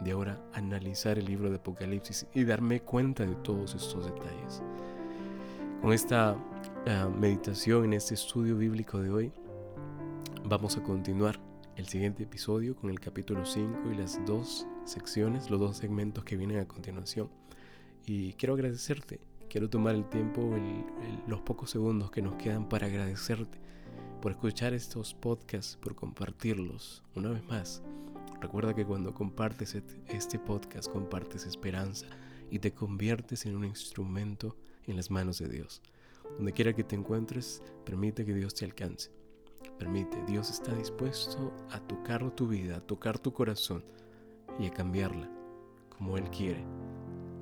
de 0.00 0.12
ahora 0.12 0.40
analizar 0.52 1.18
el 1.18 1.26
libro 1.26 1.50
de 1.50 1.56
Apocalipsis 1.56 2.26
y 2.34 2.44
darme 2.44 2.80
cuenta 2.80 3.24
de 3.24 3.36
todos 3.36 3.74
estos 3.74 4.06
detalles. 4.06 4.62
Con 5.80 5.92
esta 5.92 6.36
ah, 6.86 7.08
meditación 7.08 7.84
en 7.84 7.92
este 7.94 8.14
estudio 8.14 8.56
bíblico 8.56 9.00
de 9.00 9.10
hoy, 9.10 9.32
vamos 10.44 10.76
a 10.76 10.82
continuar 10.82 11.40
el 11.76 11.86
siguiente 11.88 12.22
episodio 12.22 12.76
con 12.76 12.90
el 12.90 13.00
capítulo 13.00 13.44
5 13.44 13.90
y 13.92 13.96
las 13.96 14.24
dos 14.26 14.66
secciones, 14.84 15.50
los 15.50 15.60
dos 15.60 15.76
segmentos 15.76 16.24
que 16.24 16.36
vienen 16.36 16.60
a 16.60 16.68
continuación. 16.68 17.30
Y 18.06 18.34
quiero 18.34 18.54
agradecerte 18.54 19.20
quiero 19.54 19.70
tomar 19.70 19.94
el 19.94 20.04
tiempo, 20.08 20.52
los 21.28 21.40
pocos 21.42 21.70
segundos 21.70 22.10
que 22.10 22.20
nos 22.20 22.34
quedan 22.34 22.68
para 22.68 22.88
agradecerte 22.88 23.56
por 24.20 24.32
escuchar 24.32 24.74
estos 24.74 25.14
podcasts, 25.14 25.76
por 25.76 25.94
compartirlos. 25.94 27.04
Una 27.14 27.30
vez 27.30 27.44
más, 27.44 27.80
recuerda 28.40 28.74
que 28.74 28.84
cuando 28.84 29.14
compartes 29.14 29.76
este 30.08 30.40
podcast, 30.40 30.90
compartes 30.90 31.46
esperanza 31.46 32.06
y 32.50 32.58
te 32.58 32.72
conviertes 32.72 33.46
en 33.46 33.54
un 33.54 33.64
instrumento 33.64 34.56
en 34.88 34.96
las 34.96 35.12
manos 35.12 35.38
de 35.38 35.48
Dios. 35.48 35.82
Donde 36.36 36.52
quiera 36.52 36.72
que 36.72 36.84
te 36.84 36.96
encuentres, 36.96 37.62
permite 37.84 38.24
que 38.24 38.34
Dios 38.34 38.54
te 38.54 38.64
alcance. 38.64 39.10
Permite, 39.78 40.22
Dios 40.26 40.50
está 40.50 40.74
dispuesto 40.74 41.52
a 41.70 41.80
tocar 41.80 42.30
tu 42.34 42.48
vida, 42.48 42.76
a 42.76 42.80
tocar 42.80 43.18
tu 43.18 43.32
corazón 43.32 43.84
y 44.58 44.66
a 44.66 44.70
cambiarla 44.70 45.30
como 45.88 46.16
Él 46.16 46.28
quiere 46.30 46.64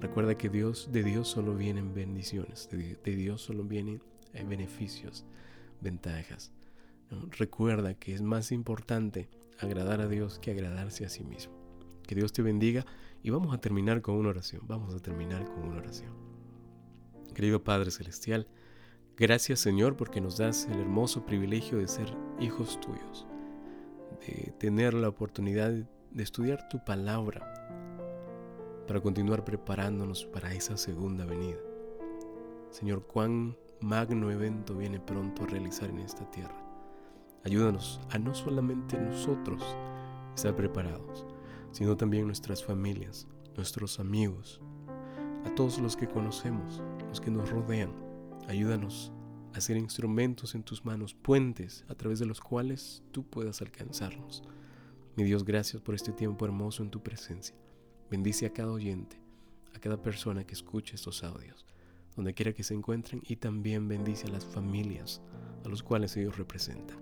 Recuerda 0.02 0.36
que 0.36 0.48
Dios, 0.48 0.88
de 0.90 1.04
Dios 1.04 1.28
solo 1.28 1.54
vienen 1.54 1.94
bendiciones, 1.94 2.68
de, 2.72 3.14
Dios 3.14 3.40
solo 3.40 3.62
vienen 3.62 4.02
eh, 4.32 4.42
beneficios, 4.42 5.24
ventajas. 5.80 6.50
Recuerda 7.38 7.94
que 7.94 8.12
es 8.12 8.20
más 8.20 8.50
importante 8.50 9.28
agradar 9.60 10.00
a 10.00 10.08
Dios 10.08 10.40
que 10.40 10.50
agradarse 10.50 11.04
a 11.04 11.08
sí 11.08 11.22
mismo. 11.22 11.54
Que 12.04 12.16
Dios 12.16 12.32
te 12.32 12.42
bendiga 12.42 12.84
y 13.22 13.30
vamos 13.30 13.54
a 13.54 13.58
terminar 13.58 14.02
con 14.02 14.16
una 14.16 14.30
oración. 14.30 14.62
Vamos 14.66 14.92
a 14.92 14.98
terminar 14.98 15.44
con 15.44 15.68
una 15.68 15.78
oración. 15.78 16.12
Querido 17.32 17.62
Padre 17.62 17.92
Celestial, 17.92 18.48
gracias 19.16 19.60
Señor 19.60 19.96
porque 19.96 20.20
nos 20.20 20.38
das 20.38 20.66
el 20.66 20.80
hermoso 20.80 21.24
privilegio 21.24 21.78
de 21.78 21.88
ser 21.88 22.06
hijos 22.40 22.80
tuyos, 22.80 23.26
de 24.26 24.52
tener 24.58 24.94
la 24.94 25.08
oportunidad 25.08 25.70
de 25.70 26.22
estudiar 26.22 26.68
tu 26.68 26.84
palabra 26.84 27.52
para 28.86 29.00
continuar 29.00 29.44
preparándonos 29.44 30.24
para 30.26 30.52
esa 30.52 30.76
segunda 30.76 31.24
venida. 31.24 31.58
Señor, 32.70 33.06
cuán 33.06 33.56
magno 33.80 34.30
evento 34.30 34.76
viene 34.76 35.00
pronto 35.00 35.42
a 35.42 35.46
realizar 35.46 35.90
en 35.90 35.98
esta 35.98 36.30
tierra. 36.30 36.56
Ayúdanos 37.44 38.00
a 38.10 38.18
no 38.18 38.34
solamente 38.34 38.98
nosotros 38.98 39.62
estar 40.34 40.54
preparados, 40.54 41.26
sino 41.70 41.96
también 41.96 42.26
nuestras 42.26 42.64
familias, 42.64 43.26
nuestros 43.56 43.98
amigos, 43.98 44.60
a 45.44 45.54
todos 45.54 45.78
los 45.78 45.96
que 45.96 46.08
conocemos, 46.08 46.82
los 47.08 47.20
que 47.20 47.30
nos 47.30 47.50
rodean. 47.50 47.92
Ayúdanos 48.48 49.12
a 49.54 49.60
ser 49.60 49.76
instrumentos 49.76 50.54
en 50.54 50.62
tus 50.62 50.84
manos, 50.84 51.14
puentes 51.14 51.84
a 51.88 51.94
través 51.94 52.18
de 52.18 52.26
los 52.26 52.40
cuales 52.40 53.02
tú 53.12 53.24
puedas 53.24 53.60
alcanzarnos. 53.60 54.42
Mi 55.16 55.24
Dios, 55.24 55.44
gracias 55.44 55.82
por 55.82 55.94
este 55.94 56.12
tiempo 56.12 56.44
hermoso 56.44 56.82
en 56.82 56.90
tu 56.90 57.02
presencia. 57.02 57.54
Bendice 58.10 58.46
a 58.46 58.52
cada 58.52 58.72
oyente, 58.72 59.20
a 59.74 59.78
cada 59.78 60.00
persona 60.00 60.44
que 60.44 60.54
escuche 60.54 60.94
estos 60.94 61.22
audios, 61.22 61.66
donde 62.16 62.34
quiera 62.34 62.52
que 62.52 62.62
se 62.62 62.74
encuentren, 62.74 63.22
y 63.26 63.36
también 63.36 63.88
bendice 63.88 64.26
a 64.26 64.30
las 64.30 64.46
familias 64.46 65.22
a 65.64 65.68
los 65.68 65.82
cuales 65.82 66.16
ellos 66.16 66.36
representan. 66.36 66.98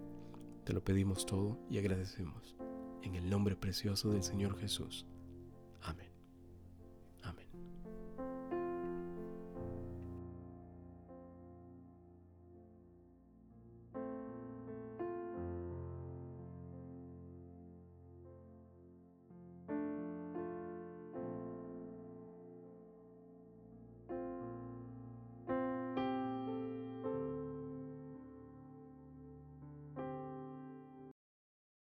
Te 0.64 0.72
lo 0.72 0.84
pedimos 0.84 1.24
todo 1.24 1.58
y 1.70 1.78
agradecemos. 1.78 2.56
En 3.02 3.14
el 3.14 3.30
nombre 3.30 3.56
precioso 3.56 4.12
del 4.12 4.22
Señor 4.22 4.58
Jesús. 4.58 5.06